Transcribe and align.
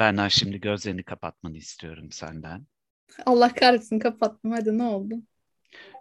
Berna 0.00 0.28
şimdi 0.30 0.60
gözlerini 0.60 1.02
kapatmanı 1.02 1.56
istiyorum 1.56 2.12
senden. 2.12 2.66
Allah 3.26 3.54
kahretsin 3.54 3.98
kapattım 3.98 4.50
hadi 4.50 4.78
ne 4.78 4.82
oldu? 4.82 5.14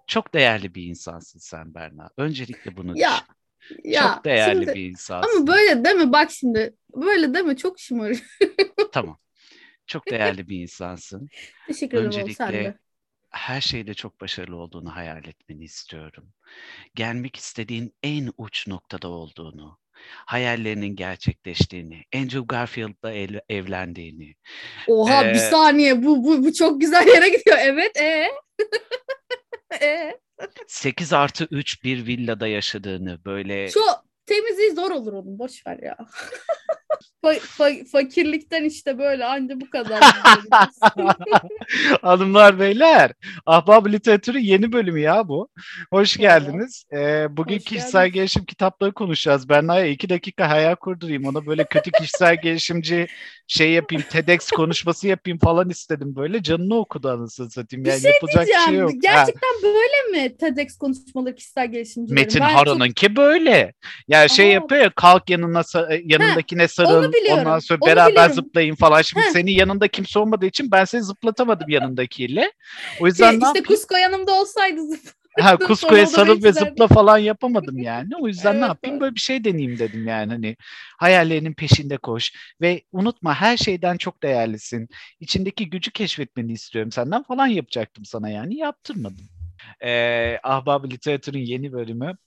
Çok 0.08 0.34
değerli 0.34 0.76
bir 0.76 0.84
insansın 0.84 1.40
sen 1.40 1.74
Berna. 1.74 2.10
Öncelikle 2.18 2.78
bunu 2.78 2.98
Ya, 2.98 3.12
düşün. 3.12 3.82
Ya 3.84 4.02
Çok 4.16 4.26
değerli 4.26 4.60
şimdi- 4.66 4.74
bir 4.76 4.90
insansın. 4.90 5.38
Ama 5.38 5.48
böyle 5.48 5.86
deme 5.86 6.12
bak 6.12 6.32
şimdi. 6.32 6.76
Böyle 6.96 7.34
deme 7.34 7.58
çok 7.58 7.80
şımarık. 7.80 8.23
Tamam. 8.91 9.18
Çok 9.88 10.07
değerli 10.09 10.47
bir 10.50 10.61
insansın. 10.61 11.27
Teşekkür 11.68 11.97
ederim 11.97 12.11
oğlum 12.11 12.31
sen 12.31 12.47
Öncelikle 12.47 12.63
de. 12.73 12.77
her 13.29 13.61
şeyde 13.61 13.93
çok 13.93 14.21
başarılı 14.21 14.55
olduğunu 14.55 14.95
hayal 14.95 15.25
etmeni 15.25 15.63
istiyorum. 15.63 16.34
Gelmek 16.95 17.36
istediğin 17.36 17.93
en 18.04 18.31
uç 18.38 18.68
noktada 18.68 19.07
olduğunu, 19.07 19.77
hayallerinin 20.25 20.95
gerçekleştiğini, 20.95 22.04
Andrew 22.16 22.41
Garfield'la 22.48 23.11
el- 23.11 23.41
evlendiğini, 23.49 24.35
Oha 24.88 25.26
Ee, 25.26 25.34
bir 25.34 25.40
saniye 25.40 26.03
bu, 26.03 26.23
bu, 26.23 26.44
bu 26.44 26.53
çok 26.53 26.81
güzel 26.81 27.07
yere 27.07 27.30
gidiyor. 27.30 27.57
Evet 27.59 27.98
e. 27.98 28.27
e. 29.85 30.20
8 30.67 31.13
artı 31.13 31.48
3 31.52 31.84
bir 31.84 32.05
villada 32.07 32.48
yaşadığını, 32.48 33.26
böyle 33.26 33.70
Çok 33.70 34.05
temizliği 34.26 34.71
zor 34.71 34.91
olur 34.91 35.13
onun 35.13 35.40
boş 35.40 35.67
ver 35.67 35.80
ya. 35.84 35.98
Fa- 37.23 37.40
fa- 37.40 37.86
fakirlikten 37.86 38.64
işte 38.64 38.98
böyle 38.98 39.26
anca 39.26 39.62
bu 39.62 39.70
kadar. 39.70 40.00
Hanımlar 42.02 42.60
beyler, 42.60 43.12
Ahbap 43.46 43.88
Literatürü 43.88 44.40
yeni 44.40 44.72
bölümü 44.72 45.00
ya 45.00 45.27
bu. 45.27 45.50
Hoş 45.94 46.18
geldiniz. 46.18 46.84
Ee, 46.94 47.27
bugün 47.38 47.55
Hoş 47.58 47.63
kişisel 47.63 47.91
geldiniz. 48.02 48.13
gelişim 48.13 48.46
kitapları 48.46 48.91
konuşacağız. 48.94 49.50
Ben 49.50 49.68
Naya 49.68 49.86
iki 49.86 50.10
dakika 50.10 50.50
hayal 50.50 50.76
kurdurayım. 50.76 51.26
Ona 51.26 51.46
böyle 51.46 51.63
kötü 51.66 51.91
kişisel 51.91 52.36
gelişimci 52.44 53.08
şey 53.48 53.72
yapayım, 53.72 54.04
TEDx 54.10 54.49
konuşması 54.49 55.08
yapayım 55.08 55.40
falan 55.40 55.70
istedim 55.70 56.15
böyle. 56.15 56.43
Canını 56.43 56.76
okudu 56.76 57.10
anasını 57.10 57.52
satayım. 57.52 57.86
Bir 57.86 57.90
Yani 57.90 58.02
şey 58.02 58.12
yapacak 58.12 58.48
bir 58.48 58.54
şey 58.54 58.55
Diyeceğim, 58.55 58.82
yok. 58.82 58.91
Ha, 58.91 58.98
Gerçekten 59.02 59.49
böyle 59.63 60.12
mi 60.24 60.38
TEDx 60.38 60.77
konuşmaları 60.77 61.36
kişisel 61.36 61.71
gelişimcilerin? 61.71 62.21
Metin 62.24 62.41
Ben 62.41 62.48
çok- 62.48 63.15
böyle. 63.18 63.74
Yani 64.08 64.30
şey 64.30 64.46
Aa. 64.50 64.52
yapıyor 64.53 64.81
ya 64.81 64.90
kalk 64.96 65.30
yanına 65.30 65.62
yanındakine 66.03 66.68
sarıl. 66.68 67.09
Biliyorum, 67.13 67.40
Ondan 67.40 67.59
sonra 67.59 67.79
onu 67.81 67.90
beraber 67.90 68.09
biliyorum. 68.12 68.34
zıplayın 68.34 68.75
falan. 68.75 69.02
Şimdi 69.02 69.24
Heh. 69.25 69.29
senin 69.29 69.52
yanında 69.52 69.88
kimse 69.88 70.19
olmadığı 70.19 70.46
için 70.46 70.72
ben 70.72 70.85
seni 70.85 71.03
zıplatamadım 71.03 71.69
yanındakiyle. 71.69 72.52
O 73.00 73.07
yüzden 73.07 73.29
ne 73.29 73.34
işte 73.34 73.46
yapayım? 73.46 73.66
Kusko 73.66 73.96
yanımda 73.96 74.31
olsaydı 74.41 74.79
zıp- 74.81 75.13
Ha, 75.40 75.57
Kusko'ya 75.57 76.07
sarıl 76.07 76.44
ve 76.44 76.53
zıpla 76.53 76.88
falan 76.88 77.18
yapamadım 77.18 77.78
yani. 77.78 78.09
O 78.22 78.28
yüzden 78.28 78.56
ne 78.56 78.59
Evet, 78.59 78.68
yapayım? 78.68 78.94
evet. 78.94 79.02
Böyle 79.02 79.16
bir 79.16 79.19
şey 79.19 79.44
deneyeyim 79.44 79.80
dedim 79.80 80.07
yani. 80.07 80.31
Hani 80.31 80.56
hayallerinin 81.00 81.53
peşinde 81.53 81.97
koş 81.97 82.31
ve 82.62 82.81
unutma 82.91 83.35
her 83.35 83.57
şeyden 83.57 83.97
çok 83.97 84.24
değerlisin. 84.24 84.90
İçindeki 85.19 85.69
gücü 85.69 85.91
keşfetmeni 85.91 86.52
istiyorum 86.52 86.91
senden 86.91 87.24
falan 87.24 87.47
yapacaktım 87.47 88.06
sana 88.06 88.30
yani. 88.30 88.57
Yaptırmadım. 88.57 89.30
Ee, 89.84 90.40
Ahbab 90.44 90.91
Literatür'ün 90.91 91.46
yeni 91.46 91.72
bölümü. 91.74 92.18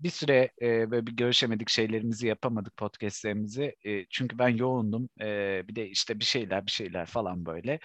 Bir 0.00 0.10
süre 0.10 0.50
e, 0.62 0.90
böyle 0.90 1.06
bir 1.06 1.12
görüşemedik 1.12 1.68
şeylerimizi 1.68 2.26
yapamadık 2.26 2.76
podcastlerimizi. 2.76 3.74
E, 3.86 4.06
çünkü 4.10 4.38
ben 4.38 4.48
yoğundum. 4.48 5.08
E, 5.20 5.62
bir 5.68 5.74
de 5.74 5.88
işte 5.88 6.20
bir 6.20 6.24
şeyler 6.24 6.66
bir 6.66 6.70
şeyler 6.70 7.06
falan 7.06 7.46
böyle. 7.46 7.78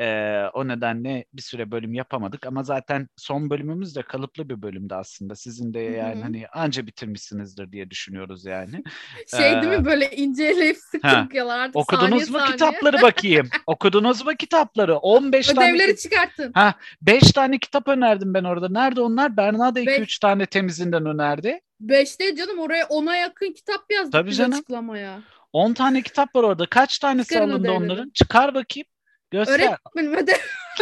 E, 0.00 0.06
o 0.54 0.68
nedenle 0.68 1.24
bir 1.32 1.42
süre 1.42 1.70
bölüm 1.70 1.94
yapamadık 1.94 2.46
ama 2.46 2.62
zaten 2.62 3.08
son 3.16 3.50
bölümümüz 3.50 3.96
de 3.96 4.02
kalıplı 4.02 4.48
bir 4.48 4.62
bölümdü 4.62 4.94
aslında. 4.94 5.34
Sizin 5.36 5.74
de 5.74 5.80
yani 5.80 6.22
hani 6.22 6.48
anca 6.48 6.86
bitirmişsinizdir 6.86 7.72
diye 7.72 7.90
düşünüyoruz 7.90 8.44
yani. 8.44 8.82
şey 9.36 9.62
değil 9.62 9.72
Ee, 9.72 9.78
mi 9.78 9.84
böyle 9.84 10.10
inceleyip 10.10 10.76
sık 10.76 11.04
ha, 11.04 11.24
okuyorlar 11.26 11.58
artık 11.58 11.76
Okudunuz 11.76 12.08
saniye 12.10 12.30
mu 12.32 12.38
saniye. 12.38 12.52
kitapları 12.52 13.02
bakayım? 13.02 13.48
Okudunuz 13.66 14.24
mu 14.26 14.32
kitapları? 14.38 14.96
15 14.96 15.46
tane 15.46 15.70
Ödevleri 15.72 15.96
çıkarttın. 15.96 16.52
Ha, 16.54 16.74
5 17.02 17.32
tane 17.32 17.58
kitap 17.58 17.88
önerdim 17.88 18.34
ben 18.34 18.44
orada. 18.44 18.68
Nerede 18.68 19.00
onlar? 19.00 19.36
Berna 19.36 19.74
da 19.74 19.80
2-3 19.80 20.00
Beş. 20.00 20.18
tane 20.18 20.46
temizinden 20.46 21.06
önerdi. 21.06 21.55
Beşte 21.80 22.36
canım 22.36 22.58
oraya 22.58 22.86
ona 22.86 23.16
yakın 23.16 23.52
kitap 23.52 23.84
yazdık 23.90 24.12
Tabii 24.12 24.30
biz 24.30 24.36
canım. 24.36 24.52
açıklamaya. 24.52 25.22
10 25.52 25.72
tane 25.74 26.02
kitap 26.02 26.36
var 26.36 26.42
orada. 26.42 26.66
Kaç 26.66 26.98
tanesi 26.98 27.28
Çıkarın 27.28 27.50
alındı 27.50 27.68
ödevleri. 27.68 27.84
onların? 27.84 28.10
Çıkar 28.10 28.54
bakayım. 28.54 28.86
Göster. 29.30 29.54
Öğretmenim 29.60 30.14
ödev, 30.14 30.36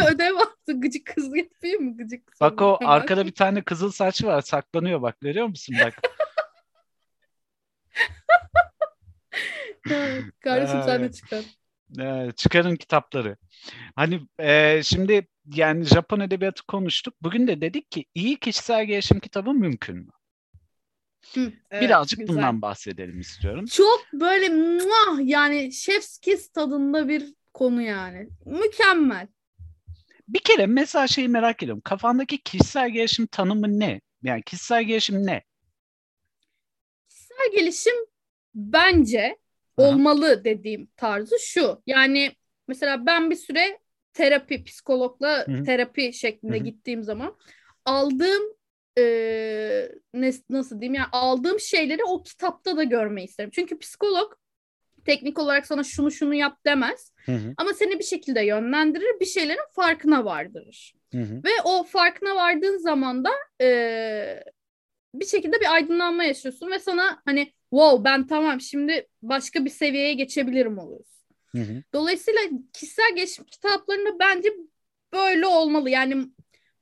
ödev 0.14 0.34
attı. 0.36 0.80
Gıcık 0.80 1.06
kız 1.06 1.36
yapayım 1.36 1.84
mı? 1.84 1.96
Gıcık 1.96 2.26
kız. 2.26 2.40
Bak 2.40 2.62
o 2.62 2.78
arkada 2.84 3.26
bir 3.26 3.34
tane 3.34 3.62
kızıl 3.62 3.90
saç 3.90 4.24
var 4.24 4.40
saklanıyor 4.42 5.02
bak 5.02 5.20
görüyor 5.20 5.46
musun 5.46 5.76
bak. 5.84 5.94
Evet, 9.90 10.24
Kardeşim 10.40 10.82
sen 10.84 11.02
de 11.02 11.12
çıkar. 11.12 11.44
Ee, 12.00 12.32
çıkarın 12.36 12.76
kitapları. 12.76 13.36
Hani 13.96 14.20
e, 14.38 14.82
şimdi 14.82 15.28
yani 15.54 15.84
Japon 15.84 16.20
edebiyatı 16.20 16.66
konuştuk. 16.66 17.14
Bugün 17.22 17.46
de 17.46 17.60
dedik 17.60 17.90
ki 17.90 18.04
iyi 18.14 18.36
kişisel 18.36 18.84
gelişim 18.84 19.20
kitabı 19.20 19.54
mümkün 19.54 19.96
mü? 19.96 20.10
Hı, 21.34 21.52
evet, 21.70 21.82
Birazcık 21.82 22.18
güzel. 22.18 22.36
bundan 22.36 22.62
bahsedelim 22.62 23.20
istiyorum. 23.20 23.64
Çok 23.66 24.06
böyle 24.12 24.48
muah 24.48 25.18
yani 25.28 25.72
chef's 25.72 26.18
kiss 26.18 26.48
tadında 26.48 27.08
bir 27.08 27.34
konu 27.54 27.82
yani. 27.82 28.28
Mükemmel. 28.46 29.26
Bir 30.28 30.38
kere 30.38 30.66
mesela 30.66 31.06
şeyi 31.06 31.28
merak 31.28 31.62
ediyorum. 31.62 31.82
Kafandaki 31.84 32.42
kişisel 32.42 32.90
gelişim 32.90 33.26
tanımı 33.26 33.80
ne? 33.80 34.00
Yani 34.22 34.42
kişisel 34.42 34.84
gelişim 34.84 35.26
ne? 35.26 35.42
Kişisel 37.08 37.52
gelişim 37.52 37.94
bence 38.54 39.38
Aha. 39.78 39.86
olmalı 39.88 40.44
dediğim 40.44 40.88
tarzı 40.96 41.36
şu. 41.40 41.82
Yani 41.86 42.32
mesela 42.68 43.06
ben 43.06 43.30
bir 43.30 43.36
süre 43.36 43.78
terapi, 44.12 44.64
psikologla 44.64 45.46
Hı 45.46 45.52
hı. 45.52 45.64
terapi 45.64 46.12
şeklinde 46.12 46.56
Hı 46.56 46.60
hı. 46.60 46.64
gittiğim 46.64 47.02
zaman 47.02 47.36
aldığım 47.84 48.42
ne, 50.14 50.32
nasıl 50.50 50.80
diyeyim 50.80 50.94
yani 50.94 51.06
aldığım 51.12 51.60
şeyleri 51.60 52.04
o 52.04 52.22
kitapta 52.22 52.76
da 52.76 52.82
görmeyi 52.84 53.28
isterim. 53.28 53.50
Çünkü 53.54 53.78
psikolog 53.78 54.32
teknik 55.04 55.38
olarak 55.38 55.66
sana 55.66 55.84
şunu 55.84 56.10
şunu 56.10 56.34
yap 56.34 56.58
demez 56.66 57.12
Hı 57.26 57.32
hı, 57.32 57.56
ama 57.56 57.72
seni 57.74 57.98
bir 57.98 58.04
şekilde 58.04 58.40
yönlendirir, 58.42 59.20
bir 59.20 59.26
şeylerin 59.26 59.72
farkına 59.76 60.24
vardırır. 60.24 60.94
hı 61.12 61.18
hı, 61.20 61.42
Ve 61.44 61.50
o 61.64 61.84
farkına 61.84 62.36
vardığın 62.36 62.78
zaman 62.78 63.24
da 63.24 63.30
eee, 63.60 64.44
bir 65.14 65.26
şekilde 65.26 65.60
bir 65.60 65.74
aydınlanma 65.74 66.24
yaşıyorsun 66.24 66.70
ve 66.70 66.78
sana 66.78 67.22
hani 67.24 67.52
wow 67.70 68.04
ben 68.04 68.26
tamam 68.26 68.60
şimdi 68.60 69.08
başka 69.22 69.64
bir 69.64 69.70
seviyeye 69.70 70.14
geçebilirim 70.14 70.78
oluyorsun. 70.78 71.14
hı 71.54 71.58
hı. 71.58 71.82
Dolayısıyla 71.94 72.40
kişisel 72.72 73.16
gelişim 73.16 73.44
kitaplarında 73.44 74.18
bence 74.20 74.48
böyle 75.12 75.46
olmalı. 75.46 75.90
Yani 75.90 76.26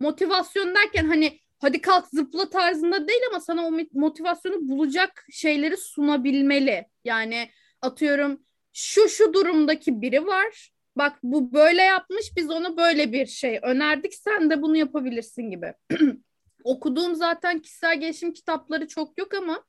motivasyon 0.00 0.74
derken 0.74 1.04
hani 1.04 1.40
hadi 1.62 1.80
kalk 1.80 2.06
zıpla 2.08 2.50
tarzında 2.50 3.08
değil 3.08 3.20
ama 3.30 3.40
sana 3.40 3.66
o 3.66 3.72
motivasyonu 3.92 4.68
bulacak 4.68 5.26
şeyleri 5.30 5.76
sunabilmeli. 5.76 6.86
Yani 7.04 7.48
atıyorum 7.80 8.42
şu 8.72 9.08
şu 9.08 9.34
durumdaki 9.34 10.02
biri 10.02 10.26
var. 10.26 10.72
Bak 10.96 11.18
bu 11.22 11.52
böyle 11.52 11.82
yapmış 11.82 12.36
biz 12.36 12.50
ona 12.50 12.76
böyle 12.76 13.12
bir 13.12 13.26
şey 13.26 13.58
önerdik 13.62 14.14
sen 14.14 14.50
de 14.50 14.62
bunu 14.62 14.76
yapabilirsin 14.76 15.50
gibi. 15.50 15.74
Okuduğum 16.64 17.14
zaten 17.14 17.58
kişisel 17.58 18.00
gelişim 18.00 18.32
kitapları 18.32 18.88
çok 18.88 19.18
yok 19.18 19.34
ama 19.34 19.64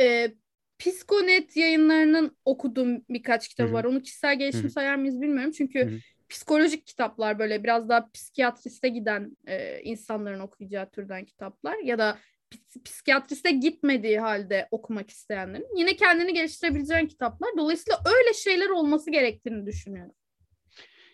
e, 0.00 0.34
Psikonet 0.78 1.56
yayınlarının 1.56 2.36
okuduğum 2.44 3.04
birkaç 3.10 3.48
kitabı 3.48 3.68
Hı 3.68 3.70
hı. 3.70 3.74
var. 3.74 3.84
Onu 3.84 4.02
kişisel 4.02 4.38
gelişim 4.38 4.62
Hı 4.62 4.66
hı. 4.66 4.70
sayar 4.70 4.96
mıyız 4.96 5.20
bilmiyorum. 5.20 5.52
Çünkü 5.52 5.80
Hı 5.80 5.94
hı. 5.94 5.98
Psikolojik 6.28 6.86
kitaplar 6.86 7.38
böyle 7.38 7.64
biraz 7.64 7.88
daha 7.88 8.10
psikiyatriste 8.10 8.88
giden 8.88 9.36
e, 9.46 9.80
insanların 9.82 10.40
okuyacağı 10.40 10.90
türden 10.90 11.24
kitaplar 11.24 11.78
ya 11.78 11.98
da 11.98 12.18
ps- 12.52 12.82
psikiyatriste 12.84 13.50
gitmediği 13.50 14.20
halde 14.20 14.68
okumak 14.70 15.10
isteyenlerin 15.10 15.76
yine 15.76 15.96
kendini 15.96 16.34
geliştirebileceğin 16.34 17.06
kitaplar. 17.06 17.50
Dolayısıyla 17.58 17.98
öyle 18.06 18.34
şeyler 18.34 18.68
olması 18.68 19.10
gerektiğini 19.10 19.66
düşünüyorum. 19.66 20.14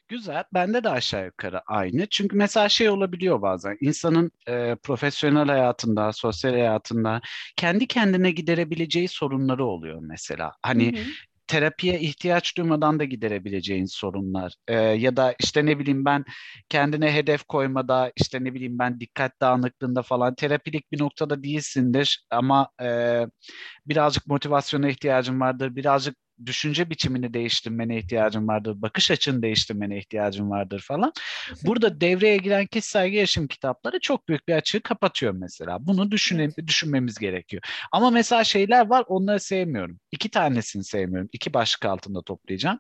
Güzel. 0.09 0.45
Bende 0.55 0.85
de 0.85 0.89
aşağı 0.89 1.25
yukarı 1.25 1.61
aynı. 1.67 2.07
Çünkü 2.07 2.37
mesela 2.37 2.69
şey 2.69 2.89
olabiliyor 2.89 3.43
bazen. 3.43 3.77
insanın 3.81 4.31
e, 4.49 4.77
profesyonel 4.83 5.47
hayatında, 5.47 6.13
sosyal 6.13 6.53
hayatında 6.53 7.21
kendi 7.57 7.87
kendine 7.87 8.31
giderebileceği 8.31 9.09
sorunları 9.09 9.65
oluyor 9.65 9.99
mesela. 10.03 10.53
Hani. 10.63 10.95
Terapiye 11.53 12.01
ihtiyaç 12.01 12.57
duymadan 12.57 12.99
da 13.01 13.05
giderebileceğin 13.05 13.85
sorunlar. 13.87 14.55
Ee, 14.69 14.75
ya 14.77 15.17
da 15.17 15.35
işte 15.41 15.67
ne 15.67 15.79
bileyim 15.79 16.05
ben 16.05 16.25
kendine 16.69 17.15
hedef 17.15 17.45
koymada 17.45 18.13
işte 18.17 18.45
ne 18.45 18.55
bileyim 18.55 18.79
ben 18.79 19.01
dikkat 19.01 19.41
dağınıklığında 19.41 20.03
falan 20.03 20.35
terapilik 20.35 20.93
bir 20.93 21.01
noktada 21.01 21.43
değilsindir. 21.43 22.27
Ama 22.31 22.69
e, 22.83 23.21
birazcık 23.87 24.27
motivasyona 24.27 24.89
ihtiyacın 24.89 25.41
vardır 25.41 25.77
birazcık 25.77 26.17
düşünce 26.47 26.91
biçimini 26.91 27.35
değiştirmene 27.35 27.99
ihtiyacın 27.99 28.49
vardır, 28.49 28.83
bakış 28.83 29.11
açını 29.11 29.43
değiştirmene 29.43 29.99
ihtiyacın 29.99 30.51
vardır 30.51 30.81
falan. 30.81 31.13
Burada 31.65 32.01
devreye 32.01 32.37
giren 32.37 32.67
kişisel 32.67 33.09
gelişim 33.09 33.49
kitapları 33.49 34.01
çok 34.01 34.29
büyük 34.29 34.49
bir 34.49 34.55
açığı 34.55 34.81
kapatıyor 34.81 35.33
mesela. 35.33 35.87
Bunu 35.87 36.11
düşüne, 36.11 36.49
düşünmemiz 36.67 37.19
gerekiyor. 37.19 37.63
Ama 37.93 38.11
mesela 38.11 38.45
şeyler 38.45 38.87
var 38.87 39.05
onları 39.09 39.41
sevmiyorum. 39.41 39.99
İki 40.13 40.29
tanesini 40.31 40.85
sevmiyorum. 40.85 41.29
İki 41.33 41.55
başlık 41.55 41.85
altında 41.85 42.23
toplayacağım. 42.23 42.79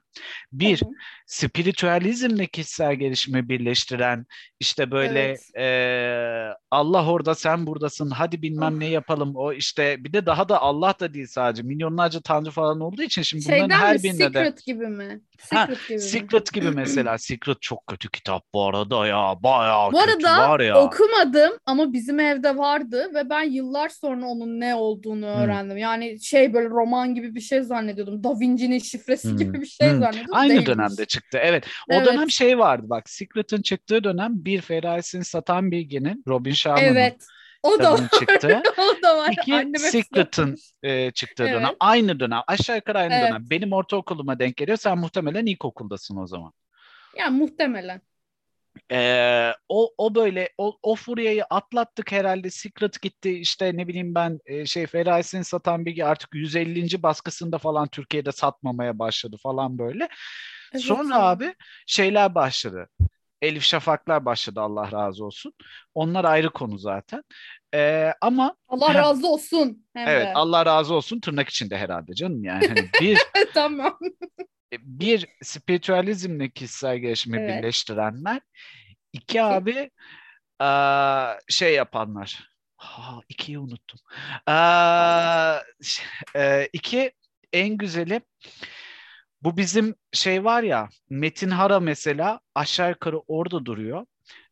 Bir, 0.52 0.76
Tamam. 0.76 0.94
spiritüalizmle 1.26 2.46
kişisel 2.46 2.94
gelişimi 2.94 3.48
birleştiren 3.48 4.26
işte 4.60 4.90
böyle 4.90 5.20
Evet. 5.22 5.50
eee, 5.56 6.54
Allah 6.70 7.06
orada 7.06 7.34
sen 7.34 7.66
buradasın 7.66 8.10
hadi 8.10 8.42
bilmem 8.42 8.74
Ah. 8.74 8.78
ne 8.78 8.86
yapalım 8.86 9.32
o 9.36 9.52
işte 9.52 10.04
bir 10.04 10.12
de 10.12 10.26
daha 10.26 10.48
da 10.48 10.60
Allah 10.62 10.94
da 11.00 11.14
değil 11.14 11.26
sadece 11.26 11.62
milyonlarca 11.62 12.20
tanrı 12.20 12.50
falan 12.50 12.80
olduğu 12.80 13.02
için 13.02 13.22
şimdi 13.22 13.44
bunların 13.52 13.69
Şeyden 13.69 13.87
her 13.87 13.96
mi? 13.96 14.02
birine 14.02 14.19
de 14.19 14.25
Secret 14.38 14.64
gibi 14.66 14.87
mi? 14.87 15.20
Ha, 15.50 15.66
Secret 15.66 15.88
gibi 15.88 15.96
mi? 15.99 16.02
Secret 16.02 16.52
gibi 16.52 16.70
mesela 16.70 17.19
Secret 17.19 17.62
çok 17.62 17.87
kötü 17.87 18.08
kitap 18.10 18.43
bu 18.54 18.64
arada 18.66 19.06
ya 19.06 19.34
bayağı 19.43 19.93
Bu 19.93 19.99
kötü 19.99 20.26
arada 20.26 20.49
var 20.50 20.60
ya. 20.60 20.81
okumadım 20.82 21.52
ama 21.66 21.93
bizim 21.93 22.20
evde 22.20 22.56
vardı 22.56 23.10
ve 23.14 23.31
ben 23.31 23.43
yıllar 23.43 23.88
sonra 23.88 24.26
onun 24.26 24.60
ne 24.60 24.75
olduğunu 24.75 25.26
Hmm. 25.26 25.40
öğrendim. 25.43 25.76
Yani 25.76 26.20
şey 26.20 26.54
böyle 26.54 26.69
roman 26.69 27.14
gibi 27.14 27.34
bir 27.34 27.40
şey 27.40 27.62
zannediyordum. 27.62 28.25
Da 28.25 28.40
Vinci'nin 28.40 28.78
şifresi 28.78 29.28
Hmm. 29.31 29.37
gibi 29.38 29.60
bir 29.60 29.66
şey 29.66 29.90
Hmm. 29.90 29.98
zannediyordum. 30.00 30.34
Aynı 30.34 30.50
Değilmiş. 30.50 30.66
dönemde 30.69 31.05
çıktı. 31.05 31.38
Evet. 31.43 31.66
O 31.90 31.94
Evet. 31.94 32.06
dönem 32.06 32.31
şey 32.31 32.58
vardı 32.58 32.84
bak. 32.88 33.10
Secret'ın 33.10 33.62
çıktığı 33.62 34.05
dönem 34.05 34.32
bir 34.44 34.60
Ferrari'sini 34.60 35.25
satan 35.25 35.70
bilginin 35.70 36.25
Robin 36.28 36.52
Sharma'nın 36.52 36.87
Evet. 36.87 37.16
O 37.62 37.78
da 37.78 37.92
var. 37.92 38.00
çıktı. 38.18 38.62
o 38.78 39.02
da 39.02 39.16
var. 39.18 39.30
İki 39.32 39.54
Annem 39.54 39.78
Secret'ın 39.80 40.56
e, 40.82 41.10
çıktığı 41.10 41.42
Evet. 41.44 41.54
dönem. 41.54 41.74
Aynı 41.80 42.20
dönem. 42.20 42.40
Aşağı 42.46 42.76
yukarı 42.76 42.98
aynı 42.98 43.14
Evet. 43.14 43.28
dönem. 43.30 43.50
Benim 43.50 43.72
ortaokuluma 43.72 44.38
denk 44.38 44.56
geliyor. 44.56 44.78
Sen 44.78 44.98
muhtemelen 44.98 45.46
ilkokuldasın 45.46 46.16
o 46.16 46.26
zaman. 46.26 46.52
Yani 47.18 47.38
muhtemelen. 47.38 48.00
Ee, 48.92 49.52
o 49.68 49.90
o 49.98 50.14
böyle 50.14 50.48
o, 50.58 50.78
o 50.82 50.94
furyayı 50.94 51.44
atlattık 51.44 52.12
herhalde. 52.12 52.50
Secret 52.50 53.02
gitti 53.02 53.38
işte 53.38 53.76
ne 53.76 53.88
bileyim 53.88 54.14
ben 54.14 54.38
e, 54.46 54.66
şey 54.66 54.86
Ferrari'sini 54.86 55.44
satan 55.44 55.86
bilgi 55.86 56.04
artık 56.04 56.34
150. 56.34 57.02
baskısında 57.02 57.58
falan 57.58 57.88
Türkiye'de 57.88 58.32
satmamaya 58.32 58.98
başladı 58.98 59.36
falan 59.42 59.78
böyle. 59.78 60.08
Evet 60.72 60.84
Sonra 60.84 61.14
ya. 61.14 61.20
abi 61.22 61.54
şeyler 61.86 62.34
başladı. 62.34 62.88
Elif 63.42 63.62
Şafaklar 63.62 64.24
başladı 64.24 64.60
Allah 64.60 64.92
razı 64.92 65.24
olsun. 65.24 65.52
Onlar 65.94 66.24
ayrı 66.24 66.50
konu 66.50 66.78
zaten. 66.78 67.22
Ee, 67.74 68.12
ama 68.20 68.56
Allah 68.68 68.94
razı 68.94 69.26
olsun. 69.28 69.86
Hem 69.94 70.08
evet 70.08 70.26
de. 70.26 70.32
Allah 70.34 70.66
razı 70.66 70.94
olsun 70.94 71.20
tırnak 71.20 71.48
içinde 71.48 71.78
herhalde 71.78 72.14
canım 72.14 72.44
yani. 72.44 72.68
Hani 72.68 72.90
bir 73.00 73.18
tamam. 73.54 73.98
bir 74.72 75.26
spiritüalizmle 75.42 76.50
kişisel 76.50 76.98
gelişimi 76.98 77.36
Evet. 77.40 77.58
birleştirenler. 77.58 78.40
iki 79.12 79.42
abi 79.42 79.90
eee, 80.60 81.38
şey 81.48 81.74
yapanlar. 81.74 82.48
Ha, 82.76 83.20
ikiyi 83.28 83.58
unuttum. 83.58 84.00
Eee, 84.48 85.62
ş- 85.82 86.02
eee, 86.36 86.68
iki 86.72 87.12
en 87.52 87.76
güzeli 87.76 88.20
bu 89.42 89.56
bizim 89.56 89.94
şey 90.12 90.44
var 90.44 90.62
ya 90.62 90.88
Metin 91.10 91.50
Hara 91.50 91.80
mesela 91.80 92.40
aşağı 92.54 92.90
yukarı 92.90 93.18
orada 93.18 93.64
duruyor. 93.64 94.06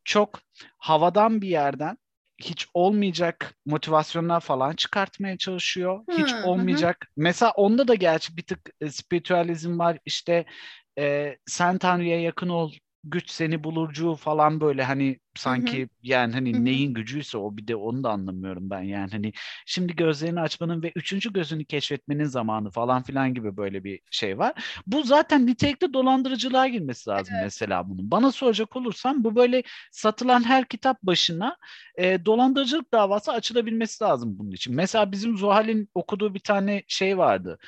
Çok 0.04 0.40
havadan 0.78 1.42
bir 1.42 1.48
yerden 1.48 1.98
hiç 2.38 2.66
olmayacak 2.74 3.54
motivasyonlar 3.66 4.40
falan 4.40 4.72
çıkartmaya 4.76 5.38
çalışıyor. 5.38 6.00
Hiç 6.10 6.34
Hı, 6.34 6.36
hı 6.36 6.42
olmayacak. 6.42 7.06
Mesela 7.16 7.52
onda 7.52 7.88
da 7.88 7.94
gerçi 7.94 8.36
bir 8.36 8.42
tık 8.42 8.70
e, 8.80 8.90
spiritüalizm 8.90 9.78
var. 9.78 9.98
İşte 10.04 10.44
e, 10.98 11.36
sen 11.46 11.78
Tanrı'ya 11.78 12.20
yakın 12.20 12.48
ol, 12.48 12.72
güç 13.04 13.30
seni 13.30 13.64
bulurcu 13.64 14.14
falan 14.14 14.60
böyle 14.60 14.82
hani 14.84 15.18
sanki 15.36 15.88
yani 16.02 16.32
hani 16.32 16.52
Hı 16.52 16.56
hı. 16.56 16.64
neyin 16.64 16.94
gücüyse 16.94 17.38
o 17.38 17.56
bir 17.56 17.66
de 17.68 17.76
onu 17.76 18.04
da 18.04 18.10
anlamıyorum 18.10 18.70
ben 18.70 18.82
yani 18.82 19.10
hani 19.10 19.32
şimdi 19.66 19.96
gözlerini 19.96 20.40
açmanın 20.40 20.82
ve 20.82 20.92
üçüncü 20.96 21.32
gözünü 21.32 21.64
keşfetmenin 21.64 22.24
zamanı 22.24 22.70
falan 22.70 23.02
filan 23.02 23.34
gibi 23.34 23.56
böyle 23.56 23.84
bir 23.84 24.00
şey 24.10 24.38
var. 24.38 24.54
Bu 24.86 25.02
zaten 25.02 25.46
nitelikli 25.46 25.92
dolandırıcılığa 25.92 26.68
girmesi 26.68 27.10
lazım 27.10 27.38
Evet. 27.38 27.44
mesela 27.44 27.88
bunun. 27.88 28.10
Bana 28.10 28.32
soracak 28.32 28.76
olursam 28.76 29.24
bu 29.24 29.36
böyle 29.36 29.62
satılan 29.92 30.44
her 30.44 30.68
kitap 30.68 31.02
başına 31.02 31.56
e, 31.98 32.24
dolandırıcılık 32.24 32.92
davası 32.92 33.32
açılabilmesi 33.32 34.04
lazım 34.04 34.38
bunun 34.38 34.50
için. 34.50 34.74
Mesela 34.74 35.12
bizim 35.12 35.36
Zuhal'in 35.38 35.88
okuduğu 35.94 36.34
bir 36.34 36.40
tane 36.40 36.82
şey 36.88 37.18
vardı. 37.18 37.58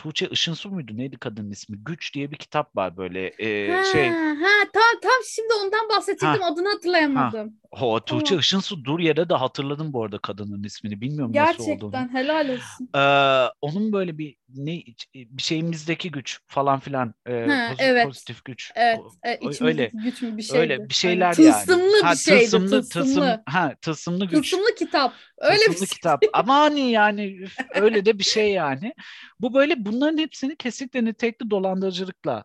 Tuğçe 0.00 0.26
Işınsu 0.26 0.70
muydu? 0.70 0.92
Neydi 0.94 1.18
kadının 1.18 1.50
ismi? 1.50 1.76
Güç 1.84 2.14
diye 2.14 2.30
bir 2.30 2.36
kitap 2.36 2.76
var 2.76 2.96
böyle 2.96 3.26
e, 3.26 3.72
ha, 3.72 3.84
şey. 3.84 4.08
ha, 4.08 4.64
tam 4.72 5.00
tam 5.02 5.12
şimdi 5.26 5.52
ondan 5.64 5.88
bahsedecektim 5.88 6.42
adını 6.42 6.68
hatırlayamadım. 6.68 7.59
O 7.70 8.00
Tuğçe 8.00 8.24
Tamam. 8.24 8.40
Işınsu 8.40 8.84
dur 8.84 8.98
yere 9.00 9.28
de 9.28 9.34
hatırladım 9.34 9.92
bu 9.92 10.04
arada 10.04 10.18
kadının 10.18 10.64
ismini. 10.64 11.00
Bilmiyorum 11.00 11.32
nasıl 11.34 11.64
olduğunu. 11.64 11.90
Gerçekten 11.92 12.14
helal 12.14 12.48
olsun. 12.48 12.88
Ee, 12.96 13.52
onun 13.60 13.92
böyle 13.92 14.18
bir 14.18 14.36
ne 14.48 14.82
bir 15.14 15.42
şeyimizdeki 15.42 16.10
güç 16.10 16.38
falan 16.46 16.80
filan 16.80 17.14
e, 17.26 17.32
Ha, 17.32 17.68
pozi- 17.72 17.76
evet. 17.78 18.04
pozitif 18.06 18.44
güç. 18.44 18.72
Evet, 18.74 19.00
o- 19.42 19.50
içimizdeki 19.50 19.96
güç 19.96 20.22
mü 20.22 20.36
bir 20.36 20.42
şeydi. 20.42 20.58
öyle 20.58 20.88
bir 20.88 20.94
şeyler 20.94 21.26
yani. 21.38 21.64
Tılsımlı 21.66 22.02
Ha, 22.02 22.12
bir 22.12 22.16
şeydi. 22.16 22.40
Tılsımlı, 22.50 22.88
tılsım, 22.88 23.24
ha, 23.46 23.74
tılsımlı 23.82 24.24
güç. 24.24 24.50
Tılsımlı 24.50 24.74
kitap. 24.74 25.14
Öyle 25.38 25.56
Tılsımlı 25.56 25.74
bir 25.82 25.86
şey. 25.86 25.94
kitap. 25.96 26.24
Ama 26.32 26.54
hani 26.54 26.90
yani 26.90 27.26
üf, 27.36 27.56
öyle 27.74 28.06
de 28.06 28.18
bir 28.18 28.24
şey 28.24 28.52
yani. 28.52 28.94
Bu 29.40 29.54
böyle 29.54 29.84
bunların 29.84 30.18
hepsini 30.18 30.56
kesinlikle 30.56 31.04
nitelikli 31.04 31.50
dolandırıcılıkla 31.50 32.44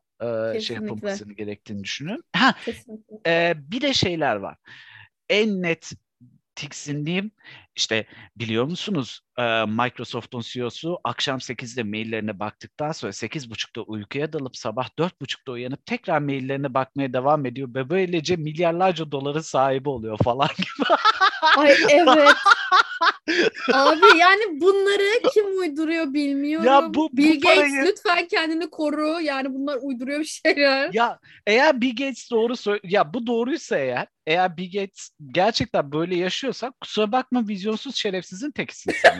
e, 0.56 0.60
şey 0.60 0.76
yapılmasını 0.76 1.34
gerektiğini 1.34 1.84
düşünüyorum. 1.84 2.24
Ha, 2.36 2.56
Kesinlikle. 2.66 3.16
ee, 3.28 3.54
bir 3.58 3.82
de 3.82 3.94
şeyler 3.94 4.36
var. 4.36 4.58
En 5.30 5.62
net 5.62 5.92
tiksindiğim 6.56 7.32
işte 7.76 8.06
biliyor 8.36 8.66
musunuz 8.66 9.22
Microsoft'un 9.68 10.42
CEO'su 10.42 11.00
akşam 11.04 11.38
8'de 11.40 11.84
maillerine 11.84 12.40
baktıktan 12.40 12.92
sonra 12.92 13.12
8.30'da 13.12 13.82
uykuya 13.82 14.34
dalıp 14.34 14.58
sabah 14.58 14.88
4.30'da 15.00 15.52
uyanıp 15.52 15.86
tekrar 15.86 16.20
maillerine 16.20 16.74
bakmaya 16.74 17.14
devam 17.14 17.46
ediyor 17.46 17.70
ve 17.76 17.90
böylece 17.90 18.36
milyarlarca 18.36 19.12
doların 19.12 19.40
sahibi 19.42 19.90
oluyor 19.90 20.18
falan 20.24 20.50
gibi. 20.58 20.88
Ay 21.58 21.76
evet. 21.90 22.34
Abi 23.74 24.18
yani 24.20 24.62
bunları 24.62 25.22
kim 25.34 25.60
uyduruyor 25.60 26.14
bilmiyorum. 26.14 26.66
Ya 26.68 26.82
bu- 26.90 26.94
bu 26.94 27.18
Bill 27.18 27.42
Gates 27.42 27.58
parayı- 27.58 27.86
lütfen 27.86 28.28
kendini 28.28 28.70
koru. 28.70 29.22
Yani 29.22 29.54
bunlar 29.54 29.78
uyduruyor 29.82 30.20
bir 30.20 30.26
şeyler. 30.26 30.90
ya 30.94 31.20
eğer 31.48 31.82
Bill 31.82 31.90
Gates 31.96 32.32
doğru 32.32 32.56
söyle 32.56 32.80
ya 32.84 33.14
bu 33.14 33.28
doğruysa 33.28 33.78
eğer 33.78 34.08
eğer 34.28 34.58
Bill 34.58 34.72
Gates 34.80 35.10
gerçekten 35.32 35.92
böyle 35.92 36.16
yaşıyorsa 36.16 36.72
kusura 36.82 37.12
bakma 37.12 37.48
vizyonsuz 37.66 37.96
şerefsizin 37.96 38.52
tekisin 38.52 38.92
sen. 39.02 39.20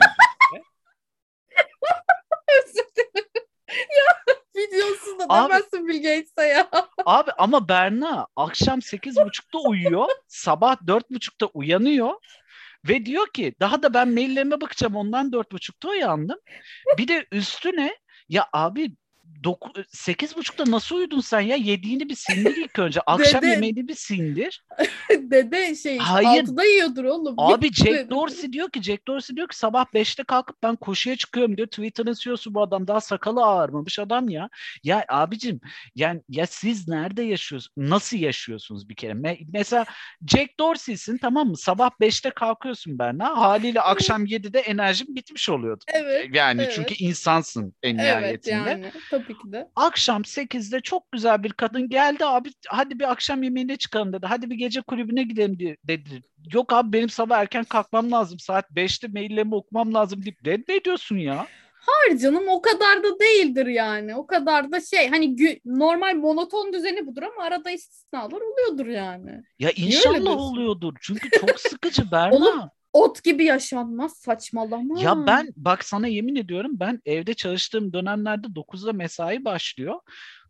Özür 2.64 2.86
dilerim. 2.96 3.30
ya 3.68 4.34
videosuz 4.56 5.18
da 5.18 5.26
Abi- 5.28 5.50
demezsin 5.52 5.88
Bill 5.88 6.02
Gates'e 6.02 6.42
ya. 6.46 6.68
Abi 7.06 7.30
ama 7.38 7.68
Berna 7.68 8.26
akşam 8.36 8.78
8.30'da 8.78 9.58
uyuyor, 9.68 10.08
sabah 10.28 10.76
4.30'da 10.76 11.46
uyanıyor 11.46 12.14
ve 12.88 13.06
diyor 13.06 13.26
ki 13.32 13.54
daha 13.60 13.82
da 13.82 13.94
ben 13.94 14.08
maillerime 14.08 14.60
bakacağım 14.60 14.96
ondan 14.96 15.30
4.30'da 15.30 15.88
uyandım. 15.88 16.38
Bir 16.98 17.08
de 17.08 17.26
üstüne 17.32 17.96
ya 18.28 18.48
abi 18.52 18.92
doku- 19.44 19.84
8.30'da 19.94 20.70
nasıl 20.70 20.96
uyudun 20.96 21.20
sen 21.20 21.40
ya? 21.40 21.56
Yediğini 21.56 22.08
bir 22.08 22.14
sindir 22.14 22.56
ilk 22.56 22.78
önce. 22.78 23.00
Akşam 23.06 23.42
Dede- 23.42 23.50
yemeğini 23.50 23.88
bir 23.88 23.94
sindir. 23.94 24.64
Dede 25.10 25.74
şey 25.74 25.98
Hayır. 25.98 26.40
altıda 26.42 26.64
yiyordur 26.64 27.04
oğlum. 27.04 27.34
Abi 27.38 27.72
Jack 27.72 28.10
Dorsey 28.10 28.52
diyor 28.52 28.70
ki 28.70 28.82
Jack 28.82 29.08
Dorsey 29.08 29.36
diyor 29.36 29.48
ki 29.48 29.58
sabah 29.58 29.84
5'te 29.94 30.24
kalkıp 30.24 30.56
ben 30.62 30.76
koşuya 30.76 31.16
çıkıyorum 31.16 31.56
diyor. 31.56 31.68
Twitter'ın 31.68 32.14
CEO'su 32.14 32.54
bu 32.54 32.62
adam 32.62 32.86
daha 32.88 33.00
sakalı 33.00 33.44
ağarmamış 33.44 33.98
adam 33.98 34.28
ya. 34.28 34.48
Ya 34.84 35.04
abicim 35.08 35.60
yani 35.94 36.22
ya 36.28 36.46
siz 36.46 36.88
nerede 36.88 37.22
yaşıyorsunuz? 37.22 37.90
Nasıl 37.90 38.16
yaşıyorsunuz 38.16 38.88
bir 38.88 38.94
kere? 38.94 39.12
Me- 39.12 39.46
mesela 39.52 39.84
Jack 40.32 40.58
Dorsey'sin 40.60 41.18
tamam 41.18 41.48
mı? 41.48 41.56
Sabah 41.56 41.90
5'te 42.00 42.30
kalkıyorsun 42.30 42.98
Berna. 42.98 43.36
Haliyle 43.36 43.80
akşam 43.80 44.24
7'de 44.26 44.60
enerjin 44.60 45.16
bitmiş 45.16 45.48
oluyordu. 45.48 45.84
Evet. 45.94 46.28
Yani 46.32 46.62
evet. 46.62 46.72
çünkü 46.74 46.94
insansın 46.94 47.74
en 47.82 47.98
Evet 47.98 48.16
nihayetinde. 48.16 48.52
yani 48.70 48.92
tabii 49.22 49.38
ki 49.38 49.52
de. 49.52 49.68
Akşam 49.76 50.22
8'de 50.24 50.80
çok 50.80 51.12
güzel 51.12 51.42
bir 51.42 51.52
kadın 51.52 51.88
geldi 51.88 52.24
abi 52.24 52.50
hadi 52.68 52.98
bir 52.98 53.10
akşam 53.10 53.42
yemeğine 53.42 53.76
çıkalım 53.76 54.12
dedi. 54.12 54.26
Hadi 54.26 54.50
bir 54.50 54.54
gece 54.56 54.80
kulübüne 54.80 55.22
gidelim 55.22 55.58
di- 55.58 55.76
dedi. 55.84 56.22
Yok 56.52 56.72
abi 56.72 56.92
benim 56.92 57.08
sabah 57.08 57.38
erken 57.38 57.64
kalkmam 57.64 58.12
lazım. 58.12 58.38
Saat 58.38 58.70
5'te 58.70 59.08
maillerimi 59.08 59.54
okumam 59.54 59.94
lazım 59.94 60.22
deyip 60.24 60.38
ne, 60.46 60.58
ne 60.68 60.84
diyorsun 60.84 61.16
ya? 61.16 61.46
Hayır 61.86 62.18
canım 62.20 62.48
o 62.48 62.62
kadar 62.62 63.02
da 63.02 63.20
değildir 63.20 63.66
yani. 63.66 64.14
O 64.16 64.26
kadar 64.26 64.72
da 64.72 64.80
şey 64.80 65.08
hani 65.08 65.26
gü- 65.26 65.60
normal 65.64 66.14
monoton 66.14 66.72
düzeni 66.72 67.06
budur 67.06 67.22
ama 67.22 67.44
arada 67.44 67.70
istisnalar 67.70 68.40
oluyordur 68.40 68.86
yani. 68.86 69.42
Ya 69.58 69.70
inşallah 69.70 70.36
oluyordur. 70.36 70.94
Çünkü 71.00 71.30
çok 71.40 71.60
sıkıcı 71.60 72.10
Berna. 72.10 72.36
Oğlum, 72.36 72.70
ot 72.96 73.24
gibi 73.24 73.44
yaşanmaz 73.44 74.12
saçmalama. 74.12 75.00
Ya 75.00 75.26
ben 75.26 75.52
bak 75.56 75.84
sana 75.84 76.06
yemin 76.06 76.36
ediyorum 76.36 76.70
ben 76.74 77.00
evde 77.04 77.34
çalıştığım 77.34 77.92
dönemlerde 77.92 78.46
9'da 78.46 78.92
mesai 78.92 79.44
başlıyor. 79.44 80.00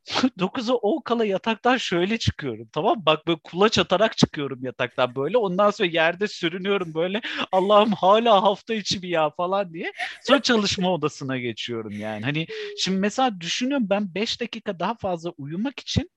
9'a 0.38 0.74
10 0.74 1.00
kala 1.00 1.24
yataktan 1.24 1.76
şöyle 1.76 2.18
çıkıyorum 2.18 2.68
tamam 2.72 3.02
bak 3.06 3.26
böyle 3.26 3.38
kulaç 3.44 3.78
atarak 3.78 4.16
çıkıyorum 4.16 4.64
yataktan 4.64 5.14
böyle. 5.14 5.38
Ondan 5.38 5.70
sonra 5.70 5.88
yerde 5.88 6.28
sürünüyorum 6.28 6.94
böyle. 6.94 7.20
Allah'ım 7.52 7.92
hala 7.92 8.42
hafta 8.42 8.74
içi 8.74 9.02
bir 9.02 9.08
ya 9.08 9.30
falan 9.30 9.74
diye. 9.74 9.92
Sonra 10.22 10.42
çalışma 10.42 10.94
odasına 10.94 11.38
geçiyorum 11.38 11.92
yani. 11.92 12.24
Hani 12.24 12.46
şimdi 12.78 12.98
mesela 12.98 13.40
düşünüyorum 13.40 13.86
ben 13.90 14.14
5 14.14 14.40
dakika 14.40 14.78
daha 14.80 14.94
fazla 14.94 15.30
uyumak 15.38 15.80
için 15.80 16.10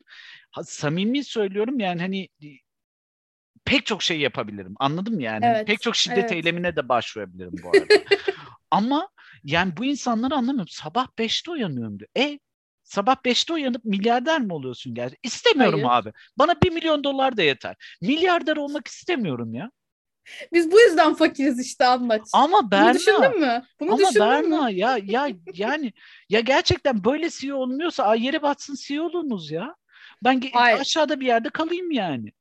samimi 0.63 1.23
söylüyorum 1.23 1.79
yani 1.79 2.01
hani 2.01 2.27
pek 3.69 3.85
çok 3.85 4.03
şey 4.03 4.19
yapabilirim 4.19 4.75
anladın 4.79 5.15
mı 5.15 5.23
yani 5.23 5.45
Evet, 5.45 5.67
pek 5.67 5.81
çok 5.81 5.95
şiddet 5.95 6.17
evet. 6.17 6.31
eylemine 6.31 6.75
de 6.75 6.89
başvurabilirim 6.89 7.53
bu 7.63 7.69
arada 7.69 7.85
ama 8.71 9.09
yani 9.43 9.77
bu 9.77 9.85
insanları 9.85 10.35
anlamıyorum 10.35 10.67
sabah 10.69 11.07
5'te 11.17 11.51
uyanıyorum 11.51 11.99
diyor 11.99 12.09
e 12.17 12.39
Sabah 12.83 13.15
5'te 13.15 13.53
uyanıp 13.53 13.85
milyarder 13.85 14.41
mi 14.41 14.53
oluyorsun 14.53 14.93
gerçekten? 14.93 15.27
İstemiyorum 15.27 15.83
Hayır. 15.83 16.01
abi. 16.01 16.13
Bana 16.37 16.61
1 16.61 16.71
milyon 16.71 17.03
dolar 17.03 17.37
da 17.37 17.43
yeter. 17.43 17.75
Milyarder 18.01 18.57
olmak 18.57 18.87
istemiyorum 18.87 19.53
ya. 19.53 19.71
Biz 20.53 20.71
bu 20.71 20.79
yüzden 20.79 21.13
fakiriz 21.13 21.59
işte 21.59 21.85
anlaç. 21.85 22.21
Ama 22.33 22.61
Bunu 22.61 22.71
Berna, 22.71 22.93
düşündün 22.93 23.39
mü? 23.39 23.63
Bunu 23.79 23.89
ama 23.89 23.97
düşündün 23.97 24.21
mü? 24.21 24.29
Berna 24.29 24.69
ya 24.69 24.97
ya 25.03 25.29
yani 25.53 25.93
ya 26.29 26.39
gerçekten 26.39 27.03
böyle 27.03 27.29
CEO 27.29 27.57
olmuyorsa 27.57 28.03
ay 28.03 28.25
yere 28.25 28.41
batsın 28.41 28.75
CEO 28.75 29.05
olunuz 29.05 29.51
ya. 29.51 29.75
Ben 30.23 30.41
Hayır. 30.53 30.79
aşağıda 30.79 31.19
bir 31.19 31.25
yerde 31.25 31.49
kalayım 31.49 31.91
yani. 31.91 32.31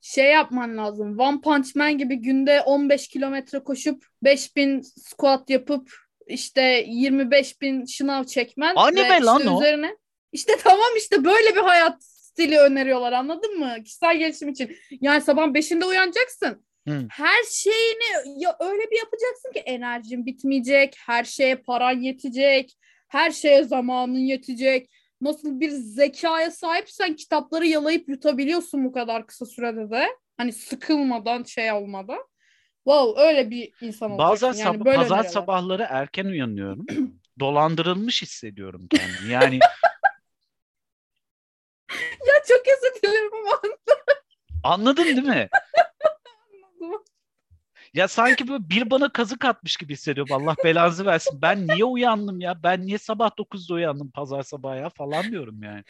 Şey 0.00 0.30
yapman 0.30 0.76
lazım. 0.76 1.18
One 1.18 1.40
Punch 1.40 1.76
Man 1.76 1.98
gibi 1.98 2.16
günde 2.16 2.60
15 2.60 3.08
kilometre 3.08 3.58
koşup 3.58 4.06
5000 4.22 4.80
squat 4.80 5.50
yapıp 5.50 5.92
işte 6.26 6.84
25 6.88 7.60
bin 7.60 7.84
şınav 7.84 8.24
çekmen. 8.24 8.74
Anime 8.76 9.10
ve 9.10 9.24
lan 9.24 9.38
işte 9.38 9.50
o. 9.50 9.60
Üzerine... 9.60 9.96
İşte 10.32 10.52
tamam 10.62 10.96
işte 10.96 11.24
böyle 11.24 11.56
bir 11.56 11.60
hayat 11.60 12.04
stili 12.04 12.58
öneriyorlar 12.58 13.12
anladın 13.12 13.58
mı? 13.58 13.76
Kişisel 13.84 14.18
gelişim 14.18 14.48
için. 14.48 14.76
Yani 15.00 15.20
sabah 15.20 15.46
5'inde 15.46 15.84
uyanacaksın. 15.84 16.64
Hı. 16.88 17.06
Her 17.10 17.44
şeyini 17.50 18.42
ya 18.42 18.56
öyle 18.60 18.90
bir 18.90 18.98
yapacaksın 18.98 19.52
ki 19.52 19.58
enerjin 19.58 20.26
bitmeyecek, 20.26 20.96
her 21.06 21.24
şeye 21.24 21.56
paran 21.56 22.00
yetecek, 22.00 22.78
her 23.08 23.30
şeye 23.30 23.64
zamanın 23.64 24.18
yetecek. 24.18 24.90
Nasıl 25.20 25.60
bir 25.60 25.70
zekaya 25.70 26.50
sahipsen 26.50 27.16
kitapları 27.16 27.66
yalayıp 27.66 28.08
yutabiliyorsun 28.08 28.84
bu 28.84 28.92
kadar 28.92 29.26
kısa 29.26 29.46
sürede 29.46 29.90
de. 29.90 30.06
Hani 30.36 30.52
sıkılmadan 30.52 31.42
şey 31.42 31.72
olmadan. 31.72 32.24
Wow 32.84 33.22
öyle 33.22 33.50
bir 33.50 33.72
insan 33.80 34.10
olacaksın. 34.10 34.48
Bazen 34.48 34.64
yani 34.64 34.76
sab- 34.76 34.84
böyle 34.84 34.96
pazar 34.96 35.14
öneriyorlar. 35.14 35.40
sabahları 35.40 35.86
erken 35.90 36.24
uyanıyorum. 36.24 36.86
Dolandırılmış 37.40 38.22
hissediyorum 38.22 38.88
kendimi. 38.90 39.32
Yani 39.32 39.58
Ya 42.26 42.34
çok 42.48 42.62
özür 42.76 43.02
dilerim 43.02 43.30
ama 43.34 43.60
anladın 44.62 45.04
değil 45.04 45.22
mi? 45.22 45.48
Ya 47.94 48.08
sanki 48.08 48.48
böyle 48.48 48.70
bir 48.70 48.90
bana 48.90 49.12
kazık 49.12 49.44
atmış 49.44 49.76
gibi 49.76 49.92
hissediyorum. 49.92 50.32
Allah 50.34 50.54
belanızı 50.64 51.06
versin. 51.06 51.38
Ben 51.42 51.66
niye 51.68 51.84
uyandım 51.84 52.40
ya? 52.40 52.62
Ben 52.62 52.86
niye 52.86 52.98
sabah 52.98 53.30
9'da 53.38 53.74
uyandım 53.74 54.10
pazar 54.10 54.42
sabahı 54.42 54.78
ya 54.78 54.88
falan 54.88 55.24
diyorum 55.24 55.62
yani. 55.62 55.84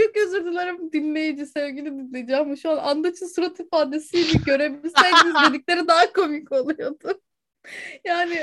Çok 0.00 0.16
özür 0.16 0.44
dilerim 0.44 0.92
dinleyici, 0.92 1.46
sevgili 1.46 1.86
dinleyici 1.86 2.36
ama 2.36 2.56
şu 2.56 2.70
an 2.70 2.76
Andaç'ın 2.76 3.26
surat 3.26 3.60
ifadesiyle 3.60 4.32
görebilseydiniz 4.46 5.34
dedikleri 5.48 5.88
daha 5.88 6.12
komik 6.12 6.52
oluyordu. 6.52 7.20
Yani 8.04 8.38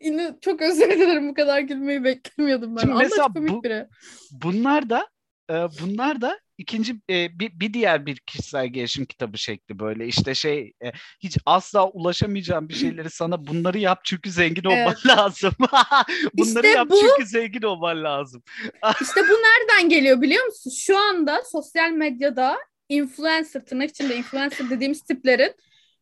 yine 0.00 0.36
çok 0.40 0.62
özür 0.62 0.90
dilerim 0.90 1.28
bu 1.28 1.34
kadar 1.34 1.60
gülmeyi 1.60 2.04
beklemiyordum 2.04 2.76
ben. 2.76 2.80
Şimdi 2.80 2.94
Andaç 2.94 3.32
komik 3.34 3.50
bu- 3.50 3.62
biri. 3.62 3.86
Bunlar 4.30 4.90
da 4.90 5.08
e, 5.50 5.54
bunlar 5.54 6.20
da 6.20 6.40
ikinci 6.58 6.96
e, 7.10 7.38
bir, 7.38 7.60
bir 7.60 7.72
diğer 7.74 8.06
bir 8.06 8.16
kişisel 8.16 8.66
gelişim 8.66 9.04
kitabı 9.04 9.38
şekli 9.38 9.78
böyle 9.78 10.06
işte 10.06 10.34
şey 10.34 10.72
e, 10.84 10.92
hiç 11.20 11.38
asla 11.46 11.88
ulaşamayacağım 11.90 12.68
bir 12.68 12.74
şeyleri 12.80 13.10
sana 13.10 13.46
bunları 13.46 13.78
yap 13.78 14.00
çünkü 14.04 14.30
zengin 14.30 14.64
olman 14.64 14.78
Evet. 14.78 15.06
lazım. 15.06 15.52
bunları 16.34 16.66
İşte 16.66 16.68
yap 16.68 16.88
bu- 16.90 17.00
çünkü 17.00 17.26
zengin 17.28 17.62
olman 17.62 18.04
lazım. 18.04 18.42
İşte 19.02 19.20
bu 19.28 19.32
nereden 19.32 19.88
geliyor 19.88 20.22
biliyor 20.22 20.44
musun? 20.44 20.72
Şu 20.78 20.98
anda 20.98 21.42
sosyal 21.52 21.90
medyada 21.90 22.58
influencer, 22.88 23.64
tırnak 23.66 23.90
içinde 23.90 24.16
influencer 24.16 24.70
dediğimiz 24.70 25.02
tiplerin 25.02 25.54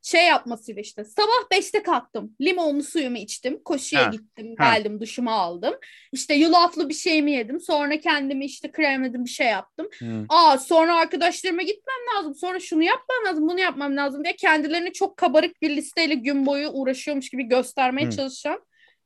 şey 0.04 0.26
yapmasıyla 0.26 0.82
işte 0.82 1.04
sabah 1.04 1.58
5'te 1.58 1.82
kalktım. 1.82 2.36
Limonlu 2.40 2.82
suyumu 2.82 3.16
içtim. 3.16 3.62
Koşuya 3.64 4.06
Ha, 4.06 4.10
gittim. 4.10 4.54
ha. 4.58 4.74
Geldim 4.74 5.00
duşumu 5.00 5.30
aldım. 5.30 5.74
İşte 6.12 6.34
yulaflı 6.34 6.88
bir 6.88 6.94
şeyimi 6.94 7.32
yedim. 7.32 7.60
Sonra 7.60 8.00
kendimi 8.00 8.44
işte 8.44 8.72
kremledim 8.72 9.24
bir 9.24 9.30
şey 9.30 9.46
yaptım. 9.46 9.88
Aa 10.28 10.58
sonra 10.58 10.96
arkadaşlarıma 10.96 11.62
gitmem 11.62 11.96
lazım. 12.16 12.34
Sonra 12.34 12.60
şunu 12.60 12.82
yapmam 12.82 13.24
lazım, 13.26 13.48
bunu 13.48 13.60
yapmam 13.60 13.96
lazım 13.96 14.24
diye 14.24 14.36
kendilerini 14.36 14.92
çok 14.92 15.16
kabarık 15.16 15.62
bir 15.62 15.76
listeyle 15.76 16.14
gün 16.14 16.46
boyu 16.46 16.68
uğraşıyormuş 16.68 17.30
gibi 17.30 17.42
göstermeye 17.42 18.06
Hı. 18.06 18.10
çalışan 18.10 18.60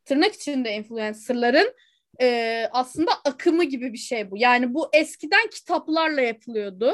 tırnak 0.05 0.35
içinde 0.35 0.73
influencerların 0.73 1.75
e, 2.21 2.69
aslında 2.73 3.11
akımı 3.25 3.65
gibi 3.65 3.93
bir 3.93 3.99
şey 3.99 4.31
bu. 4.31 4.39
Yani 4.39 4.75
bu 4.75 4.89
eskiden 4.93 5.49
kitaplarla 5.51 6.21
yapılıyordu. 6.21 6.93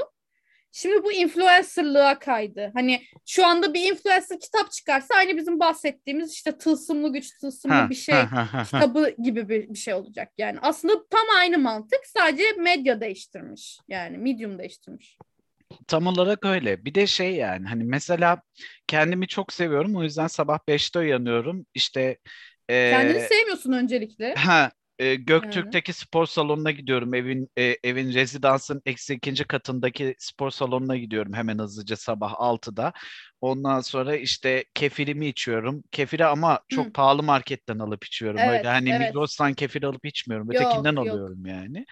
Şimdi 0.76 1.04
bu 1.04 1.12
influencerlığa 1.12 2.18
kaydı. 2.18 2.70
Hani 2.74 3.02
şu 3.26 3.46
anda 3.46 3.74
bir 3.74 3.92
influencer 3.92 4.40
kitap 4.40 4.72
çıkarsa 4.72 5.14
aynı 5.14 5.36
bizim 5.36 5.60
bahsettiğimiz 5.60 6.32
işte 6.32 6.58
tılsımlı 6.58 7.12
güç, 7.12 7.38
tılsımlı 7.40 7.74
Ha, 7.74 7.90
bir 7.90 7.94
şey 7.94 8.14
ha, 8.14 8.52
ha, 8.52 8.64
kitabı 8.64 9.14
gibi 9.22 9.48
bir, 9.48 9.68
bir 9.68 9.78
şey 9.78 9.94
olacak. 9.94 10.32
Yani 10.38 10.58
aslında 10.62 10.94
tam 11.10 11.36
aynı 11.38 11.58
mantık 11.58 12.00
sadece 12.06 12.44
medya 12.58 13.00
değiştirmiş. 13.00 13.78
Yani 13.88 14.18
medium 14.18 14.58
değiştirmiş. 14.58 15.18
Tam 15.86 16.06
olarak 16.06 16.44
öyle. 16.44 16.84
Bir 16.84 16.94
de 16.94 17.06
şey 17.06 17.34
yani 17.34 17.66
hani 17.66 17.84
mesela 17.84 18.42
kendimi 18.86 19.28
çok 19.28 19.52
seviyorum 19.52 19.96
o 19.96 20.02
yüzden 20.02 20.26
sabah 20.26 20.58
5'te 20.68 20.98
uyanıyorum. 20.98 21.66
İşte 21.74 22.18
Kendini 22.68 23.20
sevmiyorsun 23.20 23.72
öncelikle. 23.72 24.34
Ha, 24.34 24.70
e, 24.98 25.14
Göktürk'teki 25.14 25.92
spor 25.92 26.26
salonuna 26.26 26.70
gidiyorum. 26.70 27.14
Evin 27.14 27.50
e, 27.58 27.76
evin 27.84 28.14
rezidansın 28.14 28.82
eksi 28.86 29.14
ikinci 29.14 29.44
katındaki 29.44 30.14
spor 30.18 30.50
salonuna 30.50 30.96
gidiyorum 30.96 31.32
hemen 31.32 31.58
hızlıca 31.58 31.96
sabah 31.96 32.32
6'da. 32.32 32.92
Ondan 33.40 33.80
sonra 33.80 34.16
işte 34.16 34.64
kefirimi 34.74 35.26
içiyorum. 35.26 35.84
Kefiri 35.92 36.24
ama 36.24 36.60
çok 36.68 36.86
Hı. 36.86 36.92
pahalı 36.92 37.22
marketten 37.22 37.78
alıp 37.78 38.04
içiyorum. 38.04 38.40
Evet, 38.40 38.58
Öyle 38.58 38.68
hani 38.68 38.90
evet. 38.90 39.00
Migros'tan 39.00 39.54
kefir 39.54 39.82
alıp 39.82 40.06
içmiyorum. 40.06 40.52
Yok, 40.52 40.62
Ötekinden 40.62 40.92
yok. 40.96 41.08
alıyorum 41.08 41.46
yani. 41.46 41.86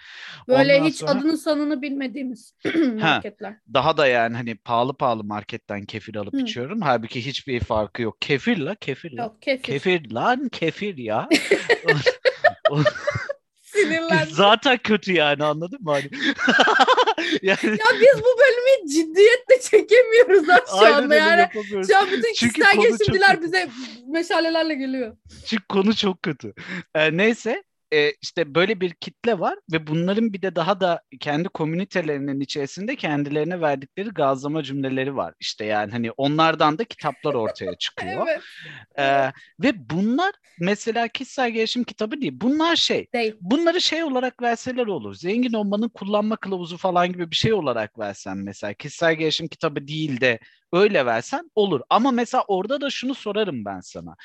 Böyle 0.49 0.77
Ondan 0.77 0.87
hiç 0.89 0.97
sonra- 0.97 1.11
adını 1.11 1.39
sanını 1.39 1.83
bilmediğimiz 1.83 2.57
marketler. 3.01 3.57
Daha 3.75 3.97
da 3.97 4.07
yani 4.07 4.37
hani 4.37 4.55
pahalı 4.55 4.95
pahalı 4.97 5.25
marketten 5.25 5.85
kefir 5.87 6.15
alıp 6.17 6.35
Hı. 6.35 6.39
içiyorum. 6.39 6.81
Halbuki 6.81 7.27
hiçbir 7.27 7.61
farkı 7.61 8.03
yok. 8.03 8.21
Kefir 8.21 8.59
la 8.59 8.75
kefir 8.75 9.13
la. 9.13 9.23
Yok 9.23 9.43
kefir. 9.43 9.63
Kefir 9.63 10.11
lan 10.11 10.49
kefir 10.49 10.97
ya. 10.97 11.29
Sinirlendim. 13.63 14.35
Zaten 14.35 14.79
kötü 14.79 15.13
yani 15.13 15.45
anladın 15.45 15.79
mı? 15.83 15.91
Hani... 15.91 16.05
yani 17.43 17.59
ya 17.65 17.87
biz 18.01 18.23
bu 18.23 18.39
bölümü 18.39 18.89
ciddiyetle 18.89 19.61
çekemiyoruz 19.71 20.49
ha 20.49 20.61
şu 20.71 20.77
aynen 20.77 21.03
anda 21.03 21.15
yani. 21.15 21.49
Şu 21.87 21.99
an 21.99 22.07
bütün 22.07 22.35
Çünkü 22.35 22.53
kişisel 22.53 22.81
gelişimciler 22.81 23.43
bize 23.43 23.69
meşalelerle 24.09 24.75
geliyor. 24.75 25.17
Çünkü 25.47 25.65
konu 25.69 25.95
çok 25.97 26.23
kötü. 26.23 26.55
Ee, 26.95 27.17
neyse 27.17 27.65
e, 27.93 28.13
işte 28.23 28.55
böyle 28.55 28.81
bir 28.81 28.91
kitle 28.91 29.39
var 29.39 29.59
ve 29.73 29.87
bunların 29.87 30.33
bir 30.33 30.43
de 30.43 30.57
daha 30.57 30.81
da 30.81 31.03
kendi 31.21 31.49
komünitelerinin 31.49 32.41
içerisinde 32.41 32.97
kendilerine 32.97 33.61
verdikleri 33.61 34.09
gazlama 34.09 34.63
cümleleri 34.63 35.17
var. 35.17 35.35
İşte 35.41 35.65
yani 35.65 35.93
hani 35.93 36.11
onlardan 36.11 36.79
da 36.79 36.85
kitaplar 36.85 37.35
ortaya 37.35 37.75
çıkıyor. 37.75 38.27
Evet. 38.33 38.41
Ee, 38.99 39.33
ve 39.63 39.91
bunlar 39.91 40.33
mesela 40.61 41.09
kişisel 41.09 41.51
gelişim 41.51 41.85
kitabı 41.85 42.21
değil. 42.21 42.33
Bunlar 42.35 42.77
şey 42.77 43.07
Değil. 43.15 43.35
bunları 43.41 43.81
şey 43.81 44.05
olarak 44.05 44.43
verseler 44.43 44.87
olur. 44.87 45.15
Zengin 45.15 45.53
olmanın 45.53 45.89
kullanma 45.89 46.37
kılavuzu 46.37 46.77
falan 46.77 47.13
gibi 47.13 47.31
bir 47.31 47.37
şey 47.37 47.53
olarak 47.53 47.99
versen 47.99 48.39
mesela. 48.39 48.73
Kişisel 48.75 49.15
gelişim 49.15 49.49
kitabı 49.49 49.89
değil 49.89 50.21
de 50.21 50.39
öyle 50.73 51.07
versen 51.07 51.51
olur. 51.55 51.81
Ama 51.91 52.11
mesela 52.11 52.45
orada 52.49 52.81
da 52.81 52.91
şunu 52.91 53.15
sorarım 53.15 53.65
ben 53.65 53.81
sana. 53.81 54.17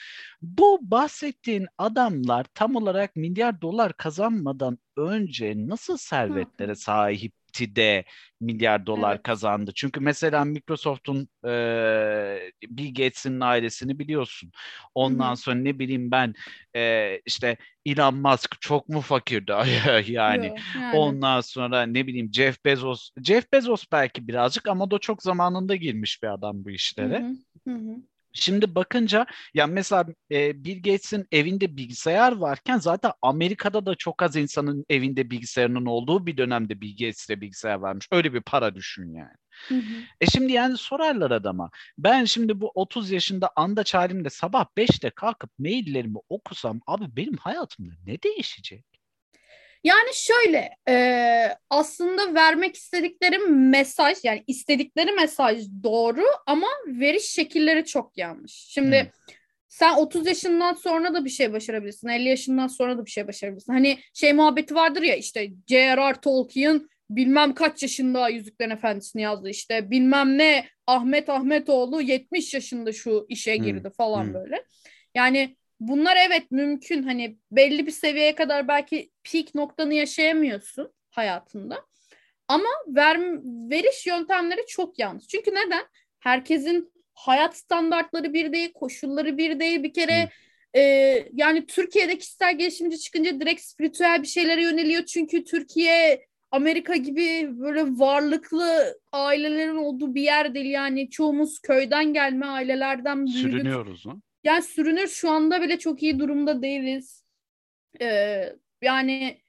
Bu 0.42 0.80
bahsettiğin 0.82 1.68
adamlar 1.78 2.46
tam 2.54 2.76
olarak 2.76 3.16
milyar 3.16 3.62
dolar 3.62 3.94
kazanmadan 3.94 4.78
önce 4.98 5.54
nasıl 5.58 5.98
servetlere 5.98 6.76
sahipti 6.76 7.47
de 7.76 8.06
milyar 8.42 8.86
dolar 8.86 9.18
Evet. 9.18 9.22
kazandı? 9.24 9.72
Çünkü 9.76 10.00
mesela 10.00 10.46
Microsoft'un 10.46 11.30
eee 11.46 12.52
Bill 12.70 12.88
Gates'in 12.94 13.40
ailesini 13.40 14.00
biliyorsun. 14.00 14.52
Ondan 14.96 15.34
Hı 15.34 15.34
hı. 15.34 15.38
sonra 15.38 15.56
ne 15.56 15.80
bileyim 15.80 16.12
ben 16.12 16.34
eee, 16.76 17.22
işte 17.26 17.58
Elon 17.86 18.16
Musk 18.16 18.62
çok 18.62 18.90
mu 18.90 19.02
fakirdi 19.02 19.52
yani? 20.12 20.54
Yok, 20.54 20.66
yani. 20.76 20.92
Ondan 20.92 21.42
sonra 21.42 21.82
ne 21.86 22.08
bileyim 22.08 22.30
Jeff 22.34 22.66
Bezos. 22.66 23.10
Jeff 23.24 23.52
Bezos 23.54 23.86
belki 23.92 24.28
birazcık 24.28 24.68
ama 24.68 24.92
da 24.92 25.00
çok 25.00 25.24
zamanında 25.24 25.76
girmiş 25.76 26.24
bir 26.24 26.28
adam 26.34 26.66
bu 26.66 26.70
işlere. 26.72 27.26
hı, 27.26 27.38
hı 27.68 27.72
hı. 27.74 28.02
Şimdi 28.40 28.76
bakınca 28.76 29.26
ya 29.54 29.68
mesela 29.68 30.06
e, 30.32 30.64
Bill 30.64 30.78
Gates'in 30.78 31.28
evinde 31.32 31.78
bilgisayar 31.78 32.32
varken 32.32 32.78
zaten 32.78 33.12
Amerika'da 33.22 33.86
da 33.86 33.96
çok 33.96 34.24
az 34.24 34.36
insanın 34.36 34.86
evinde 34.90 35.30
bilgisayarının 35.30 35.86
olduğu 35.86 36.26
bir 36.26 36.38
dönemde 36.38 36.82
Bill 36.82 36.92
Gates'te 36.92 37.42
bilgisayar 37.42 37.76
varmış. 37.76 38.08
Öyle 38.12 38.34
bir 38.34 38.42
para 38.42 38.76
düşün 38.76 39.14
yani. 39.14 39.36
Hı 39.68 39.76
hı. 39.76 40.04
E 40.22 40.26
şimdi 40.26 40.54
yani 40.54 40.78
sorarlar 40.78 41.32
adama. 41.32 41.70
Ben 41.98 42.26
şimdi 42.26 42.62
bu 42.62 42.72
30 42.76 43.12
yaşında 43.12 43.52
anda 43.56 43.84
halimde 43.94 44.30
sabah 44.30 44.66
5'te 44.78 45.10
kalkıp 45.10 45.52
maillerimi 45.60 46.18
okusam 46.30 46.80
abi 46.88 47.16
benim 47.16 47.38
hayatımda 47.38 47.94
ne 48.06 48.22
değişecek? 48.24 48.97
Yani 49.84 50.10
şöyle 50.14 50.70
e, 50.90 51.58
aslında 51.70 52.34
vermek 52.34 52.76
istedikleri 52.76 53.38
mesaj 53.50 54.18
yani 54.24 54.44
istedikleri 54.48 55.12
mesaj 55.12 55.66
doğru 55.84 56.24
ama 56.46 56.68
veriş 56.88 57.24
şekilleri 57.24 57.86
çok 57.86 58.18
yanlış. 58.18 58.52
Şimdi 58.54 59.00
Hmm. 59.00 59.10
sen 59.68 59.96
30 59.96 60.28
yaşından 60.28 60.74
sonra 60.74 61.14
da 61.14 61.26
bir 61.26 61.30
şey 61.30 61.54
başarabilirsin. 61.54 62.08
50 62.08 62.30
yaşından 62.30 62.68
sonra 62.68 62.98
da 62.98 63.06
bir 63.06 63.12
şey 63.12 63.28
başarabilirsin. 63.28 63.74
Hani 63.74 64.00
şey 64.14 64.34
muhabbeti 64.34 64.76
vardır 64.76 65.02
ya 65.02 65.16
işte 65.16 65.50
J.R.R. 65.68 66.22
Tolkien 66.22 66.90
bilmem 67.10 67.54
kaç 67.54 67.84
yaşında 67.84 68.30
Yüzüklerin 68.30 68.70
Efendisi'ni 68.72 69.22
yazdı 69.22 69.50
işte 69.50 69.92
bilmem 69.92 70.38
ne 70.38 70.66
Ahmet 70.88 71.30
Ahmetoğlu 71.30 72.02
70 72.02 72.54
yaşında 72.54 72.92
şu 72.94 73.26
işe 73.30 73.58
Hmm, 73.58 73.64
girdi 73.66 73.90
falan 73.98 74.24
hmm. 74.26 74.34
böyle. 74.34 74.64
Yani 75.16 75.58
bunlar 75.80 76.18
evet 76.28 76.52
mümkün 76.52 77.04
hani 77.04 77.38
belli 77.52 77.88
bir 77.88 77.92
seviyeye 77.92 78.36
kadar 78.36 78.68
belki 78.68 79.12
peak 79.24 79.56
noktanı 79.56 79.94
yaşayamıyorsun 79.94 80.94
hayatında. 81.10 81.86
Ama 82.48 82.70
ver, 82.88 83.20
veriş 83.70 84.08
yöntemleri 84.08 84.66
çok 84.68 85.00
yanlış. 85.00 85.28
Çünkü 85.28 85.52
neden? 85.52 85.86
Herkesin 86.20 86.92
hayat 87.14 87.58
standartları 87.58 88.34
bir 88.34 88.54
değil, 88.54 88.74
koşulları 88.74 89.38
bir 89.38 89.60
değil. 89.60 89.84
Bir 89.84 89.94
kere 89.94 90.30
e, 90.76 90.82
yani 91.34 91.66
Türkiye'de 91.66 92.18
kişisel 92.18 92.58
gelişimci 92.58 93.00
çıkınca 93.00 93.40
direkt 93.40 93.62
spiritüel 93.62 94.22
bir 94.22 94.28
şeylere 94.28 94.62
yöneliyor. 94.62 95.06
Çünkü 95.06 95.44
Türkiye 95.44 96.26
Amerika 96.52 96.96
gibi 96.96 97.50
böyle 97.60 97.84
varlıklı 97.84 99.00
ailelerin 99.12 99.76
olduğu 99.76 100.16
bir 100.16 100.22
yer 100.22 100.54
değil. 100.54 100.72
Yani 100.72 101.10
çoğumuz 101.10 101.60
köyden 101.60 102.14
gelme 102.14 102.46
ailelerden 102.46 103.26
büyüdük. 103.26 103.42
Sürünüyoruz 103.42 104.06
mu? 104.06 104.22
Yani 104.48 104.64
sürünür 104.64 105.08
şu 105.08 105.30
anda 105.30 105.62
bile 105.62 105.80
çok 105.80 106.04
iyi 106.04 106.20
durumda 106.20 106.62
değiliz. 106.62 107.24
Ee, 108.02 108.54
yani 108.82 109.42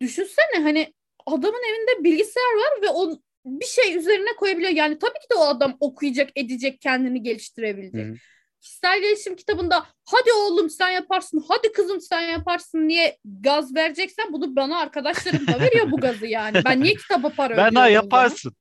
düşünsene 0.00 0.62
hani 0.62 0.94
adamın 1.26 1.62
evinde 1.70 2.04
bilgisayar 2.04 2.54
var 2.56 2.82
ve 2.82 2.88
o 2.88 3.18
bir 3.44 3.66
şey 3.66 3.96
üzerine 3.96 4.36
koyabiliyor. 4.36 4.72
Yani 4.72 4.98
tabii 4.98 5.18
ki 5.18 5.30
de 5.30 5.34
o 5.34 5.40
adam 5.40 5.76
okuyacak, 5.80 6.30
edecek, 6.36 6.80
kendini 6.80 7.22
geliştirebilecek. 7.22 8.06
Hı. 8.06 8.14
Kişisel 8.60 9.00
gelişim 9.00 9.36
kitabında 9.36 9.86
hadi 10.04 10.32
oğlum 10.32 10.70
sen 10.70 10.90
yaparsın, 10.90 11.44
hadi 11.48 11.72
kızım 11.72 12.00
sen 12.00 12.20
yaparsın 12.20 12.88
diye 12.88 13.18
gaz 13.24 13.74
vereceksen 13.74 14.32
bunu 14.32 14.56
bana 14.56 14.78
arkadaşlarım 14.78 15.46
da 15.46 15.60
veriyor 15.60 15.90
bu 15.90 15.96
gazı 15.96 16.26
yani. 16.26 16.60
Ben 16.64 16.80
niye 16.80 16.94
kitaba 16.94 17.28
para 17.28 17.50
Ben 17.56 17.68
ödüyorum 17.68 17.76
o 17.76 17.80
zaman? 17.80 17.88
yaparsın. 17.88 18.52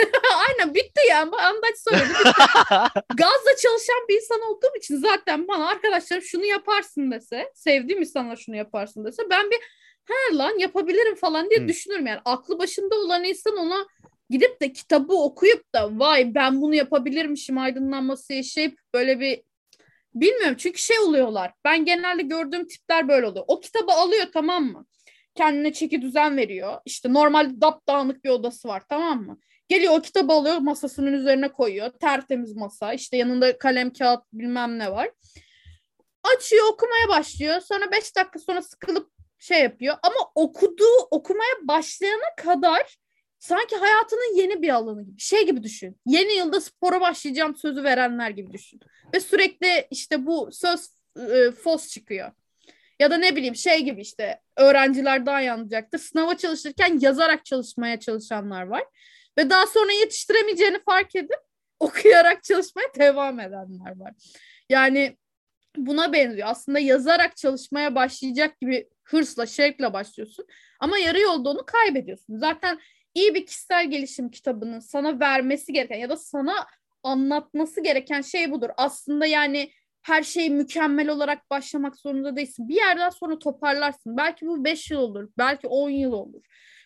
Aynen 0.48 0.74
bitti 0.74 1.00
yani. 1.08 1.30
Andaç 1.36 1.78
söyledi. 1.88 2.12
Gazla 3.14 3.56
çalışan 3.62 4.08
bir 4.08 4.16
insan 4.16 4.40
olduğum 4.40 4.76
için 4.78 4.96
zaten 4.96 5.48
bana 5.48 5.68
arkadaşlarım 5.68 6.22
şunu 6.22 6.44
yaparsın 6.44 7.10
dese, 7.10 7.50
sevdiğim 7.54 8.00
insanlar 8.00 8.36
şunu 8.36 8.56
yaparsın 8.56 9.04
dese 9.04 9.22
ben 9.30 9.50
bir 9.50 9.58
her 10.04 10.36
lan 10.36 10.58
yapabilirim 10.58 11.14
falan 11.14 11.50
diye 11.50 11.60
Hı. 11.60 11.68
düşünürüm 11.68 12.06
yani. 12.06 12.20
Aklı 12.24 12.58
başında 12.58 12.94
olan 12.94 13.24
insan 13.24 13.56
ona 13.56 13.86
gidip 14.30 14.60
de 14.60 14.72
kitabı 14.72 15.12
okuyup 15.12 15.74
da 15.74 15.98
vay 15.98 16.34
ben 16.34 16.62
bunu 16.62 16.74
yapabilirmişim 16.74 17.58
aydınlanması 17.58 18.32
yaşayıp 18.32 18.78
böyle 18.94 19.20
bir 19.20 19.42
bilmiyorum 20.14 20.56
çünkü 20.58 20.78
şey 20.78 20.98
oluyorlar. 20.98 21.52
Ben 21.64 21.84
genelde 21.84 22.22
gördüğüm 22.22 22.66
tipler 22.66 23.08
böyle 23.08 23.26
oluyor. 23.26 23.44
O 23.48 23.60
kitabı 23.60 23.92
alıyor 23.92 24.26
tamam 24.32 24.64
mı? 24.64 24.86
Kendine 25.34 25.72
çeki 25.72 26.02
düzen 26.02 26.36
veriyor. 26.36 26.78
İşte 26.84 27.12
normal 27.12 27.60
dapdağınık 27.60 28.24
bir 28.24 28.30
odası 28.30 28.68
var 28.68 28.82
tamam 28.88 29.22
mı? 29.22 29.38
Geliyor 29.70 29.98
o 29.98 30.02
kitabı 30.02 30.32
alıyor 30.32 30.58
masasının 30.58 31.12
üzerine 31.12 31.48
koyuyor. 31.52 31.90
Tertemiz 31.90 32.56
masa. 32.56 32.92
işte 32.92 33.16
yanında 33.16 33.58
kalem 33.58 33.92
kağıt 33.92 34.24
bilmem 34.32 34.78
ne 34.78 34.92
var. 34.92 35.10
Açıyor 36.36 36.66
okumaya 36.72 37.08
başlıyor. 37.08 37.60
Sonra 37.60 37.92
5 37.92 38.16
dakika 38.16 38.38
sonra 38.38 38.62
sıkılıp 38.62 39.10
şey 39.38 39.62
yapıyor. 39.62 39.96
Ama 40.02 40.30
okuduğu 40.34 40.98
okumaya 41.10 41.54
başlayana 41.62 42.34
kadar 42.36 42.96
sanki 43.38 43.76
hayatının 43.76 44.36
yeni 44.36 44.62
bir 44.62 44.68
alanı 44.68 45.02
gibi. 45.04 45.20
Şey 45.20 45.46
gibi 45.46 45.62
düşün. 45.62 46.00
Yeni 46.06 46.32
yılda 46.32 46.60
spora 46.60 47.00
başlayacağım 47.00 47.56
sözü 47.56 47.84
verenler 47.84 48.30
gibi 48.30 48.52
düşün. 48.52 48.80
Ve 49.14 49.20
sürekli 49.20 49.86
işte 49.90 50.26
bu 50.26 50.50
söz 50.52 50.90
e, 51.16 51.50
fos 51.50 51.88
çıkıyor. 51.88 52.32
Ya 53.00 53.10
da 53.10 53.16
ne 53.16 53.36
bileyim 53.36 53.56
şey 53.56 53.80
gibi 53.82 54.00
işte 54.00 54.40
öğrenciler 54.56 55.26
daha 55.26 55.40
iyi 55.40 55.52
anlayacaktır. 55.52 55.98
Sınava 55.98 56.36
çalışırken 56.36 56.98
yazarak 57.00 57.44
çalışmaya 57.44 58.00
çalışanlar 58.00 58.62
var. 58.62 58.84
Ve 59.38 59.50
daha 59.50 59.66
sonra 59.66 59.92
yetiştiremeyeceğini 59.92 60.82
fark 60.82 61.16
edip 61.16 61.40
okuyarak 61.80 62.44
çalışmaya 62.44 62.94
devam 62.98 63.40
edenler 63.40 64.00
var. 64.00 64.12
Yani 64.68 65.16
buna 65.76 66.12
benziyor. 66.12 66.48
Aslında 66.48 66.78
yazarak 66.78 67.36
çalışmaya 67.36 67.94
başlayacak 67.94 68.60
gibi 68.60 68.88
hırsla, 69.04 69.46
şevkle 69.46 69.92
başlıyorsun. 69.92 70.46
Ama 70.80 70.98
yarı 70.98 71.20
yolda 71.20 71.50
onu 71.50 71.66
kaybediyorsun. 71.66 72.38
Zaten 72.38 72.80
iyi 73.14 73.34
bir 73.34 73.46
kişisel 73.46 73.90
gelişim 73.90 74.30
kitabının 74.30 74.80
sana 74.80 75.20
vermesi 75.20 75.72
gereken 75.72 75.98
ya 75.98 76.10
da 76.10 76.16
sana 76.16 76.66
anlatması 77.02 77.82
gereken 77.82 78.20
şey 78.20 78.50
budur. 78.50 78.70
Aslında 78.76 79.26
yani 79.26 79.70
her 80.02 80.22
şey 80.22 80.50
mükemmel 80.50 81.08
olarak 81.08 81.50
başlamak 81.50 81.96
zorunda 81.96 82.36
değilsin. 82.36 82.68
Bir 82.68 82.74
yerden 82.74 83.10
sonra 83.10 83.38
toparlarsın. 83.38 84.16
Belki 84.16 84.46
bu 84.46 84.64
5 84.64 84.90
yıl 84.90 84.98
olur, 84.98 85.28
belki 85.38 85.68
10 85.68 85.90
yıl 85.90 86.12
olur. 86.12 86.42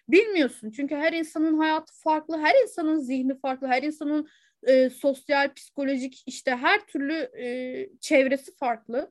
Bilmiyorsun 0.08 0.70
çünkü 0.70 0.94
her 0.94 1.12
insanın 1.12 1.58
hayatı 1.58 1.92
farklı, 1.94 2.38
her 2.38 2.62
insanın 2.62 2.98
zihni 2.98 3.38
farklı, 3.38 3.66
her 3.66 3.82
insanın 3.82 4.28
e, 4.62 4.90
sosyal, 4.90 5.54
psikolojik 5.54 6.22
işte 6.26 6.56
her 6.56 6.86
türlü 6.86 7.14
e, 7.14 7.88
çevresi 8.00 8.56
farklı. 8.56 9.10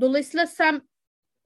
Dolayısıyla 0.00 0.46
sen 0.46 0.82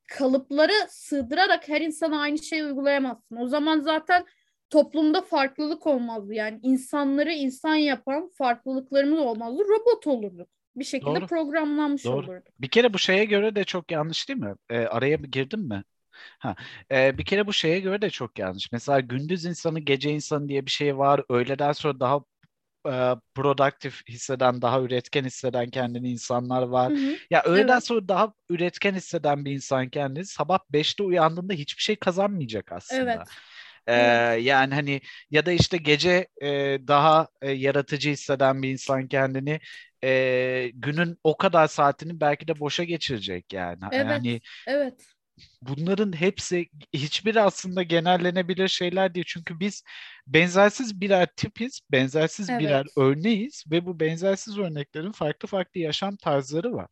kalıpları 0.08 0.72
sığdırarak 0.88 1.68
her 1.68 1.80
insana 1.80 2.20
aynı 2.20 2.38
şeyi 2.38 2.64
uygulayamazsın. 2.64 3.36
O 3.36 3.48
zaman 3.48 3.80
zaten 3.80 4.24
toplumda 4.70 5.22
farklılık 5.22 5.86
olmazdı. 5.86 6.34
Yani 6.34 6.60
insanları 6.62 7.32
insan 7.32 7.74
yapan 7.74 8.28
farklılıklarımız 8.28 9.18
olmazdı. 9.18 9.62
Robot 9.64 10.06
olurduk. 10.06 10.48
Bir 10.76 10.84
şekilde 10.84 11.20
Doğru. 11.20 11.26
programlanmış 11.26 12.04
Doğru. 12.04 12.16
olurduk. 12.16 12.46
Bir 12.60 12.68
kere 12.68 12.94
bu 12.94 12.98
şeye 12.98 13.24
göre 13.24 13.56
de 13.56 13.64
çok 13.64 13.90
yanlış 13.90 14.28
değil 14.28 14.38
mi? 14.38 14.54
Ee, 14.70 14.78
araya 14.78 15.22
bir 15.22 15.28
girdim 15.30 15.60
mi? 15.60 15.82
Ha, 16.38 16.54
e, 16.92 17.18
bir 17.18 17.24
kere 17.24 17.46
bu 17.46 17.52
şeye 17.52 17.80
göre 17.80 18.02
de 18.02 18.10
çok 18.10 18.38
yanlış. 18.38 18.72
Mesela 18.72 19.00
gündüz 19.00 19.44
insanı, 19.44 19.80
gece 19.80 20.10
insanı 20.10 20.48
diye 20.48 20.66
bir 20.66 20.70
şey 20.70 20.98
var. 20.98 21.22
Öğleden 21.28 21.72
sonra 21.72 22.00
daha 22.00 22.20
e, 22.88 23.16
produktif 23.34 24.02
hisseden, 24.08 24.62
daha 24.62 24.80
üretken 24.82 25.24
hisseden 25.24 25.70
kendini 25.70 26.10
insanlar 26.12 26.62
var. 26.62 26.92
Hı 26.92 26.94
hı. 26.94 27.20
Ya 27.30 27.42
öğleden 27.44 27.74
Evet. 27.74 27.84
sonra 27.84 28.08
daha 28.08 28.34
üretken 28.50 28.94
hisseden 28.94 29.44
bir 29.44 29.52
insan 29.52 29.88
kendini 29.90 30.26
sabah 30.26 30.58
5'te 30.70 31.02
uyandığında 31.02 31.52
hiçbir 31.52 31.82
şey 31.82 31.96
kazanmayacak 31.96 32.72
aslında. 32.72 33.26
Evet. 33.26 33.28
Ee, 33.86 33.92
Evet. 33.94 34.28
yani 34.42 34.74
hani 34.74 35.00
ya 35.30 35.46
da 35.46 35.52
işte 35.52 35.76
gece 35.76 36.28
e, 36.42 36.48
daha 36.88 37.28
e, 37.42 37.50
yaratıcı 37.52 38.10
hisseden 38.10 38.62
bir 38.62 38.70
insan 38.70 39.08
kendini 39.08 39.60
e, 40.04 40.70
günün 40.74 41.18
o 41.24 41.36
kadar 41.36 41.68
saatini 41.68 42.20
belki 42.20 42.48
de 42.48 42.60
boşa 42.60 42.84
geçirecek 42.84 43.52
yani. 43.52 43.78
Evet. 43.90 44.06
Hani 44.06 44.40
Evet. 44.66 45.14
Bunların 45.62 46.12
hepsi 46.20 46.66
hiçbiri 46.94 47.40
aslında 47.40 47.82
genellenebilir 47.82 48.68
şeyler 48.68 49.14
değil. 49.14 49.26
Çünkü 49.28 49.60
biz 49.60 49.82
benzersiz 50.26 51.00
birer 51.00 51.26
tipiz, 51.36 51.80
benzersiz 51.92 52.48
Evet. 52.48 52.58
birer 52.58 52.86
örneğiz 52.96 53.64
ve 53.70 53.86
bu 53.86 54.00
benzersiz 54.00 54.58
örneklerin 54.58 55.12
farklı 55.12 55.48
farklı 55.48 55.80
yaşam 55.80 56.16
tarzları 56.16 56.72
var. 56.72 56.90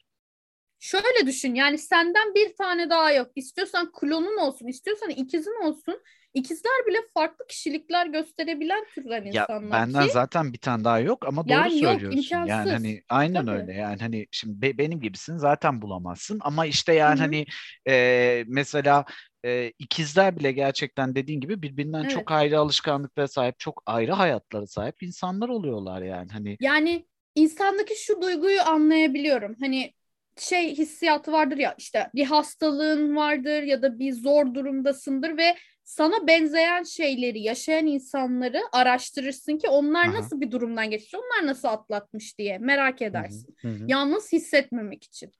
Şöyle 0.78 1.26
düşün 1.26 1.54
yani 1.54 1.78
senden 1.78 2.34
bir 2.34 2.56
tane 2.56 2.90
daha 2.90 3.12
yok. 3.12 3.30
İstiyorsan 3.36 3.92
klonun 3.92 4.36
olsun, 4.36 4.66
istiyorsan 4.66 5.10
ikizin 5.10 5.62
olsun. 5.64 6.02
İkizler 6.34 6.86
bile 6.86 6.96
farklı 7.14 7.46
kişilikler 7.46 8.06
gösterebilen 8.06 8.84
türden 8.94 9.24
Ya 9.30 9.48
insanlar 9.48 9.72
benden 9.72 10.06
ki. 10.06 10.08
zaten 10.08 10.52
bir 10.52 10.58
tane 10.58 10.84
daha 10.84 10.98
yok 11.00 11.26
ama 11.26 11.48
doğru 11.48 11.70
Yani 11.70 11.80
yok, 11.82 12.04
söylüyorsun. 12.10 12.42
Yani 12.44 12.72
imkansız. 12.72 12.72
hani 12.72 13.02
aynen 13.08 13.48
Tabii. 13.48 13.48
öyle. 13.48 13.72
Yani 13.72 13.98
hani 14.00 14.26
şimdi 14.30 14.62
be- 14.62 14.78
benim 14.78 15.00
gibisin 15.00 15.36
zaten 15.36 15.82
bulamazsın 15.82 16.38
ama 16.42 16.66
işte 16.66 16.92
yani 16.94 17.18
Hı 17.18 17.24
hı. 17.24 17.24
hani 17.24 17.46
e, 17.88 18.44
mesela 18.48 19.04
e, 19.44 19.72
ikizler 19.78 20.36
bile 20.38 20.52
gerçekten 20.52 21.14
dediğin 21.14 21.40
gibi 21.40 21.62
birbirinden 21.62 22.04
Evet. 22.04 22.06
çok 22.06 22.30
ayrı 22.32 22.58
alışkanlıklara 22.58 23.28
sahip, 23.28 23.58
çok 23.58 23.82
ayrı 23.86 24.12
hayatlara 24.12 24.66
sahip 24.66 25.02
insanlar 25.02 25.48
oluyorlar 25.48 26.02
yani. 26.02 26.32
Hani 26.32 26.58
Yani 26.60 27.06
insandaki 27.34 27.94
şu 28.04 28.22
duyguyu 28.22 28.62
anlayabiliyorum. 28.62 29.56
Hani 29.60 29.94
şey 30.36 30.74
hissiyatı 30.76 31.32
vardır 31.32 31.56
ya 31.58 31.74
işte 31.78 32.10
bir 32.14 32.24
hastalığın 32.24 33.16
vardır 33.16 33.62
ya 33.62 33.82
da 33.82 33.98
bir 33.98 34.12
zor 34.12 34.54
durumdasındır 34.54 35.36
ve 35.36 35.56
sana 35.90 36.26
benzeyen 36.26 36.82
şeyleri 36.82 37.40
yaşayan 37.40 37.86
insanları 37.86 38.60
araştırırsın 38.72 39.58
ki 39.58 39.68
onlar 39.68 40.04
Aha. 40.04 40.12
nasıl 40.12 40.40
bir 40.40 40.50
durumdan 40.50 40.90
geçmiş, 40.90 41.14
onlar 41.14 41.46
nasıl 41.46 41.68
atlatmış 41.68 42.38
diye 42.38 42.58
merak 42.58 43.02
edersin. 43.02 43.56
Hı 43.60 43.68
hı. 43.68 43.84
Yalnız 43.88 44.32
hissetmemek 44.32 45.04
için. 45.04 45.32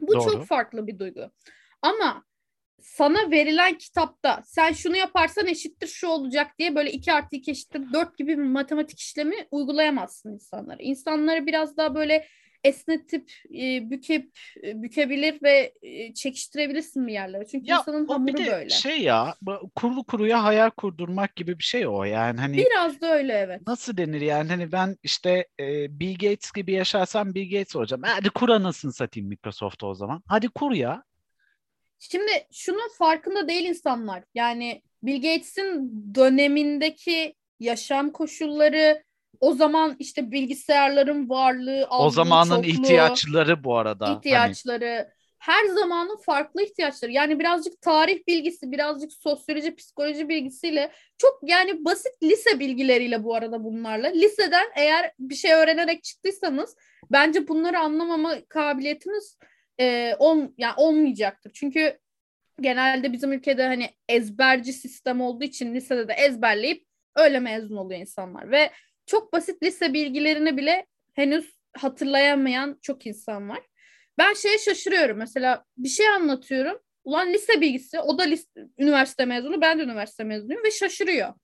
Bu 0.00 0.12
Doğru. 0.12 0.24
çok 0.24 0.46
farklı 0.46 0.86
bir 0.86 0.98
duygu. 0.98 1.30
Ama 1.82 2.24
sana 2.80 3.30
verilen 3.30 3.78
kitapta 3.78 4.42
sen 4.44 4.72
şunu 4.72 4.96
yaparsan 4.96 5.46
eşittir 5.46 5.86
şu 5.86 6.08
olacak 6.08 6.58
diye 6.58 6.74
böyle 6.74 6.92
2 6.92 7.12
artı 7.12 7.36
2 7.36 7.50
eşittir 7.50 7.92
4 7.92 8.18
gibi 8.18 8.38
bir 8.38 8.42
matematik 8.42 9.00
işlemi 9.00 9.46
uygulayamazsın 9.50 10.32
insanlara. 10.32 10.78
İnsanları 10.82 11.46
biraz 11.46 11.76
daha 11.76 11.94
böyle 11.94 12.26
esnetip, 12.64 13.32
e, 13.54 13.90
bükep, 13.90 14.38
bükebilir 14.62 15.42
ve 15.42 15.74
e, 15.82 16.14
çekiştirebilirsin 16.14 17.06
bir 17.06 17.12
yerlere. 17.12 17.46
Çünkü 17.46 17.70
Ya 17.70 17.78
insanın 17.78 18.08
o 18.08 18.26
bir 18.26 18.34
hamuru 18.34 18.36
de 18.36 18.46
böyle. 18.46 18.70
şey 18.70 19.02
ya 19.02 19.34
kurulu 19.76 20.04
kuruya 20.04 20.44
hayal 20.44 20.70
kurdurmak 20.70 21.36
gibi 21.36 21.58
bir 21.58 21.64
şey 21.64 21.86
o 21.86 22.04
yani 22.04 22.40
hani 22.40 22.56
Biraz 22.56 23.00
da 23.00 23.12
öyle 23.14 23.32
evet. 23.32 23.62
nasıl 23.66 23.96
denir 23.96 24.20
yani 24.20 24.48
hani 24.48 24.72
ben 24.72 24.96
işte 25.02 25.48
e, 25.60 26.00
Bill 26.00 26.12
Gates 26.18 26.52
gibi 26.52 26.72
yaşarsam 26.72 27.34
Bill 27.34 27.50
Gates 27.50 27.76
olacağım. 27.76 28.02
Hadi 28.06 28.30
kur 28.30 28.48
anasını 28.48 28.92
satayım 28.92 29.28
Microsoft'u 29.28 29.86
o 29.86 29.94
zaman. 29.94 30.22
Hadi 30.26 30.48
kur 30.48 30.72
ya. 30.72 31.04
Şimdi 31.98 32.32
şunun 32.52 32.88
farkında 32.98 33.48
değil 33.48 33.68
insanlar. 33.68 34.24
Yani 34.34 34.82
Bill 35.02 35.16
Gates'in 35.22 35.92
dönemindeki 36.14 37.34
yaşam 37.60 38.10
koşulları, 38.12 39.02
o 39.40 39.54
zaman 39.54 39.96
işte 39.98 40.30
bilgisayarların 40.30 41.28
varlığı, 41.28 41.86
O 41.90 42.10
zamanın 42.10 42.62
çokluğu, 42.62 42.68
ihtiyaçları 42.70 43.64
bu 43.64 43.76
arada. 43.76 44.08
Hani 44.08 44.16
ihtiyaçları, 44.16 45.08
her 45.38 45.64
zamanın 45.64 46.16
farklı 46.16 46.62
ihtiyaçları. 46.62 47.12
Yani 47.12 47.38
birazcık 47.38 47.80
tarih 47.80 48.26
bilgisi, 48.28 48.72
birazcık 48.72 49.12
sosyoloji, 49.12 49.74
psikoloji 49.74 50.28
bilgisiyle 50.28 50.92
çok 51.18 51.40
yani 51.42 51.84
basit 51.84 52.22
lise 52.22 52.60
bilgileriyle 52.60 53.24
bu 53.24 53.34
arada 53.34 53.64
bunlarla. 53.64 54.08
Liseden 54.08 54.66
eğer 54.76 55.12
bir 55.18 55.34
şey 55.34 55.52
öğrenerek 55.52 56.04
çıktıysanız 56.04 56.76
bence 57.12 57.48
bunları 57.48 57.78
anlamama 57.78 58.34
kabiliyetiniz 58.48 59.38
e, 59.80 60.14
on, 60.18 60.54
yani 60.58 60.74
olmayacaktır. 60.76 61.50
Çünkü 61.54 61.98
genelde 62.60 63.12
bizim 63.12 63.32
ülkede 63.32 63.66
hani 63.66 63.90
ezberci 64.08 64.72
sistem 64.72 65.20
olduğu 65.20 65.44
için 65.44 65.74
lisede 65.74 66.08
de 66.08 66.12
ezberleyip 66.12 66.84
öyle 67.16 67.40
mezun 67.40 67.76
oluyor 67.76 68.00
insanlar 68.00 68.50
ve 68.50 68.70
çok 69.06 69.32
basit 69.32 69.62
lise 69.62 69.92
bilgilerini 69.92 70.56
bile 70.56 70.86
henüz 71.14 71.54
hatırlayamayan 71.76 72.78
çok 72.82 73.06
insan 73.06 73.48
var. 73.48 73.60
Ben 74.18 74.34
şeye 74.34 74.58
şaşırıyorum. 74.58 75.18
Mesela 75.18 75.64
bir 75.76 75.88
şey 75.88 76.08
anlatıyorum. 76.08 76.78
Ulan 77.04 77.32
lise 77.32 77.60
bilgisi, 77.60 78.00
o 78.00 78.18
da 78.18 78.22
lise, 78.22 78.48
üniversite 78.78 79.24
mezunu, 79.24 79.60
ben 79.60 79.78
de 79.78 79.82
üniversite 79.82 80.24
mezunuyum 80.24 80.64
ve 80.64 80.70
şaşırıyor. 80.70 81.34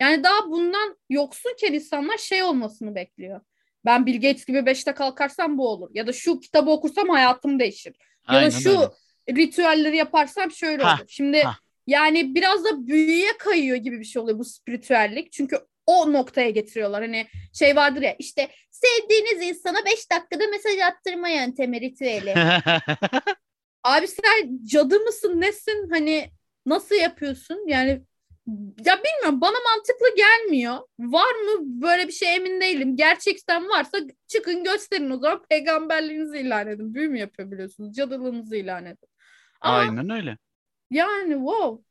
Yani 0.00 0.24
daha 0.24 0.50
bundan 0.50 0.96
yoksunken 1.10 1.72
insanlar 1.72 2.18
şey 2.18 2.42
olmasını 2.42 2.94
bekliyor. 2.94 3.40
Ben 3.84 4.06
Bill 4.06 4.14
Gates 4.14 4.44
gibi 4.44 4.66
beşte 4.66 4.94
kalkarsam 4.94 5.58
bu 5.58 5.68
olur. 5.68 5.90
Ya 5.94 6.06
da 6.06 6.12
şu 6.12 6.40
kitabı 6.40 6.70
okursam 6.70 7.08
hayatım 7.08 7.58
değişir. 7.58 7.94
Ya 8.30 8.36
Aynen 8.36 8.46
da 8.46 8.50
şu 8.50 8.70
öyle. 8.70 9.42
ritüelleri 9.42 9.96
yaparsam 9.96 10.50
şöyle 10.50 10.82
Ha, 10.82 10.96
olur. 10.98 11.08
Şimdi 11.08 11.42
ha. 11.42 11.56
yani 11.86 12.34
biraz 12.34 12.64
da 12.64 12.86
büyüye 12.86 13.36
kayıyor 13.38 13.76
gibi 13.76 14.00
bir 14.00 14.04
şey 14.04 14.22
oluyor 14.22 14.38
bu 14.38 14.44
spiritüellik. 14.44 15.32
Çünkü 15.32 15.58
o 15.90 16.12
noktaya 16.12 16.50
getiriyorlar. 16.50 17.02
Hani 17.02 17.26
şey 17.52 17.76
vardır 17.76 18.02
ya 18.02 18.16
işte 18.18 18.48
sevdiğiniz 18.70 19.48
insana 19.48 19.84
5 19.84 20.10
dakikada 20.10 20.46
mesaj 20.50 20.78
attırma 20.78 21.28
yöntemi 21.28 21.80
ritüeli. 21.80 22.34
Abi 23.84 24.08
sen 24.08 24.58
cadı 24.64 25.00
mısın 25.00 25.40
nesin 25.40 25.90
hani 25.90 26.30
nasıl 26.66 26.94
yapıyorsun 26.94 27.68
yani 27.68 28.02
ya 28.86 28.98
bilmiyorum 29.04 29.40
bana 29.40 29.56
mantıklı 29.74 30.16
gelmiyor. 30.16 30.78
Var 30.98 31.34
mı 31.34 31.82
böyle 31.82 32.08
bir 32.08 32.12
şey 32.12 32.34
emin 32.34 32.60
değilim. 32.60 32.96
Gerçekten 32.96 33.68
varsa 33.68 33.98
çıkın 34.28 34.64
gösterin 34.64 35.10
o 35.10 35.18
zaman 35.18 35.42
peygamberliğinizi 35.50 36.38
ilan 36.38 36.66
edin. 36.68 36.94
Büyü 36.94 37.08
mü 37.08 37.18
yapabiliyorsunuz? 37.18 37.96
Cadılığınızı 37.96 38.56
ilan 38.56 38.86
edin. 38.86 39.08
Ama 39.60 39.76
Aynen 39.76 40.10
öyle. 40.10 40.38
yani 40.90 41.32
wow. 41.34 41.84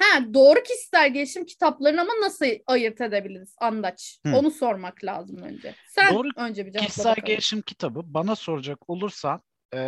Ha 0.00 0.34
doğru 0.34 0.62
kişisel 0.62 1.12
gelişim 1.12 1.46
kitaplarını 1.46 2.00
ama 2.00 2.12
nasıl 2.22 2.46
ayırt 2.66 3.00
edebiliriz 3.00 3.54
Andaç? 3.60 4.18
Hı. 4.26 4.36
Onu 4.36 4.50
sormak 4.50 5.04
lazım 5.04 5.42
önce. 5.42 5.74
Sen 5.88 6.14
Doğru 6.14 6.28
önce 6.36 6.66
bir 6.66 6.72
cevapla 6.72 6.86
Kişisel 6.86 7.10
bakalım. 7.10 7.26
gelişim 7.26 7.62
kitabı 7.62 8.00
bana 8.04 8.36
soracak 8.36 8.90
olursan 8.90 9.42
eee, 9.74 9.80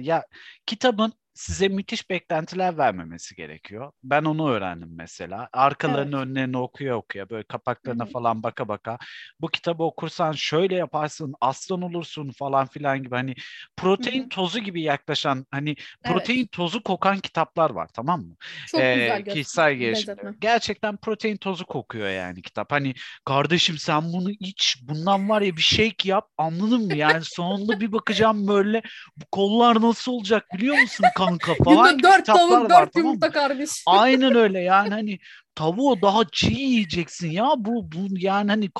ya 0.00 0.24
kitabın 0.66 1.12
size 1.40 1.68
müthiş 1.68 2.10
beklentiler 2.10 2.78
vermemesi 2.78 3.34
gerekiyor. 3.34 3.92
Ben 4.02 4.24
onu 4.24 4.50
öğrendim 4.50 4.88
mesela. 4.96 5.48
Arkalarını 5.52 6.16
Evet. 6.16 6.20
önlerini 6.20 6.56
okuya 6.58 6.96
okuya 6.96 7.30
böyle 7.30 7.42
kapaklarına 7.44 8.04
Hı 8.04 8.08
hı. 8.10 8.12
falan 8.12 8.42
baka 8.42 8.68
baka 8.68 8.98
bu 9.40 9.48
kitabı 9.48 9.82
okursan 9.82 10.32
şöyle 10.32 10.74
yaparsın 10.74 11.34
aslan 11.40 11.82
olursun 11.82 12.30
falan 12.30 12.66
filan 12.66 13.02
gibi 13.02 13.14
hani 13.14 13.34
protein 13.76 14.22
Hı 14.22 14.24
hı. 14.24 14.30
tozu 14.30 14.58
gibi 14.58 14.82
yaklaşan 14.82 15.46
hani 15.50 15.76
protein 16.04 16.46
tozu 16.46 16.82
kokan 16.82 17.18
kitaplar 17.20 17.70
var 17.70 17.88
tamam 17.94 18.20
mı? 18.20 18.36
Çok 18.64 18.80
Ee, 18.82 18.84
güzel 18.92 19.24
kişisel 19.28 19.74
gelişim. 19.74 20.14
Gerçekten 20.38 20.96
protein 20.96 21.36
tozu 21.36 21.66
kokuyor 21.66 22.08
yani 22.10 22.42
kitap. 22.42 22.72
Hani 22.72 22.94
kardeşim 23.24 23.78
sen 23.78 24.12
bunu 24.12 24.30
iç, 24.30 24.76
bundan 24.82 25.28
var 25.28 25.42
ya 25.42 25.56
bir 25.56 25.62
shake 25.62 26.08
yap, 26.08 26.28
anladın 26.38 26.86
mı? 26.86 26.96
Yani 26.96 27.24
sonunda 27.24 27.80
bir 27.80 27.92
bakacağım 27.92 28.48
böyle 28.48 28.82
bu 29.16 29.24
kollar 29.32 29.80
nasıl 29.82 30.12
olacak 30.12 30.52
biliyor 30.52 30.76
musun 30.76 31.10
kanka 31.38 31.64
falan 31.64 31.90
Günde 31.96 32.02
dört 32.02 32.26
tavuk, 32.26 32.50
var 32.50 32.60
dört 32.62 32.92
tamam 32.92 33.06
yumurta 33.06 33.30
kardeş. 33.32 33.70
Aynen 33.86 34.34
öyle 34.34 34.60
yani 34.60 34.90
hani 34.90 35.18
tavuğu 35.54 36.02
daha 36.02 36.24
çiğ 36.32 36.52
yiyeceksin 36.52 37.30
ya 37.30 37.50
bu 37.56 37.92
bu 37.92 38.06
yani 38.10 38.50
hani 38.50 38.70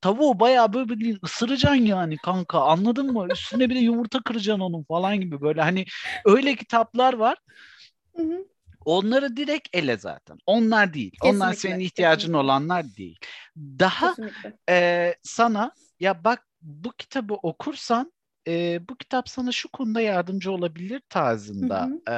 tavuğu 0.00 0.40
bayağı 0.40 0.72
böyle 0.72 0.98
bir 0.98 1.18
ısıracaksın 1.24 1.84
yani 1.84 2.16
kanka 2.16 2.60
anladın 2.60 3.12
mı? 3.12 3.26
Üstüne 3.32 3.70
bir 3.70 3.74
de 3.74 3.78
yumurta 3.78 4.22
kıracaksın 4.22 4.60
onun 4.60 4.82
falan 4.84 5.20
gibi 5.20 5.40
böyle 5.40 5.62
hani 5.62 5.84
öyle 6.24 6.56
kitaplar 6.56 7.14
var. 7.14 7.38
Hı 8.16 8.22
hı. 8.22 8.44
Onları 8.84 9.36
direkt 9.36 9.68
ele 9.76 9.96
zaten. 9.98 10.38
Onlar 10.46 10.94
değil. 10.94 11.12
Onlar 11.22 11.50
Kesinlikle, 11.50 11.68
senin 11.68 11.84
ihtiyacın 11.84 12.20
kesinlikle. 12.20 12.38
olanlar 12.38 12.84
değil. 12.96 13.18
Daha 13.56 14.08
Kesinlikle. 14.08 14.56
e, 14.70 15.14
sana 15.22 15.72
ya 16.00 16.24
bak 16.24 16.46
bu 16.62 16.92
kitabı 16.92 17.34
okursan 17.34 18.12
e, 18.48 18.80
bu 18.88 18.96
kitap 18.96 19.28
sana 19.28 19.52
şu 19.52 19.68
konuda 19.68 20.00
yardımcı 20.00 20.52
olabilir 20.52 21.02
tarzında 21.08 21.88
e, 22.10 22.16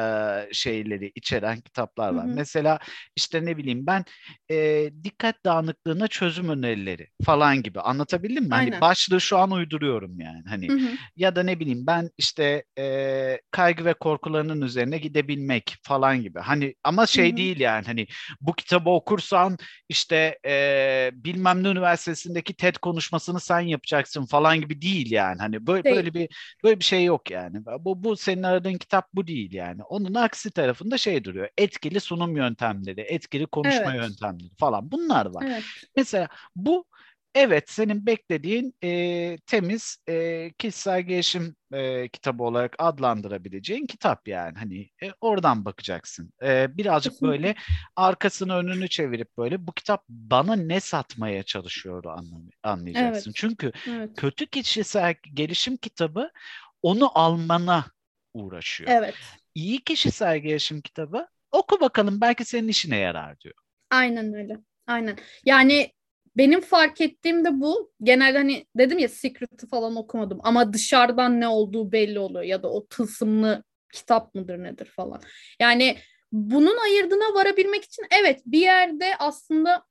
şeyleri 0.53 1.12
içeren 1.15 1.61
kitaplar 1.61 2.15
var. 2.15 2.27
Hı 2.27 2.31
hı. 2.31 2.35
Mesela 2.35 2.79
işte 3.17 3.45
ne 3.45 3.57
bileyim 3.57 3.87
ben 3.87 4.05
e, 4.51 4.91
dikkat 5.05 5.45
dağınıklığına 5.45 6.09
çözüm 6.09 6.49
önerileri 6.49 7.09
falan 7.25 7.62
gibi 7.62 7.81
anlatabildim 7.81 8.45
mi? 8.45 8.51
Hani 8.51 8.81
başlığı 8.81 9.21
şu 9.21 9.39
an 9.39 9.51
uyduruyorum 9.51 10.21
yani. 10.21 10.43
Hani 10.49 10.69
Hı 10.69 10.73
hı. 10.73 10.91
ya 11.17 11.37
da 11.37 11.43
ne 11.43 11.61
bileyim 11.61 11.87
ben 11.87 12.11
işte 12.19 12.65
e, 12.79 13.41
kaygı 13.51 13.85
ve 13.85 13.95
korkularının 13.95 14.61
üzerine 14.61 14.99
gidebilmek 14.99 15.77
falan 15.83 16.23
gibi. 16.23 16.39
Hani 16.39 16.75
ama 16.85 17.07
şey 17.07 17.29
Hı 17.29 17.33
hı. 17.33 17.37
değil 17.37 17.61
yani 17.61 17.87
hani 17.87 18.07
bu 18.41 18.53
kitabı 18.53 18.91
okursan 18.91 19.59
işte 19.89 20.39
e, 20.47 21.11
bilmem 21.12 21.62
ne 21.62 21.69
üniversitesindeki 21.69 22.55
TED 22.55 22.75
konuşmasını 22.75 23.41
sen 23.41 23.61
yapacaksın 23.61 24.27
falan 24.27 24.61
gibi 24.61 24.83
değil 24.83 25.11
yani. 25.11 25.39
Hani 25.39 25.67
böyle 25.67 25.85
Değil. 25.85 25.97
böyle 25.97 26.15
bir 26.18 26.29
böyle 26.64 26.81
bir 26.81 26.85
şey 26.85 27.05
yok 27.05 27.31
yani. 27.31 27.64
Bu 27.81 28.05
bu 28.05 28.16
senin 28.16 28.42
aradığın 28.42 28.74
kitap 28.74 29.09
bu 29.14 29.26
değil 29.26 29.52
yani. 29.52 29.83
Onun 29.83 30.14
aksi 30.14 30.50
tarafında 30.50 30.98
şey 30.98 31.24
duruyor. 31.24 31.48
Etkili 31.59 32.00
sunum 32.00 32.37
yöntemleri, 32.37 33.00
etkili 33.00 33.46
konuşma 33.46 33.94
Evet. 33.94 34.02
yöntemleri 34.02 34.50
falan 34.59 34.92
bunlar 34.92 35.26
var. 35.26 35.46
Evet. 35.46 35.64
Mesela 35.96 36.29
bu 36.57 36.85
evet 37.37 37.70
senin 37.70 38.07
beklediğin 38.07 38.75
e, 38.85 39.38
temiz 39.46 39.99
e, 40.09 40.51
kişisel 40.59 41.03
gelişim 41.03 41.57
e, 41.72 42.09
kitabı 42.09 42.42
olarak 42.42 42.75
adlandırabileceğin 42.79 43.87
kitap 43.87 44.29
yani 44.29 44.59
hani 44.59 44.90
e, 45.03 45.12
oradan 45.20 45.64
bakacaksın. 45.64 46.33
E, 46.42 46.77
birazcık 46.77 47.12
Kesinlikle. 47.12 47.33
böyle 47.38 47.55
arkasını 47.96 48.55
önünü 48.57 48.88
çevirip 48.88 49.37
böyle 49.38 49.66
bu 49.66 49.72
kitap 49.72 50.05
bana 50.09 50.57
ne 50.57 50.81
satmaya 50.81 51.42
çalışıyor 51.42 52.05
anlam- 52.05 52.51
anlayacaksın. 52.62 53.31
Evet. 53.31 53.37
Çünkü 53.37 53.72
Evet. 53.88 54.11
kötü 54.16 54.46
kişisel 54.46 55.14
gelişim 55.35 55.77
kitabı 55.77 56.31
onu 56.83 57.18
almana 57.18 57.85
uğraşıyor. 58.35 58.90
Evet. 58.92 59.14
İyi 59.55 59.85
kişisel 59.85 60.38
gelişim 60.38 60.81
kitabı 60.81 61.27
oku 61.53 61.81
bakalım 61.81 62.20
belki 62.20 62.44
senin 62.44 62.68
işine 62.68 62.96
yarar 62.96 63.40
diyor. 63.40 63.55
Aynen 63.90 64.35
öyle. 64.35 64.59
Aynen. 64.87 65.16
Yani 65.44 65.92
benim 66.37 66.61
fark 66.61 67.01
ettiğim 67.01 67.44
de 67.44 67.61
bu. 67.61 67.92
Genelde 68.03 68.38
hani 68.38 68.66
dedim 68.77 68.99
ya 68.99 69.09
Secret'ı 69.09 69.68
falan 69.68 69.96
okumadım 69.96 70.38
ama 70.42 70.72
dışarıdan 70.72 71.40
ne 71.40 71.49
olduğu 71.49 71.92
belli 71.92 72.18
oluyor 72.18 72.44
ya 72.44 72.62
da 72.62 72.70
o 72.72 72.87
tılsımlı 72.87 73.64
kitap 73.92 74.35
mıdır 74.35 74.59
nedir 74.59 74.87
falan. 74.87 75.20
Yani 75.61 75.96
bunun 76.33 76.77
ayırdına 76.85 77.35
varabilmek 77.35 77.85
için 77.85 78.07
evet 78.20 78.42
bir 78.46 78.61
yerde 78.61 79.16
aslında 79.18 79.83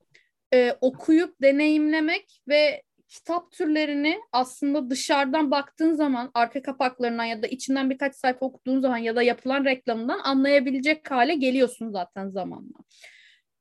e, 0.53 0.77
okuyup 0.81 1.41
deneyimlemek 1.41 2.41
ve 2.47 2.84
kitap 3.08 3.51
türlerini 3.51 4.19
aslında 4.31 4.89
dışarıdan 4.89 5.51
baktığın 5.51 5.93
zaman 5.93 6.31
arka 6.34 6.62
kapaklarından 6.62 7.23
ya 7.23 7.43
da 7.43 7.47
içinden 7.47 7.89
birkaç 7.89 8.15
sayfa 8.15 8.45
okuduğun 8.45 8.79
zaman 8.79 8.97
ya 8.97 9.15
da 9.15 9.23
yapılan 9.23 9.65
reklamından 9.65 10.19
anlayabilecek 10.19 11.12
hale 11.12 11.36
geliyorsun 11.36 11.89
zaten 11.89 12.29
zamanla. 12.29 12.77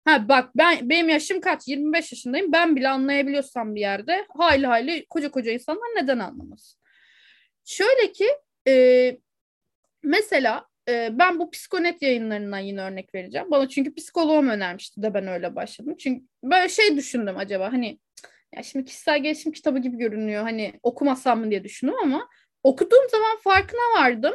Ha 0.05 0.29
bak 0.29 0.51
ben 0.57 0.88
benim 0.90 1.09
yaşım 1.09 1.40
kaç? 1.40 1.69
25 1.69 2.12
yaşındayım. 2.12 2.53
Ben 2.53 2.77
bile 2.77 2.88
anlayabiliyorsam 2.88 3.75
bir 3.75 3.81
yerde 3.81 4.27
hayli 4.38 4.67
hayli 4.67 5.07
koca 5.11 5.31
koca 5.31 5.53
insanlar 5.53 5.88
neden 5.97 6.19
anlamaz? 6.19 6.79
Şöyle 7.64 8.12
ki 8.12 8.27
e, 8.69 9.17
mesela 10.03 10.67
e, 10.88 11.19
ben 11.19 11.38
bu 11.38 11.51
psikonet 11.51 12.03
yayınlarından 12.03 12.59
yine 12.59 12.83
örnek 12.83 13.14
vereceğim. 13.14 13.51
Bana 13.51 13.69
çünkü 13.69 13.95
psikoloğum 13.95 14.49
önermişti 14.49 15.03
de 15.03 15.14
ben 15.14 15.27
öyle 15.27 15.57
başladım. 15.57 15.95
Çünkü 15.99 16.25
böyle 16.43 16.69
şey 16.69 16.97
düşündüm 16.97 17.37
acaba 17.38 17.73
hani 17.73 17.99
ya 18.57 18.62
şimdi 18.62 18.85
kişisel 18.85 19.23
gelişim 19.23 19.53
kitabı 19.53 19.79
gibi 19.79 19.97
görünüyor. 19.97 20.43
Hani 20.43 20.73
okumasam 20.83 21.40
mı 21.40 21.51
diye 21.51 21.64
düşündüm 21.64 21.95
ama 22.03 22.29
okuduğum 22.62 23.09
zaman 23.11 23.37
farkına 23.38 24.01
vardım. 24.01 24.35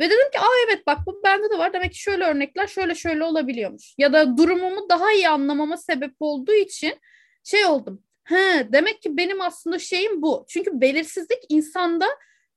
Ve 0.00 0.04
dedim 0.04 0.30
ki 0.32 0.38
aa 0.40 0.66
evet 0.66 0.86
bak 0.86 0.98
bu 1.06 1.20
bende 1.24 1.50
de 1.50 1.58
var. 1.58 1.72
Demek 1.72 1.92
ki 1.92 1.98
şöyle 1.98 2.24
örnekler 2.24 2.66
şöyle 2.66 2.94
şöyle 2.94 3.24
olabiliyormuş. 3.24 3.94
Ya 3.98 4.12
da 4.12 4.36
durumumu 4.36 4.88
daha 4.88 5.12
iyi 5.12 5.28
anlamama 5.28 5.76
sebep 5.76 6.14
olduğu 6.20 6.52
için 6.52 6.98
şey 7.44 7.64
oldum. 7.64 8.02
He, 8.24 8.68
demek 8.72 9.02
ki 9.02 9.16
benim 9.16 9.40
aslında 9.40 9.78
şeyim 9.78 10.22
bu. 10.22 10.46
Çünkü 10.48 10.80
belirsizlik 10.80 11.38
insanda 11.48 12.06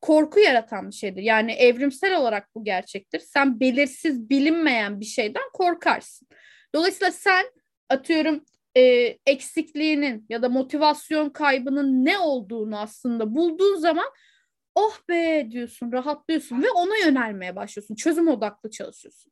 korku 0.01 0.39
yaratan 0.39 0.89
bir 0.89 0.95
şeydir. 0.95 1.21
Yani 1.21 1.51
evrimsel 1.51 2.17
olarak 2.17 2.56
bu 2.56 2.63
gerçektir. 2.63 3.19
Sen 3.19 3.60
belirsiz, 3.60 4.29
bilinmeyen 4.29 4.99
bir 4.99 5.06
şeyden 5.06 5.43
korkarsın. 5.53 6.27
Dolayısıyla 6.75 7.12
sen 7.12 7.45
atıyorum 7.89 8.43
e, 8.77 8.82
eksikliğinin 9.25 10.25
ya 10.29 10.41
da 10.41 10.49
motivasyon 10.49 11.29
kaybının 11.29 12.06
ne 12.06 12.17
olduğunu 12.17 12.79
aslında 12.79 13.36
bulduğun 13.36 13.75
zaman 13.75 14.06
oh 14.76 14.98
be 15.10 15.48
diyorsun, 15.52 15.92
rahatlıyorsun 15.92 16.64
ve 16.64 16.72
ona 16.72 16.98
yönelmeye 16.98 17.56
başlıyorsun. 17.56 17.96
Çözüm 17.96 18.28
odaklı 18.28 18.72
çalışıyorsun. 18.72 19.32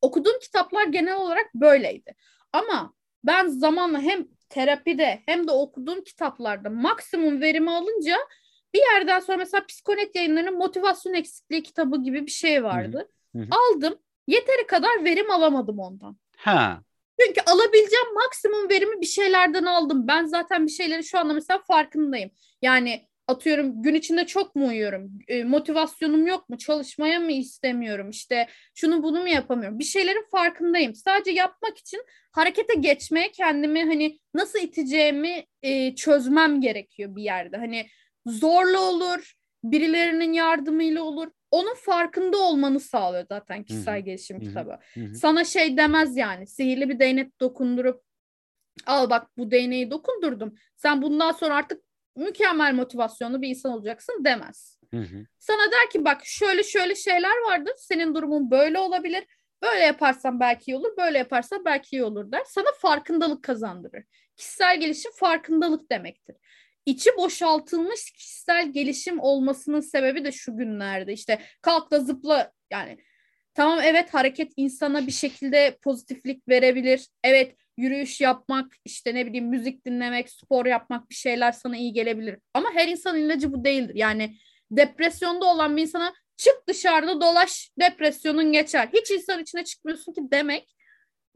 Okuduğum 0.00 0.38
kitaplar 0.38 0.86
genel 0.86 1.16
olarak 1.16 1.54
böyleydi. 1.54 2.14
Ama 2.52 2.94
ben 3.24 3.46
zamanla 3.46 4.00
hem 4.00 4.26
terapide 4.48 5.22
hem 5.26 5.48
de 5.48 5.52
okuduğum 5.52 6.04
kitaplarda 6.04 6.70
maksimum 6.70 7.40
verimi 7.40 7.70
alınca 7.70 8.16
bir 8.74 8.80
yerden 8.94 9.20
sonra 9.20 9.38
mesela 9.38 9.66
Psikonet 9.66 10.16
yayınlarının 10.16 10.58
motivasyon 10.58 11.14
eksikliği 11.14 11.62
kitabı 11.62 12.02
gibi 12.02 12.26
bir 12.26 12.30
şey 12.30 12.64
vardı. 12.64 13.10
Hı 13.36 13.38
hı. 13.38 13.46
Aldım. 13.50 13.98
Yeteri 14.26 14.66
kadar 14.66 15.04
verim 15.04 15.30
alamadım 15.30 15.78
ondan. 15.78 16.16
Ha. 16.36 16.82
Çünkü 17.20 17.40
alabileceğim 17.46 18.14
maksimum 18.14 18.70
verimi 18.70 19.00
bir 19.00 19.06
şeylerden 19.06 19.64
aldım. 19.64 20.08
Ben 20.08 20.24
zaten 20.24 20.66
bir 20.66 20.70
şeyleri 20.70 21.04
şu 21.04 21.18
anda 21.18 21.34
mesela 21.34 21.58
farkındayım. 21.58 22.30
Yani 22.62 23.08
atıyorum 23.26 23.82
gün 23.82 23.94
içinde 23.94 24.26
çok 24.26 24.54
mu 24.54 24.66
uyuyorum? 24.66 25.18
E, 25.28 25.44
motivasyonum 25.44 26.26
yok 26.26 26.48
mu? 26.48 26.58
Çalışmaya 26.58 27.20
mı 27.20 27.32
istemiyorum? 27.32 28.10
İşte 28.10 28.48
şunu 28.74 29.02
bunu 29.02 29.20
mu 29.22 29.28
yapamıyorum? 29.28 29.78
Bir 29.78 29.84
şeylerin 29.84 30.26
farkındayım. 30.30 30.94
Sadece 30.94 31.30
yapmak 31.30 31.78
için 31.78 32.04
harekete 32.32 32.74
geçmeye 32.74 33.30
kendimi 33.30 33.84
hani 33.84 34.18
nasıl 34.34 34.58
iteceğimi 34.58 35.44
e, 35.62 35.94
çözmem 35.94 36.60
gerekiyor 36.60 37.16
bir 37.16 37.22
yerde. 37.22 37.56
Hani 37.56 37.86
zorla 38.26 38.80
olur, 38.80 39.34
birilerinin 39.64 40.32
yardımıyla 40.32 41.02
olur. 41.02 41.30
Onun 41.50 41.74
farkında 41.74 42.36
olmanı 42.36 42.80
sağlıyor 42.80 43.26
zaten 43.28 43.64
kişisel 43.64 43.94
Hı-hı. 43.94 44.04
gelişim 44.04 44.36
Hı-hı. 44.36 44.48
kitabı. 44.48 44.78
Hı-hı. 44.94 45.14
Sana 45.14 45.44
şey 45.44 45.76
demez 45.76 46.16
yani 46.16 46.46
sihirli 46.46 46.88
bir 46.88 46.98
değnek 46.98 47.40
dokundurup 47.40 48.02
al 48.86 49.10
bak 49.10 49.30
bu 49.36 49.50
değneği 49.50 49.90
dokundurdum. 49.90 50.54
Sen 50.76 51.02
bundan 51.02 51.32
sonra 51.32 51.54
artık 51.54 51.82
mükemmel 52.16 52.74
motivasyonlu 52.74 53.42
bir 53.42 53.48
insan 53.48 53.72
olacaksın 53.72 54.24
demez. 54.24 54.78
Hı 54.90 55.00
hı. 55.00 55.26
Sana 55.38 55.72
der 55.72 55.90
ki 55.92 56.04
bak 56.04 56.20
şöyle 56.24 56.62
şöyle 56.62 56.94
şeyler 56.94 57.36
vardır. 57.48 57.72
Senin 57.76 58.14
durumun 58.14 58.50
böyle 58.50 58.78
olabilir. 58.78 59.24
Böyle 59.62 59.80
yaparsan 59.80 60.40
belki 60.40 60.70
iyi 60.70 60.76
olur. 60.76 60.96
Böyle 60.98 61.18
yaparsan 61.18 61.64
belki 61.64 61.96
iyi 61.96 62.04
olur 62.04 62.32
der. 62.32 62.42
Sana 62.46 62.72
farkındalık 62.78 63.42
kazandırır. 63.42 64.04
Kişisel 64.36 64.80
gelişim 64.80 65.12
farkındalık 65.12 65.90
demektir. 65.90 66.36
İçi 66.86 67.10
boşaltılmış 67.16 68.10
kişisel 68.10 68.72
gelişim 68.72 69.20
olmasının 69.20 69.80
sebebi 69.80 70.24
de 70.24 70.32
şu 70.32 70.56
günlerde 70.56 71.12
işte 71.12 71.40
kalk 71.62 71.90
da 71.90 72.00
zıpla 72.00 72.52
yani 72.70 72.98
tamam 73.54 73.80
evet 73.82 74.14
hareket 74.14 74.52
insana 74.56 75.06
bir 75.06 75.12
şekilde 75.12 75.78
pozitiflik 75.82 76.48
verebilir. 76.48 77.08
Evet 77.24 77.56
yürüyüş 77.76 78.20
yapmak, 78.20 78.72
işte 78.84 79.14
ne 79.14 79.26
bileyim 79.26 79.48
müzik 79.48 79.86
dinlemek, 79.86 80.30
spor 80.30 80.66
yapmak 80.66 81.10
bir 81.10 81.14
şeyler 81.14 81.52
sana 81.52 81.76
iyi 81.76 81.92
gelebilir. 81.92 82.38
Ama 82.54 82.68
her 82.74 82.88
insan 82.88 83.18
ilacı 83.18 83.52
bu 83.52 83.64
değildir. 83.64 83.94
Yani 83.94 84.36
depresyonda 84.70 85.46
olan 85.46 85.76
bir 85.76 85.82
insana 85.82 86.14
çık 86.36 86.68
dışarıda 86.68 87.20
dolaş 87.20 87.70
depresyonun 87.80 88.52
geçer. 88.52 88.88
Hiç 88.92 89.10
insan 89.10 89.42
içine 89.42 89.64
çıkmıyorsun 89.64 90.12
ki 90.12 90.20
demek 90.30 90.74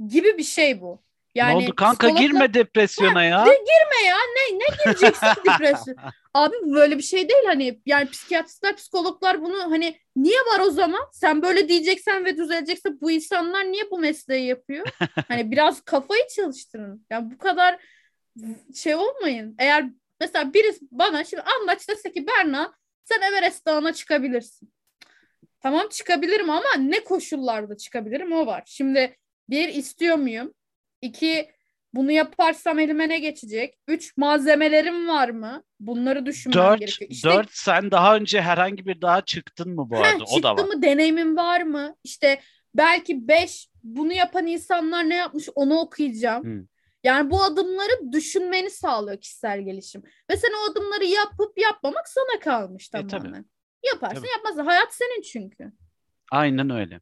gibi 0.08 0.38
bir 0.38 0.44
şey 0.44 0.80
bu. 0.80 1.02
Yani 1.38 1.60
ne 1.60 1.64
oldu 1.64 1.74
kanka 1.76 2.06
psikologla... 2.06 2.20
girme 2.20 2.54
depresyona 2.54 3.24
ya. 3.24 3.46
De 3.46 3.50
girme 3.50 4.08
ya. 4.08 4.16
Ne 4.16 4.58
ne 4.58 4.64
gireceksin 4.84 5.26
depresyon? 5.52 5.96
Abi 6.34 6.54
böyle 6.74 6.98
bir 6.98 7.02
şey 7.02 7.28
değil 7.28 7.44
hani 7.46 7.80
yani 7.86 8.10
psikiyatristler, 8.10 8.76
psikologlar 8.76 9.42
bunu 9.42 9.70
hani 9.70 9.98
niye 10.16 10.38
var 10.38 10.60
o 10.60 10.70
zaman? 10.70 11.00
Sen 11.12 11.42
böyle 11.42 11.68
diyeceksen 11.68 12.24
ve 12.24 12.36
düzelecekse 12.36 13.00
bu 13.00 13.10
insanlar 13.10 13.64
niye 13.64 13.90
bu 13.90 13.98
mesleği 13.98 14.46
yapıyor? 14.46 14.86
hani 15.28 15.50
biraz 15.50 15.80
kafayı 15.80 16.22
çalıştırın. 16.36 17.06
Yani 17.10 17.30
bu 17.30 17.38
kadar 17.38 17.78
şey 18.74 18.94
olmayın. 18.94 19.54
Eğer 19.58 19.84
mesela 20.20 20.54
birisi 20.54 20.80
bana 20.90 21.24
şimdi 21.24 21.42
anlaç 21.42 21.88
dese 21.88 22.12
ki 22.12 22.26
Berna 22.26 22.72
sen 23.04 23.20
Everest 23.20 23.66
Dağı'na 23.66 23.92
çıkabilirsin. 23.92 24.72
Tamam 25.60 25.88
çıkabilirim 25.88 26.50
ama 26.50 26.74
ne 26.78 27.04
koşullarda 27.04 27.76
çıkabilirim 27.76 28.32
o 28.32 28.46
var. 28.46 28.62
Şimdi 28.66 29.16
bir 29.50 29.68
istiyor 29.68 30.16
muyum? 30.16 30.54
İki 31.02 31.50
bunu 31.94 32.12
yaparsam 32.12 32.78
elime 32.78 33.08
ne 33.08 33.18
geçecek? 33.18 33.74
Üç 33.88 34.16
malzemelerim 34.16 35.08
var 35.08 35.28
mı? 35.28 35.62
Bunları 35.80 36.26
düşünmem 36.26 36.58
dört, 36.58 36.80
gerekiyor. 36.80 37.10
İşte, 37.10 37.28
dört 37.28 37.48
sen 37.52 37.90
daha 37.90 38.16
önce 38.16 38.40
herhangi 38.40 38.86
bir 38.86 39.00
daha 39.00 39.20
çıktın 39.20 39.74
mı 39.74 39.90
bu 39.90 39.96
heh, 39.96 40.12
arada? 40.12 40.24
O 40.24 40.42
da 40.42 40.56
var. 40.56 40.64
mı? 40.64 40.82
Deneyimin 40.82 41.36
var 41.36 41.62
mı? 41.62 41.96
İşte 42.04 42.40
belki 42.74 43.28
beş 43.28 43.68
bunu 43.82 44.12
yapan 44.12 44.46
insanlar 44.46 45.08
ne 45.08 45.16
yapmış 45.16 45.48
onu 45.54 45.78
okuyacağım. 45.78 46.44
Hmm. 46.44 46.64
Yani 47.04 47.30
bu 47.30 47.42
adımları 47.42 48.12
düşünmeni 48.12 48.70
sağlıyor 48.70 49.20
kişisel 49.20 49.60
gelişim. 49.60 50.02
Ve 50.30 50.36
sen 50.36 50.50
o 50.50 50.72
adımları 50.72 51.04
yapıp 51.04 51.58
yapmamak 51.58 52.08
sana 52.08 52.40
kalmış 52.40 52.88
tamamen. 52.88 53.40
E, 53.84 53.88
Yaparsın 53.88 54.16
tabii. 54.16 54.30
yapmazsın. 54.30 54.64
Hayat 54.64 54.94
senin 54.94 55.22
çünkü. 55.22 55.72
Aynen 56.30 56.70
öyle. 56.70 57.00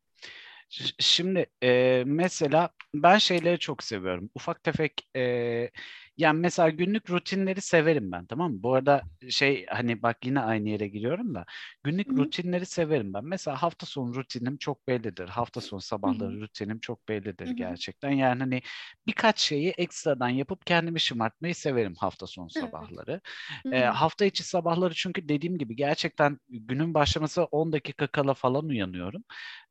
Şimdi 0.99 1.47
e, 1.63 2.03
mesela 2.07 2.71
ben 2.95 3.19
şeyleri 3.19 3.59
çok 3.59 3.83
seviyorum. 3.83 4.31
Ufak 4.35 4.63
tefek 4.65 5.09
e, 5.17 5.71
yani 6.19 6.41
mesela 6.41 6.71
günlük 6.71 7.11
rutinleri 7.11 7.61
severim 7.61 8.13
ben 8.13 8.27
tamam 8.27 8.53
mı? 8.53 8.63
Bu 8.63 8.75
arada 8.75 9.03
şey 9.31 9.67
hani 9.67 10.03
bak 10.03 10.25
yine 10.25 10.41
aynı 10.41 10.69
yere 10.69 10.89
giriyorum 10.89 11.35
da 11.35 11.45
günlük 11.85 12.09
Hı-hı. 12.09 12.17
rutinleri 12.17 12.67
severim 12.67 13.15
ben. 13.15 13.25
Mesela 13.25 13.63
hafta 13.63 13.87
sonu 13.87 14.15
rutinim 14.15 14.57
çok 14.57 14.89
bellidir. 14.89 15.29
Hafta 15.29 15.61
sonu 15.61 15.81
sabahları 15.81 16.33
Hı-hı. 16.33 16.41
rutinim 16.41 16.79
çok 16.81 17.09
bellidir 17.09 17.47
Hı-hı. 17.47 17.55
gerçekten. 17.55 18.11
Yani 18.11 18.39
hani 18.39 18.63
birkaç 19.07 19.41
şeyi 19.41 19.71
ekstradan 19.71 20.29
yapıp 20.29 20.67
kendimi 20.67 21.01
şımartmayı 21.01 21.55
severim 21.55 21.95
hafta 21.99 22.27
sonu 22.27 22.51
sabahları. 22.51 23.21
E, 23.73 23.81
hafta 23.81 24.25
içi 24.25 24.45
sabahları 24.45 24.95
çünkü 24.95 25.29
dediğim 25.29 25.59
gibi 25.59 25.77
gerçekten 25.77 26.39
günün 26.49 26.95
başlaması 26.95 27.45
10 27.45 27.73
dakika 27.73 28.07
kala 28.07 28.35
falan 28.35 28.65
uyanıyorum. 28.69 29.25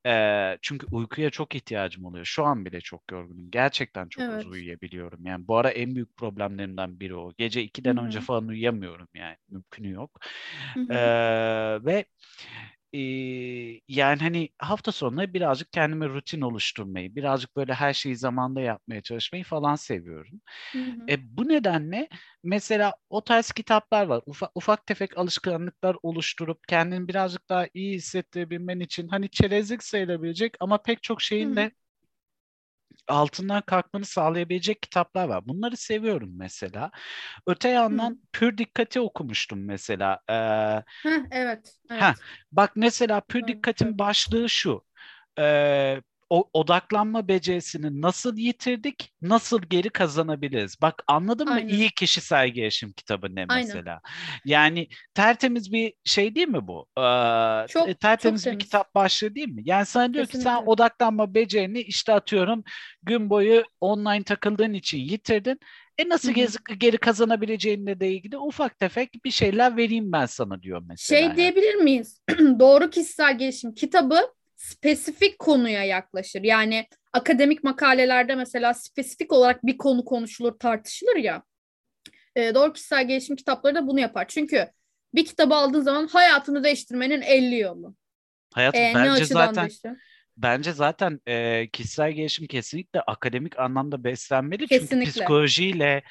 E, 0.06 0.58
çünkü 0.62 0.88
uykuya 0.92 1.30
çok 1.30 1.56
ihtiyacım 1.56 2.06
oluyor. 2.06 2.26
Şu 2.26 2.46
an 2.46 2.66
bile 2.66 2.82
çok 2.82 3.12
yorgunum. 3.12 3.52
Gerçekten 3.52 4.08
çok 4.10 4.24
evet. 4.24 4.34
az 4.34 4.46
uyuyabiliyorum. 4.48 5.26
Yani 5.26 5.48
bu 5.48 5.58
ara 5.58 5.70
en 5.70 5.96
büyük 5.96 6.18
problemlerimden 6.36 7.00
biri 7.00 7.16
o. 7.16 7.34
Gece 7.38 7.64
2'den 7.64 7.98
Hı-hı. 7.98 8.06
önce 8.06 8.20
falan 8.22 8.48
uyuyamıyorum 8.48 9.08
yani. 9.14 9.38
Mümkünü 9.50 9.92
yok. 9.92 10.20
E, 10.90 10.96
ve 11.86 12.06
e, 12.94 13.00
yani 13.88 14.20
hani 14.20 14.50
hafta 14.60 14.92
sonları 14.92 15.34
birazcık 15.34 15.74
kendime 15.74 16.10
rutin 16.10 16.42
oluşturmayı, 16.42 17.16
birazcık 17.16 17.56
böyle 17.56 17.74
her 17.74 17.94
şeyi 17.94 18.16
zamanda 18.18 18.62
yapmaya 18.62 19.02
çalışmayı 19.02 19.44
falan 19.44 19.76
seviyorum. 19.76 20.42
Hı 20.76 20.80
hı. 20.82 21.06
E, 21.10 21.38
bu 21.38 21.48
nedenle 21.50 22.10
mesela 22.44 22.94
o 23.10 23.24
tarz 23.24 23.52
kitaplar 23.52 24.06
var. 24.08 24.22
Ufak, 24.26 24.52
ufak 24.56 24.86
tefek 24.88 25.18
alışkanlıklar 25.18 25.98
oluşturup 26.04 26.68
kendini 26.68 27.08
birazcık 27.08 27.50
daha 27.50 27.68
iyi 27.74 27.96
hissettirebilmen 27.96 28.80
için 28.80 29.08
hani 29.08 29.30
çerezlik 29.30 29.84
sayılabilecek 29.84 30.54
ama 30.60 30.78
pek 30.82 31.04
çok 31.04 31.22
şeyin 31.22 31.56
de 31.56 31.72
altından 33.08 33.62
kalkmanı 33.62 34.06
sağlayabilecek 34.06 34.82
kitaplar 34.82 35.28
var. 35.28 35.48
Bunları 35.48 35.78
seviyorum 35.78 36.30
mesela. 36.38 36.92
Öte 37.48 37.70
yandan 37.70 38.12
Hı. 38.12 38.18
Pür 38.34 38.58
Dikkat'i 38.58 39.00
okumuştum 39.00 39.66
mesela. 39.66 40.20
Ee, 40.30 40.34
heh, 41.04 41.20
evet. 41.32 41.76
evet. 41.90 42.02
Heh, 42.02 42.14
bak 42.52 42.72
mesela 42.76 43.22
Pür 43.22 43.48
Dikkat'in 43.48 44.00
başlığı 44.00 44.50
şu. 44.50 44.86
Ee, 45.40 46.02
o 46.30 46.50
odaklanma 46.54 47.28
becerisini 47.28 48.02
nasıl 48.02 48.38
yitirdik, 48.38 49.14
nasıl 49.22 49.62
geri 49.62 49.90
kazanabiliriz? 49.90 50.76
Bak 50.82 51.04
anladın 51.08 51.48
Aynen. 51.48 51.66
mı? 51.66 51.72
İyi 51.72 51.90
kişisel 51.90 52.50
gelişim 52.50 52.92
kitabı 52.94 53.36
ne 53.36 53.46
Aynen. 53.50 53.68
mesela? 53.68 54.02
Yani 54.46 54.88
tertemiz 55.14 55.72
bir 55.72 55.94
şey 56.04 56.36
değil 56.36 56.48
mi 56.48 56.68
bu? 56.68 56.88
Ee, 56.98 57.68
Çok- 57.68 58.00
tertemiz 58.00 58.44
çok 58.44 58.52
bir 58.54 58.58
temiz. 58.58 58.64
kitap 58.66 58.96
başlığı 58.96 59.36
değil 59.36 59.48
mi? 59.50 59.62
Yani 59.66 59.86
sana 59.86 60.14
diyor 60.14 60.26
ki 60.26 60.32
sen 60.38 60.44
Kesinlikle. 60.44 60.70
odaklanma 60.72 61.34
becerini 61.34 61.82
işte 61.82 62.14
atıyorum 62.14 62.64
gün 63.04 63.30
boyu 63.30 63.64
online 63.82 64.24
takıldığın 64.24 64.74
için 64.74 64.98
yitirdin. 64.98 65.60
E 65.98 66.10
nasıl 66.10 66.32
gezi- 66.32 66.78
geri 66.78 66.98
kazanabileceğinle 66.98 68.00
de 68.00 68.12
ilgili 68.12 68.38
ufak 68.38 68.80
tefek 68.80 69.26
bir 69.26 69.32
şeyler 69.32 69.78
vereyim 69.78 70.12
ben 70.12 70.26
sana 70.26 70.62
diyor 70.62 70.82
mesela. 70.88 71.18
Şey 71.20 71.28
yani. 71.28 71.38
diyebilir 71.38 71.76
miyiz? 71.76 72.22
Doğru 72.60 72.90
kişisel 72.90 73.38
gelişim 73.38 73.74
kitabı 73.74 74.20
spesifik 74.70 75.40
konuya 75.40 75.84
yaklaşır. 75.84 76.44
Yani 76.44 76.88
akademik 77.14 77.64
makalelerde 77.64 78.36
mesela 78.36 78.74
spesifik 78.74 79.34
olarak 79.34 79.66
bir 79.66 79.78
konu 79.78 80.06
konuşulur, 80.06 80.60
tartışılır 80.60 81.16
ya. 81.16 81.44
Ee, 82.36 82.56
doğru 82.56 82.74
kişisel 82.74 83.08
gelişim 83.08 83.36
kitapları 83.36 83.76
da 83.76 83.88
bunu 83.88 84.00
yapar. 84.00 84.26
Çünkü 84.28 84.68
bir 85.16 85.26
kitabı 85.26 85.56
aldığın 85.56 85.82
zaman 85.82 86.08
hayatını 86.08 86.64
değiştirmenin 86.64 87.22
50 87.22 87.60
yolu. 87.60 87.96
Hayatım 88.54 88.82
Ee, 88.82 88.94
ne 88.94 88.96
bence 88.96 89.26
zaten 89.26 89.64
değiştir? 89.64 89.92
Bence 90.38 90.72
zaten 90.74 91.20
e, 91.28 91.68
kişisel 91.74 92.12
gelişim 92.12 92.48
kesinlikle 92.48 93.02
akademik 93.02 93.60
anlamda 93.60 94.04
beslenmeli. 94.04 94.68
Çünkü 94.68 94.80
Kesinlikle. 94.80 95.12
psikolojiyle 95.12 95.96
a, 95.96 96.02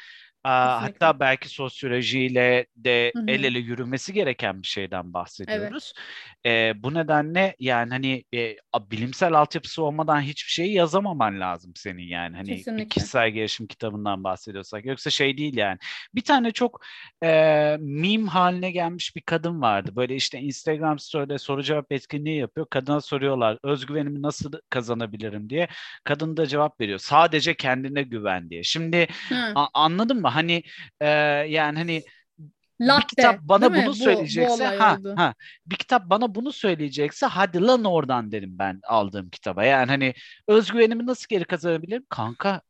Kesinlikle. 0.45 1.07
hatta 1.07 1.21
belki 1.21 1.49
sosyolojiyle 1.49 2.67
de 2.77 3.13
Hı 3.17 3.21
hı. 3.21 3.25
el 3.29 3.45
ele 3.45 3.59
yürümesi 3.59 4.13
gereken 4.13 4.63
bir 4.63 4.67
şeyden 4.67 5.13
bahsediyoruz. 5.15 5.93
E, 6.47 6.73
bu 6.83 6.95
nedenle 6.95 7.57
yani 7.59 7.91
hani 7.91 8.25
e, 8.35 8.57
bilimsel 8.91 9.33
altyapısı 9.33 9.83
olmadan 9.83 10.21
hiçbir 10.21 10.51
şeyi 10.51 10.73
yazamaman 10.73 11.41
lazım 11.41 11.73
senin 11.77 12.03
yani. 12.03 12.37
Hani 12.37 12.49
bir 12.49 12.57
Kesinlikle. 12.57 12.89
kişisel 12.89 13.31
gelişim 13.31 13.67
kitabından 13.67 14.25
bahsediyorsak. 14.25 14.85
Yoksa 14.85 15.11
şey 15.11 15.39
değil 15.39 15.57
yani. 15.57 15.79
Bir 16.15 16.21
tane 16.23 16.51
çok 16.51 16.81
e, 17.23 17.29
meme 17.81 18.27
haline 18.31 18.71
gelmiş 18.71 19.17
bir 19.17 19.21
kadın 19.23 19.61
vardı. 19.63 19.97
Böyle 19.97 20.15
işte 20.17 20.39
Instagram 20.41 20.99
story'de 20.99 21.39
soru 21.39 21.63
cevap 21.63 21.93
etkinliği 21.93 22.39
yapıyor. 22.39 22.67
Kadına 22.71 23.01
soruyorlar 23.01 23.59
özgüvenimi 23.63 24.23
nasıl 24.23 24.53
kazanabilirim 24.71 25.51
diye. 25.51 25.69
Kadın 26.05 26.37
da 26.37 26.47
cevap 26.47 26.81
veriyor. 26.81 26.99
Sadece 26.99 27.55
kendine 27.55 28.03
güven 28.03 28.51
diye. 28.51 28.63
Şimdi 28.63 29.07
a- 29.55 29.67
anladın 29.75 30.21
mı? 30.21 30.29
Hani 30.35 30.63
e, 31.01 31.07
yani 31.49 31.79
hani 31.79 32.05
bir 32.83 33.03
Latte, 33.03 33.07
kitap 33.07 33.41
bana 33.43 33.63
değil 33.63 33.73
mi? 33.73 33.87
bunu 33.87 33.95
Bu- 34.01 34.29
bu 34.29 34.47
söyleyecekse 34.49 34.65
ha 34.67 34.99
oldu. 34.99 35.15
ha 35.15 35.35
bir 35.67 35.77
kitap 35.77 36.11
bana 36.11 36.35
bunu 36.35 36.53
söyleyecekse 36.53 37.27
hadi 37.27 37.61
lan 37.63 37.85
oradan 37.85 38.33
derim 38.33 38.59
ben 38.59 38.81
aldığım 38.89 39.31
kitaba. 39.31 39.65
Yani 39.65 39.87
hani 39.91 40.15
özgüvenimi 40.49 41.07
nasıl 41.07 41.27
geri 41.29 41.45
kazanabilirim? 41.45 42.07
Kanka 42.11 42.63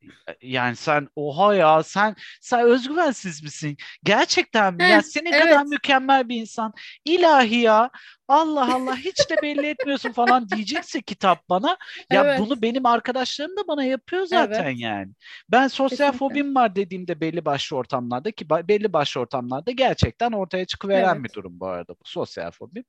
yani 0.42 0.76
sen 0.76 1.08
oha 1.16 1.54
ya 1.54 1.82
sen 1.82 2.14
sen 2.40 2.60
özgüvensiz 2.66 3.42
misin? 3.42 3.76
Gerçekten 4.04 4.74
mi? 4.74 4.86
Heh, 4.86 4.88
ya 4.88 5.02
senin 5.02 5.34
kadar 5.34 5.64
evet. 5.64 5.66
mükemmel 5.66 6.28
bir 6.28 6.36
insan. 6.40 6.72
İlahi 7.04 7.56
ya. 7.56 7.90
Allah 8.28 8.74
Allah 8.74 8.96
hiç 8.96 9.30
de 9.30 9.42
belli 9.42 9.66
etmiyorsun 9.66 10.12
falan 10.12 10.48
diyecekse 10.48 11.02
kitap 11.02 11.48
bana. 11.48 11.76
Ya 12.10 12.24
Evet. 12.24 12.38
bunu 12.38 12.62
benim 12.62 12.86
arkadaşlarım 12.86 13.56
da 13.56 13.68
bana 13.68 13.84
yapıyor 13.84 14.26
zaten 14.26 14.64
Evet. 14.64 14.78
yani. 14.78 15.12
Ben 15.48 15.68
sosyal 15.68 16.12
Kesinlikle. 16.12 16.18
fobim 16.18 16.54
var 16.54 16.76
dediğimde 16.76 17.20
belli 17.20 17.44
başlı 17.44 17.76
ortamlarda 17.76 18.30
ki 18.32 18.50
belli 18.50 18.92
başlı 18.92 19.20
ortamlarda 19.20 19.70
gerçekten 19.70 20.32
ortaya 20.32 20.64
çıkıveren 20.66 21.16
Evet. 21.16 21.24
bir 21.24 21.32
durum 21.32 21.60
bu 21.60 21.66
arada 21.66 21.92
bu 21.92 22.00
sosyal 22.04 22.50
fobi. 22.50 22.84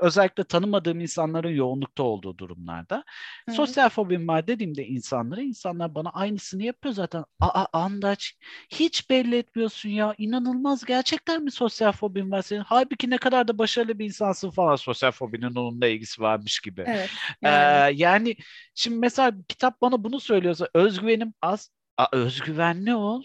Özellikle 0.00 0.44
tanımadığım 0.44 1.00
insanların 1.00 1.50
yoğunlukta 1.54 2.02
olduğu 2.02 2.38
durumlarda. 2.38 3.04
Evet. 3.48 3.56
Sosyal 3.56 3.88
fobim 3.88 4.28
var 4.28 4.46
dediğimde 4.46 4.86
insanlara 4.86 5.40
insanlar 5.42 5.94
bana 5.94 6.10
aynısını 6.10 6.62
yapıyor 6.62 6.94
zaten. 6.94 7.24
Aa 7.40 7.66
Andaç 7.72 8.34
hiç 8.70 9.10
belli 9.10 9.36
etmiyorsun 9.36 9.88
ya 9.88 10.14
inanılmaz 10.18 10.84
gerçekten 10.84 11.42
mi 11.44 11.50
sosyal 11.50 11.92
fobin 11.92 12.30
var 12.30 12.42
senin? 12.42 12.60
Halbuki 12.66 13.10
ne 13.10 13.18
kadar 13.18 13.48
da 13.48 13.58
başarılı 13.58 13.98
bir 13.98 14.04
insansın 14.04 14.50
falan 14.50 14.69
sosyal 14.76 15.10
fobinin 15.10 15.54
onunla 15.54 15.86
ilgisi 15.86 16.22
varmış 16.22 16.60
gibi. 16.60 16.84
Evet. 16.86 17.10
Ee, 17.42 17.48
Yani. 17.48 18.00
yani 18.00 18.36
şimdi 18.74 18.96
mesela 18.96 19.32
kitap 19.48 19.80
bana 19.82 20.04
bunu 20.04 20.20
söylüyorsa 20.20 20.68
özgüvenim 20.74 21.34
az. 21.42 21.70
Aa, 21.96 22.06
özgüvenli 22.12 22.94
ol. 22.94 23.22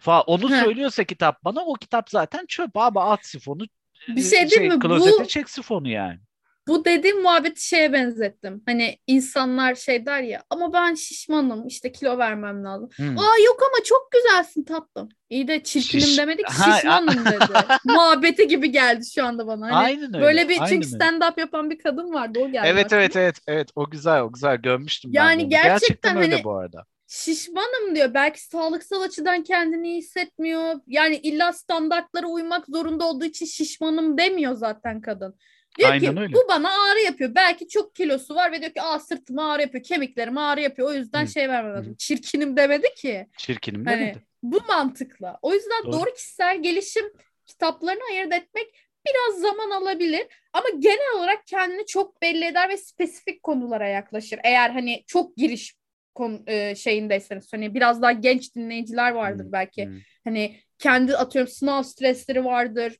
Falan. 0.00 0.24
Onu 0.26 0.50
Heh. 0.50 0.64
söylüyorsa 0.64 1.04
kitap 1.04 1.44
bana 1.44 1.60
o 1.60 1.74
kitap 1.74 2.10
zaten 2.10 2.46
çöp 2.48 2.70
abi 2.74 3.00
at 3.00 3.26
sifonu. 3.26 3.62
Bir 4.08 4.22
şey 4.22 4.50
değil 4.50 4.72
mi? 4.72 4.78
Klozete 4.78 5.24
Bu- 5.24 5.28
çek 5.28 5.50
sifonu 5.50 5.88
yani. 5.88 6.20
Bu 6.68 6.84
dediğim 6.84 7.22
muhabbeti 7.22 7.66
şeye 7.68 7.92
benzettim. 7.92 8.62
Hani 8.66 8.98
insanlar 9.06 9.74
şey 9.74 10.06
der 10.06 10.22
ya 10.22 10.42
ama 10.50 10.72
ben 10.72 10.94
şişmanım 10.94 11.66
işte 11.66 11.92
kilo 11.92 12.18
vermem 12.18 12.64
lazım. 12.64 12.88
Hmm. 12.96 13.18
Aa 13.18 13.38
yok 13.46 13.60
ama 13.62 13.84
çok 13.84 14.08
güzelsin 14.12 14.64
tatlım. 14.64 15.08
İyi 15.30 15.48
de 15.48 15.62
çirkinim 15.62 16.04
Şiş- 16.04 16.18
demedik 16.18 16.46
şişmanım 16.50 17.24
dedi. 17.26 17.44
Muhabbeti 17.84 18.48
gibi 18.48 18.70
geldi 18.72 19.04
şu 19.14 19.24
anda 19.24 19.46
bana. 19.46 19.66
Hani 19.66 19.74
aynen 19.74 20.14
öyle. 20.14 20.20
böyle 20.26 20.48
bir 20.48 20.60
aynen 20.60 20.66
çünkü 20.66 20.86
öyle. 20.86 20.96
stand-up 21.04 21.40
yapan 21.40 21.70
bir 21.70 21.78
kadın 21.78 22.12
vardı 22.14 22.38
o 22.42 22.48
geldi. 22.48 22.66
Evet 22.70 22.86
aklıma. 22.86 23.02
evet 23.02 23.16
evet 23.16 23.36
evet 23.48 23.68
o 23.76 23.90
güzel 23.90 24.20
o 24.22 24.32
güzel 24.32 24.56
görmüştüm 24.56 25.10
ben 25.14 25.18
Yani 25.18 25.42
onu. 25.42 25.50
gerçekten 25.50 26.16
öyle 26.16 26.32
hani- 26.34 26.44
bu 26.44 26.54
arada. 26.56 26.84
Şişmanım 27.08 27.94
diyor. 27.94 28.14
Belki 28.14 28.42
sağlıksal 28.44 29.02
açıdan 29.02 29.42
kendini 29.42 29.88
iyi 29.88 29.98
hissetmiyor. 29.98 30.74
Yani 30.86 31.16
illa 31.16 31.52
standartlara 31.52 32.26
uymak 32.26 32.66
zorunda 32.66 33.04
olduğu 33.04 33.24
için 33.24 33.46
şişmanım 33.46 34.18
demiyor 34.18 34.52
zaten 34.54 35.00
kadın. 35.00 35.34
Diyor 35.78 35.90
Aynen 35.90 36.14
ki 36.14 36.20
öyle. 36.20 36.34
bu 36.34 36.44
bana 36.48 36.68
ağrı 36.70 37.00
yapıyor. 37.00 37.34
Belki 37.34 37.68
çok 37.68 37.94
kilosu 37.94 38.34
var 38.34 38.52
ve 38.52 38.60
diyor 38.60 38.72
ki 38.72 38.82
aa 38.82 38.98
sırtım 38.98 39.38
ağrı 39.38 39.62
yapıyor, 39.62 39.84
kemiklerim 39.84 40.38
ağrı 40.38 40.60
yapıyor. 40.60 40.88
O 40.88 40.94
yüzden 40.94 41.24
Hı. 41.24 41.30
şey 41.30 41.48
vermem 41.48 41.74
lazım. 41.74 41.92
Hı. 41.92 41.96
Çirkinim 41.96 42.56
demedi 42.56 42.94
ki. 42.96 43.26
Çirkinim 43.36 43.84
Hani 43.86 44.00
demedi. 44.00 44.22
bu 44.42 44.60
mantıkla. 44.68 45.38
O 45.42 45.54
yüzden 45.54 45.84
Doğru. 45.84 45.92
doğru. 45.92 46.14
kişisel 46.14 46.62
gelişim 46.62 47.04
kitaplarını 47.46 48.02
ayırt 48.10 48.32
etmek 48.34 48.66
biraz 49.06 49.40
zaman 49.40 49.70
alabilir. 49.70 50.26
Ama 50.52 50.66
genel 50.78 51.16
olarak 51.16 51.46
kendini 51.46 51.86
çok 51.86 52.22
belli 52.22 52.44
eder 52.44 52.68
ve 52.68 52.76
spesifik 52.76 53.42
konulara 53.42 53.88
yaklaşır. 53.88 54.40
Eğer 54.44 54.70
hani 54.70 55.04
çok 55.06 55.36
giriş 55.36 55.74
konu, 56.14 56.42
e, 56.46 56.74
şeyindeyseniz 56.74 57.52
hani 57.52 57.74
biraz 57.74 58.02
daha 58.02 58.12
genç 58.12 58.54
dinleyiciler 58.54 59.10
vardır 59.12 59.44
Hı, 59.44 59.52
belki. 59.52 59.86
hı. 59.86 59.92
Hani 60.24 60.60
kendi 60.78 61.16
atıyorum 61.16 61.52
sınav 61.52 61.82
stresleri 61.82 62.44
vardır. 62.44 62.96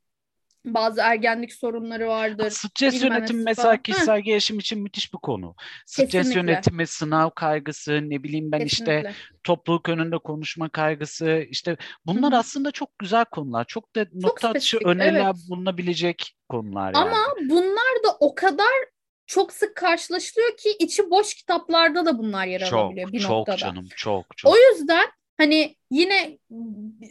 Bazı 0.75 1.01
ergenlik 1.01 1.53
sorunları 1.53 2.09
vardır. 2.09 2.51
Stres 2.51 2.95
bilmem 2.95 3.13
yönetimi 3.13 3.43
mesela 3.43 3.69
falan. 3.69 3.83
kişisel 3.83 4.21
gelişim 4.21 4.59
için 4.59 4.83
müthiş 4.83 5.13
bir 5.13 5.19
konu. 5.19 5.55
Stres 5.87 6.11
Kesinlikle. 6.11 6.41
yönetimi, 6.41 6.87
sınav 6.87 7.31
kaygısı, 7.31 8.01
ne 8.03 8.23
bileyim 8.23 8.53
ben 8.53 8.61
işte 8.61 8.85
Kesinlikle. 8.85 9.15
topluluk 9.45 9.89
önünde 9.89 10.19
konuşma 10.19 10.69
kaygısı 10.69 11.47
işte 11.51 11.77
bunlar 12.07 12.33
Hı 12.33 12.37
aslında 12.37 12.71
çok 12.71 12.99
güzel 12.99 13.25
konular. 13.25 13.65
Çok 13.65 13.97
da 13.97 14.07
nokta 14.15 14.49
atışı 14.49 14.79
öneriler 14.85 15.25
evet. 15.25 15.37
bulunabilecek 15.49 16.37
konular 16.49 16.95
yani. 16.95 16.97
Ama 16.97 17.19
bunlar 17.51 18.03
da 18.05 18.17
o 18.21 18.35
kadar 18.35 18.73
çok 19.27 19.53
sık 19.53 19.77
karşılaşılıyor 19.77 20.57
ki 20.57 20.77
içi 20.79 21.11
boş 21.11 21.35
kitaplarda 21.35 22.07
da 22.07 22.19
bunlar 22.19 22.47
yer 22.47 22.61
alabiliyor 22.61 23.07
çok 23.07 23.13
bir 23.13 23.21
çok 23.21 23.31
noktada. 23.31 23.57
canım 23.57 23.89
çok 23.97 24.37
çok. 24.37 24.53
O 24.53 24.57
yüzden 24.57 25.07
hani 25.39 25.77
yine 25.91 26.39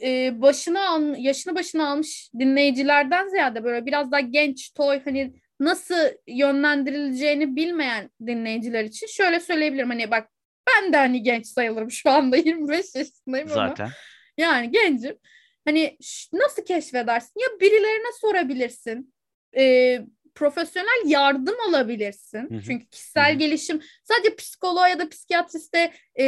e, 0.04 0.42
başına 0.42 0.90
al, 0.90 1.16
yaşını 1.18 1.56
başına 1.56 1.90
almış 1.90 2.30
dinleyicilerden 2.40 3.28
ziyade 3.28 3.64
böyle 3.64 3.86
biraz 3.86 4.12
daha 4.12 4.20
genç 4.20 4.74
toy 4.74 5.02
hani 5.06 5.34
nasıl 5.60 5.96
yönlendirileceğini 6.28 7.56
bilmeyen 7.56 8.10
dinleyiciler 8.28 8.84
için 8.84 9.08
şöyle 9.08 9.40
söyleyebilirim 9.40 9.90
hani 9.90 10.12
bak 10.12 10.30
ben 10.68 10.94
de 10.94 10.98
hani 10.98 11.24
genç 11.24 11.48
sayılırım 11.48 11.92
şu 11.92 12.10
anda 12.10 12.38
25 12.46 12.96
yaşındayım 12.96 13.52
ama 13.52 13.68
Zaten. 13.68 13.90
yani 14.38 14.72
gencim. 14.72 15.18
Hani 15.66 15.98
nasıl 16.34 16.66
keşfedersin? 16.66 17.40
Ya 17.40 17.60
birilerine 17.60 18.12
sorabilirsin. 18.22 19.14
Ee, 19.58 20.02
profesyonel 20.36 21.02
yardım 21.06 21.56
alabilirsin. 21.70 22.50
Hı 22.50 22.56
hı. 22.56 22.62
Çünkü 22.62 22.86
kişisel 22.90 23.30
Hı 23.32 23.36
hı. 23.36 23.40
gelişim 23.40 23.82
sadece 24.04 24.36
psikoloğa 24.36 24.88
ya 24.88 25.00
da 25.00 25.10
psikiyatriste 25.10 25.94
e, 26.20 26.26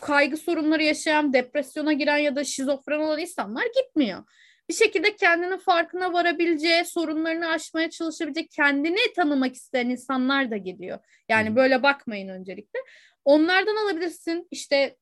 kaygı 0.00 0.36
sorunları 0.36 0.82
yaşayan, 0.82 1.32
depresyona 1.32 1.92
giren 1.92 2.18
ya 2.18 2.36
da 2.36 2.44
şizofren 2.44 3.00
olan 3.00 3.18
insanlar 3.18 3.66
gitmiyor. 3.82 4.24
Bir 4.68 4.74
şekilde 4.74 5.16
kendinin 5.16 5.56
farkına 5.56 6.12
varabileceği, 6.12 6.84
sorunlarını 6.84 7.48
aşmaya 7.48 7.90
çalışabilecek, 7.90 8.50
kendini 8.50 9.12
tanımak 9.16 9.54
isteyen 9.54 9.88
insanlar 9.88 10.50
da 10.50 10.56
gidiyor. 10.56 10.98
Yani 11.28 11.56
böyle 11.56 11.82
bakmayın 11.82 12.28
öncelikle. 12.28 12.80
Onlardan 13.24 13.76
alabilirsin. 13.76 14.48
İşte 14.50 14.96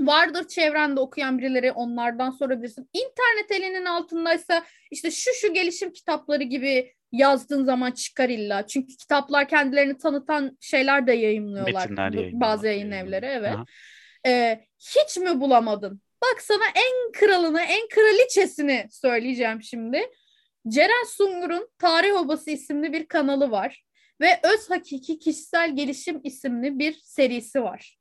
vardır 0.00 0.48
çevrende 0.48 1.00
okuyan 1.00 1.38
birileri 1.38 1.72
onlardan 1.72 2.30
sorabilirsin. 2.30 2.90
İnternet 2.92 3.50
elinin 3.50 3.84
altındaysa 3.84 4.64
işte 4.90 5.10
şu 5.10 5.30
şu 5.34 5.54
gelişim 5.54 5.92
kitapları 5.92 6.42
gibi 6.42 6.92
yazdığın 7.12 7.64
zaman 7.64 7.90
çıkar 7.90 8.28
illa. 8.28 8.66
Çünkü 8.66 8.96
kitaplar 8.96 9.48
kendilerini 9.48 9.98
tanıtan 9.98 10.56
şeyler 10.60 11.06
de 11.06 11.12
yayınlıyorlar. 11.12 11.82
Metinler 11.82 12.12
yayınlıyorlar. 12.12 12.40
Bazı 12.40 12.66
yayın 12.66 12.90
evleri 12.90 13.26
evet. 13.26 13.54
Aha. 13.54 13.64
Ee, 14.26 14.60
hiç 14.78 15.16
mi 15.16 15.40
bulamadın? 15.40 16.00
Bak 16.22 16.42
sana 16.42 16.64
en 16.64 17.12
kralını, 17.12 17.60
en 17.60 17.88
kraliçesini 17.88 18.86
söyleyeceğim 18.90 19.62
şimdi. 19.62 20.10
Ceren 20.68 21.06
Sungur'un 21.06 21.68
Tarih 21.78 22.14
Obası 22.14 22.50
isimli 22.50 22.92
bir 22.92 23.06
kanalı 23.06 23.50
var. 23.50 23.84
ve 24.20 24.40
Öz 24.42 24.70
Hakiki 24.70 25.18
Kişisel 25.18 25.76
Gelişim 25.76 26.20
isimli 26.24 26.78
bir 26.78 26.92
serisi 26.92 27.62
var. 27.62 27.98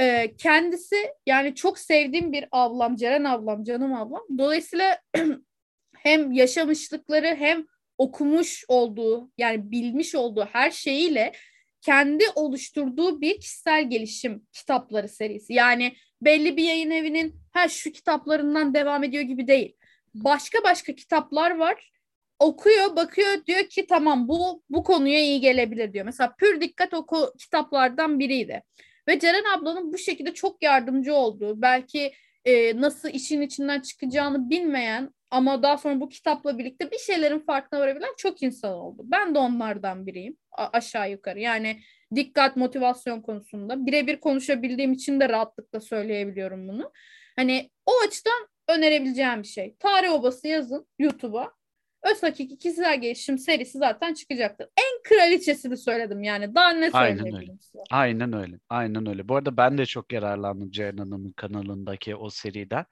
Ee, 0.00 0.34
kendisi 0.38 0.96
yani 1.26 1.54
çok 1.54 1.78
sevdiğim 1.78 2.32
bir 2.32 2.48
ablam, 2.52 2.96
Ceren 2.96 3.24
ablam, 3.24 3.64
canım 3.64 3.94
ablam. 3.94 4.22
Dolayısıyla 4.38 4.98
hem 5.96 6.32
yaşamışlıkları 6.32 7.26
hem 7.26 7.66
okumuş 7.98 8.64
olduğu 8.68 9.30
yani 9.38 9.70
bilmiş 9.70 10.14
olduğu 10.14 10.44
her 10.52 10.70
şeyiyle 10.70 11.32
kendi 11.80 12.24
oluşturduğu 12.34 13.20
bir 13.20 13.40
kişisel 13.40 13.90
gelişim 13.90 14.46
kitapları 14.52 15.08
serisi. 15.08 15.52
Yani 15.52 15.96
belli 16.22 16.56
bir 16.56 16.64
yayın 16.64 16.90
evinin 16.90 17.34
her 17.52 17.68
şu 17.68 17.92
kitaplarından 17.92 18.74
devam 18.74 19.04
ediyor 19.04 19.22
gibi 19.22 19.48
değil. 19.48 19.76
Başka 20.14 20.58
başka 20.64 20.94
kitaplar 20.94 21.56
var. 21.56 21.92
Okuyor, 22.38 22.96
bakıyor, 22.96 23.46
diyor 23.46 23.64
ki 23.64 23.86
tamam 23.86 24.28
bu 24.28 24.62
bu 24.70 24.82
konuya 24.84 25.20
iyi 25.20 25.40
gelebilir 25.40 25.92
diyor. 25.92 26.04
Mesela 26.04 26.34
Pür 26.38 26.60
Dikkat 26.60 26.94
oku 26.94 27.32
kitaplardan 27.38 28.18
biriydi. 28.18 28.62
Ve 29.08 29.18
Ceren 29.18 29.58
ablanın 29.58 29.92
bu 29.92 29.98
şekilde 29.98 30.34
çok 30.34 30.62
yardımcı 30.62 31.14
olduğu, 31.14 31.62
belki 31.62 32.12
e, 32.48 32.80
nasıl 32.80 33.08
işin 33.08 33.40
içinden 33.40 33.80
çıkacağını 33.80 34.50
bilmeyen 34.50 35.10
ama 35.30 35.62
daha 35.62 35.78
sonra 35.78 36.00
bu 36.00 36.08
kitapla 36.08 36.58
birlikte 36.58 36.90
bir 36.90 36.98
şeylerin 36.98 37.38
farkına 37.38 37.80
varabilen 37.80 38.14
çok 38.16 38.42
insan 38.42 38.72
oldu. 38.72 39.02
Ben 39.04 39.34
de 39.34 39.38
onlardan 39.38 40.06
biriyim 40.06 40.36
a- 40.52 40.68
aşağı 40.72 41.10
yukarı. 41.10 41.40
Yani 41.40 41.80
dikkat 42.14 42.56
motivasyon 42.56 43.20
konusunda 43.22 43.86
birebir 43.86 44.20
konuşabildiğim 44.20 44.92
için 44.92 45.20
de 45.20 45.28
rahatlıkla 45.28 45.80
söyleyebiliyorum 45.80 46.68
bunu. 46.68 46.92
Hani 47.36 47.70
o 47.86 47.92
açıdan 48.06 48.48
önerebileceğim 48.68 49.42
bir 49.42 49.48
şey. 49.48 49.76
Tarih 49.78 50.12
Obası 50.12 50.48
yazın 50.48 50.86
YouTube'a. 50.98 51.57
Öz 52.02 52.22
Hakiki 52.22 52.58
Kişisel 52.58 53.00
Gelişim 53.00 53.38
serisi 53.38 53.78
zaten 53.78 54.14
çıkacaktır. 54.14 54.68
En 54.76 55.02
kraliçesini 55.02 55.76
söyledim 55.76 56.22
yani. 56.22 56.54
Daha 56.54 56.70
ne 56.70 56.90
Aynen 56.92 57.36
öyle. 57.36 57.52
size? 57.60 57.78
Aynen 57.90 58.32
öyle. 58.32 58.56
Aynen 58.68 59.08
öyle. 59.08 59.28
Bu 59.28 59.36
arada 59.36 59.56
ben 59.56 59.78
de 59.78 59.86
çok 59.86 60.12
yararlandım 60.12 60.70
Ceren 60.70 60.96
Hanım'ın 60.96 61.32
kanalındaki 61.32 62.16
o 62.16 62.30
seriden. 62.30 62.84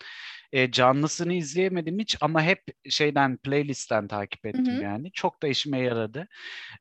E, 0.53 0.70
canlısını 0.70 1.32
izleyemedim 1.32 1.99
hiç 1.99 2.16
ama 2.20 2.42
hep 2.42 2.62
şeyden 2.90 3.36
playlistten 3.36 4.09
takip 4.09 4.47
ettim 4.47 4.66
hı. 4.66 4.82
yani. 4.82 5.12
Çok 5.12 5.42
da 5.42 5.49
işime 5.49 5.78
yaradı. 5.78 6.28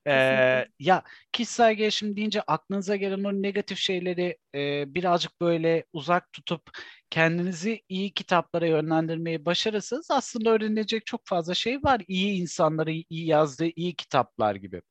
E, 0.06 0.12
Kesinlikle. 0.12 0.68
ya 0.80 1.04
kişisel 1.32 1.74
gelişim 1.74 2.18
deyince 2.18 2.42
aklınıza 2.42 2.96
gelen 2.96 3.24
o 3.24 3.34
negatif 3.34 3.78
şeyleri 3.78 4.38
e, 4.56 4.94
birazcık 4.96 5.42
böyle 5.42 5.86
uzak 5.94 6.34
tutup 6.34 6.62
kendinizi 7.10 7.82
iyi 7.90 8.14
kitaplara 8.14 8.68
yönlendirmeyi 8.68 9.46
başarırsanız 9.46 10.12
aslında 10.12 10.50
öğrenilecek 10.50 11.06
çok 11.06 11.22
fazla 11.26 11.54
şey 11.54 11.84
var. 11.84 12.02
İyi 12.08 12.42
insanları 12.42 12.92
iyi 12.92 13.28
yazdığı 13.28 13.68
iyi 13.76 13.96
kitaplar 13.96 14.56
gibi. 14.56 14.82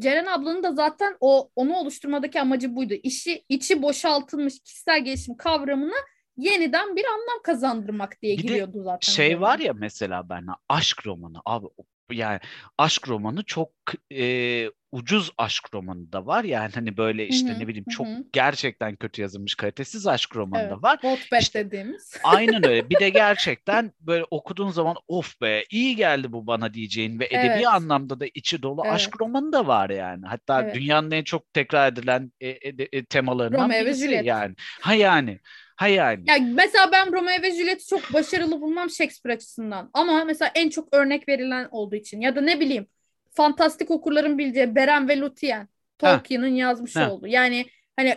Ceren 0.00 0.26
ablanın 0.26 0.62
da 0.62 0.72
zaten 0.74 1.16
o 1.20 1.50
onu 1.56 1.76
oluşturmadaki 1.76 2.40
amacı 2.40 2.76
buydu. 2.76 2.94
İşi 3.02 3.44
içi 3.48 3.82
boşaltılmış 3.82 4.60
kişisel 4.60 5.04
gelişim 5.04 5.36
kavramına 5.36 5.96
yeniden 6.40 6.96
bir 6.96 7.04
anlam 7.04 7.42
kazandırmak 7.44 8.22
diye 8.22 8.36
Bir 8.36 8.48
de 8.48 8.48
giriyordu 8.48 8.82
zaten. 8.82 9.12
şey 9.12 9.26
üzerine. 9.26 9.40
var 9.40 9.58
ya 9.58 9.72
mesela 9.72 10.28
ben 10.28 10.46
aşk 10.68 11.06
romanı 11.06 11.38
abi 11.46 11.66
yani 12.12 12.40
aşk 12.78 13.08
romanı 13.08 13.44
çok 13.44 13.70
e, 14.12 14.70
ucuz 14.92 15.30
aşk 15.38 15.74
romanı 15.74 16.12
da 16.12 16.26
var 16.26 16.44
yani 16.44 16.72
hani 16.74 16.96
böyle 16.96 17.26
işte 17.28 17.52
Hı 17.52 17.54
hı, 17.54 17.58
ne 17.58 17.68
bileyim 17.68 17.84
çok 17.88 18.06
hı. 18.06 18.24
gerçekten 18.32 18.96
kötü 18.96 19.22
yazılmış 19.22 19.54
kalitesiz 19.54 20.06
aşk 20.06 20.36
romanı 20.36 20.62
Evet. 20.62 20.70
da 20.70 20.82
var. 20.82 20.98
Wattpad 21.02 21.40
İşte- 21.40 21.64
dediğimiz. 21.66 22.16
Aynen 22.24 22.66
öyle. 22.66 22.90
Bir 22.90 22.98
de 23.00 23.08
gerçekten 23.10 23.92
böyle 24.00 24.24
okuduğun 24.30 24.70
zaman 24.70 24.96
of 25.08 25.40
be 25.40 25.64
iyi 25.70 25.96
geldi 25.96 26.32
bu 26.32 26.46
bana 26.46 26.74
diyeceğin 26.74 27.20
ve 27.20 27.26
edebi 27.26 27.38
Evet. 27.38 27.66
anlamda 27.66 28.20
da 28.20 28.26
içi 28.34 28.62
dolu 28.62 28.82
aşk 28.84 29.10
Evet. 29.10 29.20
romanı 29.20 29.52
da 29.52 29.66
var 29.66 29.90
yani. 29.90 30.26
Hatta 30.26 30.62
Evet. 30.62 30.74
dünyanın 30.74 31.10
en 31.10 31.24
çok 31.24 31.52
tekrar 31.54 31.92
edilen 31.92 32.32
e, 32.40 32.48
e, 32.48 32.74
e, 32.92 33.04
temalarından 33.04 33.64
Romeo 33.64 33.84
birisi 33.86 34.08
yani. 34.24 34.54
Ha 34.80 34.94
yani. 34.94 35.40
Ha 35.80 35.88
yani. 35.88 36.24
Yani 36.26 36.52
mesela 36.54 36.92
ben 36.92 37.12
Romeo 37.12 37.42
ve 37.42 37.50
Juliet'i 37.50 37.86
çok 37.86 38.12
başarılı 38.12 38.60
bulmam 38.60 38.90
Shakespeare 38.90 39.36
açısından. 39.36 39.90
Ama 39.92 40.24
mesela 40.24 40.50
en 40.54 40.68
çok 40.68 40.94
örnek 40.94 41.28
verilen 41.28 41.68
olduğu 41.70 41.96
için 41.96 42.20
ya 42.20 42.36
da 42.36 42.40
ne 42.40 42.60
bileyim 42.60 42.86
fantastik 43.32 43.90
okurların 43.90 44.38
bileceği 44.38 44.74
Beren 44.74 45.08
ve 45.08 45.14
Lúthien 45.18 45.66
Tolkien'in 45.98 46.54
yazmış 46.54 46.96
Ha. 46.96 47.10
olduğu. 47.12 47.26
Yani 47.26 47.66
hani 47.96 48.14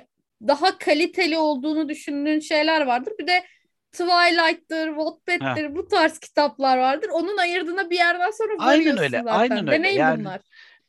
daha 0.47 0.77
kaliteli 0.77 1.37
olduğunu 1.37 1.89
düşündüğün 1.89 2.39
şeyler 2.39 2.81
vardır. 2.81 3.13
Bir 3.19 3.27
de 3.27 3.43
Twilight'tır, 3.91 4.87
Wattpad'dir 4.87 5.75
bu 5.75 5.87
tarz 5.87 6.19
kitaplar 6.19 6.77
vardır. 6.77 7.09
Onun 7.13 7.37
ayırdığına 7.37 7.89
bir 7.89 7.95
yerden 7.97 8.31
sonra 8.31 8.51
Aynen 8.59 8.79
varıyorsun 8.79 9.03
öyle, 9.03 9.17
zaten. 9.23 9.39
aynen 9.39 9.67
öyle. 9.67 9.71
Deneyim 9.71 9.97
Yani 9.99 10.19
bunlar. 10.19 10.41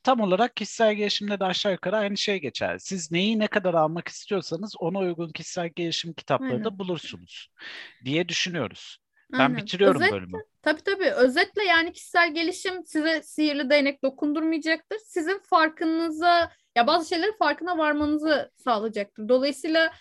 Tam 0.05 0.21
olarak 0.21 0.57
kişisel 0.57 0.95
gelişimde 0.95 1.41
de 1.41 1.45
aşağı 1.45 1.73
yukarı 1.73 1.97
aynı 1.97 2.17
şey 2.17 2.41
geçer. 2.41 2.79
Siz 2.79 3.13
neyi 3.13 3.39
ne 3.39 3.47
kadar 3.47 3.75
almak 3.75 4.09
istiyorsanız 4.09 4.75
ona 4.79 4.99
uygun 4.99 5.29
kişisel 5.29 5.69
gelişim 5.77 6.13
kitapları 6.13 6.65
da 6.65 6.79
bulursunuz 6.79 7.49
diye 8.05 8.29
düşünüyoruz. 8.29 8.99
Ben 9.33 9.39
Aynen. 9.39 9.57
bitiriyorum 9.57 10.01
Özet- 10.03 10.13
bölümü. 10.13 10.43
Tabii 10.63 10.81
tabii. 10.83 11.11
Özetle 11.11 11.65
yani 11.65 11.93
kişisel 11.93 12.35
gelişim 12.35 12.87
size 12.87 13.23
sihirli 13.23 13.71
değnek 13.71 14.03
dokundurmayacaktır. 14.03 14.99
Sizin 15.07 15.39
farkınıza 15.39 16.51
ya 16.77 16.87
bazı 16.87 17.09
şeylerin 17.09 17.37
farkına 17.39 17.79
varmanızı 17.79 18.51
sağlayacaktır. 18.57 19.29
Dolayısıyla 19.29 19.93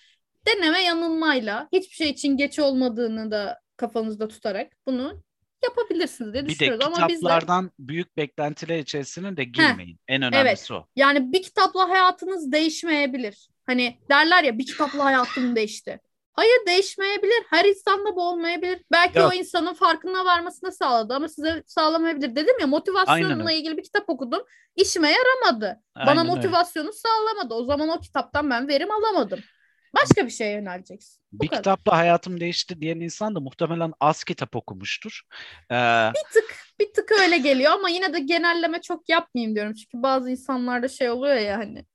deneme 0.47 0.83
yanılmayla 0.83 1.67
hiçbir 1.73 1.95
şey 1.95 2.09
için 2.09 2.37
geç 2.37 2.59
olmadığını 2.59 3.31
da 3.31 3.59
kafanızda 3.77 4.27
tutarak 4.27 4.71
bunu 4.87 5.23
yapabilirsiniz 5.63 6.33
diye 6.33 6.43
Bir 6.43 6.47
de 6.49 6.53
düşünüyoruz. 6.53 6.85
Ama 6.85 7.07
biz 7.07 7.15
de 7.15 7.19
kitaplardan 7.19 7.71
büyük 7.79 8.17
beklentiler 8.17 8.79
içerisine 8.79 9.37
de 9.37 9.43
girmeyin. 9.43 9.99
En 10.07 10.21
önemlisi 10.21 10.73
o. 10.73 10.87
yani 10.95 11.31
bir 11.31 11.43
kitapla 11.43 11.89
hayatınız 11.89 12.51
değişmeyebilir. 12.51 13.49
Hani 13.65 13.97
derler 14.09 14.43
ya 14.43 14.57
bir 14.57 14.65
kitapla 14.65 15.05
hayatım 15.05 15.55
değişti. 15.55 15.99
Hayır 16.33 16.65
değişmeyebilir. 16.67 17.43
Her 17.49 17.65
insanda 17.65 18.15
bu 18.15 18.29
olmayabilir. 18.29 18.81
Belki 18.91 19.19
Yok. 19.19 19.31
o 19.33 19.35
insanın 19.35 19.73
farkına 19.73 20.25
varmasını 20.25 20.71
sağladı 20.71 21.13
ama 21.13 21.27
size 21.29 21.63
sağlamayabilir. 21.65 22.35
Dedim 22.35 22.55
ya 22.59 22.67
motivasyonla 22.67 23.43
öyle. 23.43 23.57
ilgili 23.57 23.77
bir 23.77 23.83
kitap 23.83 24.09
okudum. 24.09 24.43
İşime 24.75 25.11
yaramadı. 25.11 25.81
Bana 25.95 26.09
Aynen 26.09 26.25
öyle. 26.25 26.35
motivasyonu 26.35 26.89
sağlamadı. 26.93 27.53
O 27.53 27.65
zaman 27.65 27.89
o 27.89 27.99
kitaptan 27.99 28.49
ben 28.49 28.67
verim 28.67 28.91
alamadım. 28.91 29.39
Başka 29.93 30.25
bir 30.25 30.31
şeye 30.31 30.51
yöneleceksin. 30.53 31.21
Bu 31.31 31.43
Bir 31.43 31.47
kadar. 31.47 31.63
kitapla 31.63 31.97
hayatım 31.97 32.39
değişti 32.39 32.81
diyen 32.81 32.99
insan 32.99 33.35
da 33.35 33.39
muhtemelen 33.39 33.93
az 33.99 34.23
kitap 34.23 34.55
okumuştur. 34.55 35.21
Ee, 35.71 36.13
Bir 36.13 36.23
tık 36.33 36.55
bir 36.79 36.93
tık 36.93 37.11
öyle 37.11 37.37
geliyor 37.37 37.71
ama 37.71 37.89
yine 37.89 38.13
de 38.13 38.19
genelleme 38.19 38.81
çok 38.81 39.09
yapmayayım 39.09 39.55
diyorum. 39.55 39.73
Çünkü 39.73 40.03
bazı 40.03 40.31
insanlarda 40.31 40.87
şey 40.87 41.09
oluyor 41.09 41.35
ya 41.35 41.57
hani. 41.57 41.85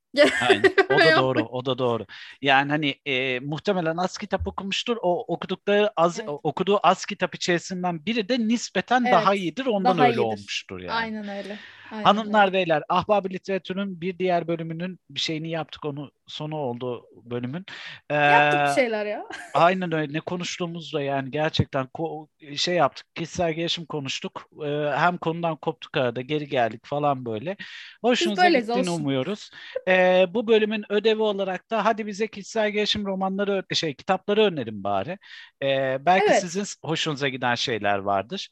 Aynen. 0.41 0.69
O 0.89 1.03
da 1.05 1.15
doğru, 1.17 1.45
o 1.47 1.65
da 1.67 1.79
doğru. 1.79 2.07
Yani 2.43 2.71
hani 2.71 2.95
e, 3.07 3.41
muhtemelen 3.41 3.97
az 3.97 4.19
kitap 4.19 4.49
okumuştur. 4.49 4.97
O 5.03 5.35
okudukları 5.35 5.91
az 5.97 6.21
Evet. 6.21 6.29
okuduğu 6.43 6.81
az 6.83 7.07
kitap 7.07 7.35
içerisinden 7.35 8.07
biri 8.07 8.29
de 8.29 8.49
nispeten 8.49 9.11
daha 9.11 9.35
Evet, 9.35 9.35
iyidir. 9.35 9.67
Ondan 9.67 9.99
daha 9.99 10.07
öyle 10.07 10.21
iyidir. 10.21 10.21
olmuştur 10.21 10.81
yani. 10.81 10.91
Aynen 10.93 11.29
öyle. 11.29 11.67
Aynen 11.91 12.05
Hanımlar 12.05 12.43
öyle. 12.49 12.53
beyler, 12.53 12.83
Ahbab 12.89 13.31
Literatür'ün 13.33 14.01
bir 14.01 14.19
diğer 14.19 14.49
bölümünün 14.49 15.01
bir 15.11 15.21
şeyini 15.21 15.51
yaptık. 15.51 15.85
Onu 15.85 16.11
sonu 16.29 16.57
oldu 16.57 17.07
bölümün. 17.25 17.65
Ee, 18.11 18.15
Yaptık 18.15 18.75
şeyler 18.75 19.07
ya. 19.07 19.25
Aynen 19.55 19.93
öyle. 19.93 20.13
Ne 20.13 20.21
konuştuğumuzda 20.21 21.03
yani 21.03 21.31
gerçekten 21.31 21.85
ko- 21.87 22.57
şey 22.57 22.75
yaptık. 22.75 23.07
Kişisel 23.15 23.53
gelişim 23.53 23.87
konuştuk. 23.87 24.49
Ee, 24.65 24.91
hem 24.97 25.19
konudan 25.19 25.57
koptuk 25.57 25.97
arada 25.97 26.21
geri 26.21 26.49
geldik 26.49 26.81
falan 26.85 27.25
böyle. 27.27 27.57
Hoşunuza 28.03 28.49
gittiğini 28.49 28.91
olsun. 28.91 29.01
umuyoruz. 29.03 29.51
Ee, 29.89 30.27
bu 30.35 30.47
bölümün 30.47 30.85
ödevi 30.93 31.23
olarak 31.23 31.71
da 31.71 31.85
hadi 31.85 32.07
bize 32.07 32.27
kişisel 32.27 32.71
gelişim 32.71 33.07
romanları 33.07 33.65
şey 33.75 33.95
kitapları 33.95 34.43
önerin 34.43 34.85
bari. 34.85 35.19
Ee, 35.63 35.97
belki 36.01 36.27
Evet. 36.31 36.41
sizin 36.41 36.65
hoşunuza 36.85 37.29
giden 37.29 37.55
şeyler 37.55 37.99
vardır. 37.99 38.49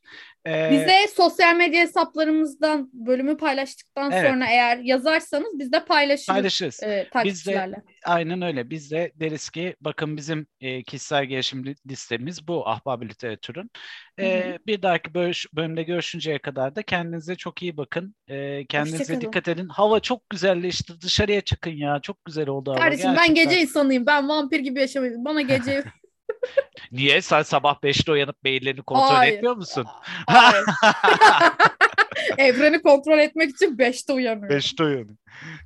Ee, 0.46 0.68
Bize 0.72 0.92
sosyal 1.16 1.56
medya 1.56 1.80
hesaplarımızdan 1.82 2.90
bölümü 2.92 3.36
paylaştıktan 3.36 4.12
Evet. 4.12 4.30
sonra 4.30 4.46
eğer 4.50 4.78
yazarsanız 4.78 5.58
biz 5.58 5.72
de 5.72 5.84
paylaşırız 5.84 6.26
paylaşırız. 6.26 6.82
e, 6.82 7.08
takipçilerle. 7.70 7.82
Aynen 8.04 8.42
öyle. 8.42 8.70
Biz 8.70 8.90
de 8.90 9.12
deriz 9.14 9.50
ki 9.50 9.76
bakın 9.80 10.16
bizim 10.16 10.46
e, 10.60 10.82
kişisel 10.82 11.24
gelişim 11.24 11.66
li- 11.66 11.76
listemiz 11.90 12.48
bu 12.48 12.68
Ahbab 12.68 13.02
Literatür'ün. 13.02 13.70
E, 14.20 14.58
bir 14.66 14.82
dahaki 14.82 15.10
bölüş- 15.14 15.46
bölümde 15.52 15.82
görüşünceye 15.82 16.38
kadar 16.38 16.76
da 16.76 16.82
kendinize 16.82 17.36
çok 17.36 17.62
iyi 17.62 17.76
bakın. 17.76 18.14
E, 18.28 18.66
kendinize 18.66 19.20
dikkat 19.20 19.48
edin. 19.48 19.68
Hava 19.68 20.00
çok 20.00 20.30
güzelleşti. 20.30 21.00
Dışarıya 21.00 21.40
çıkın 21.40 21.70
ya. 21.70 22.00
Çok 22.02 22.24
güzel 22.24 22.48
oldu 22.48 22.70
hava. 22.70 22.78
Kardeşim 22.80 23.06
ben 23.06 23.14
gerçekten. 23.14 23.34
gece 23.34 23.60
insanıyım. 23.60 24.06
Ben 24.06 24.28
vampir 24.28 24.60
gibi 24.60 24.80
yaşamayayım. 24.80 25.24
Bana 25.24 25.40
gece 25.42 25.84
Niye? 26.92 27.22
Sen 27.22 27.42
sabah 27.42 27.78
5'te 27.82 28.12
uyanıp 28.12 28.36
maillerini 28.44 28.82
kontrol 28.82 29.14
Hayır. 29.14 29.32
etmiyor 29.32 29.56
musun? 29.56 29.86
Hayır. 30.26 30.64
Evreni 32.38 32.82
kontrol 32.82 33.18
etmek 33.18 33.50
için 33.50 33.76
5'te 33.76 34.12
uyanıyorum. 34.12 34.56
5'te 34.56 34.84
uyanın. 34.84 35.18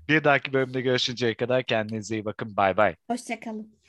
Bir 0.09 0.25
dahaki 0.25 0.53
bölümde 0.53 0.81
görüşünceye 0.81 1.35
kadar 1.35 1.63
kendinize 1.63 2.15
iyi 2.17 2.25
bakın. 2.25 2.57
Bay 2.57 2.77
bay. 2.77 2.95
Hoşçakalın. 3.11 3.80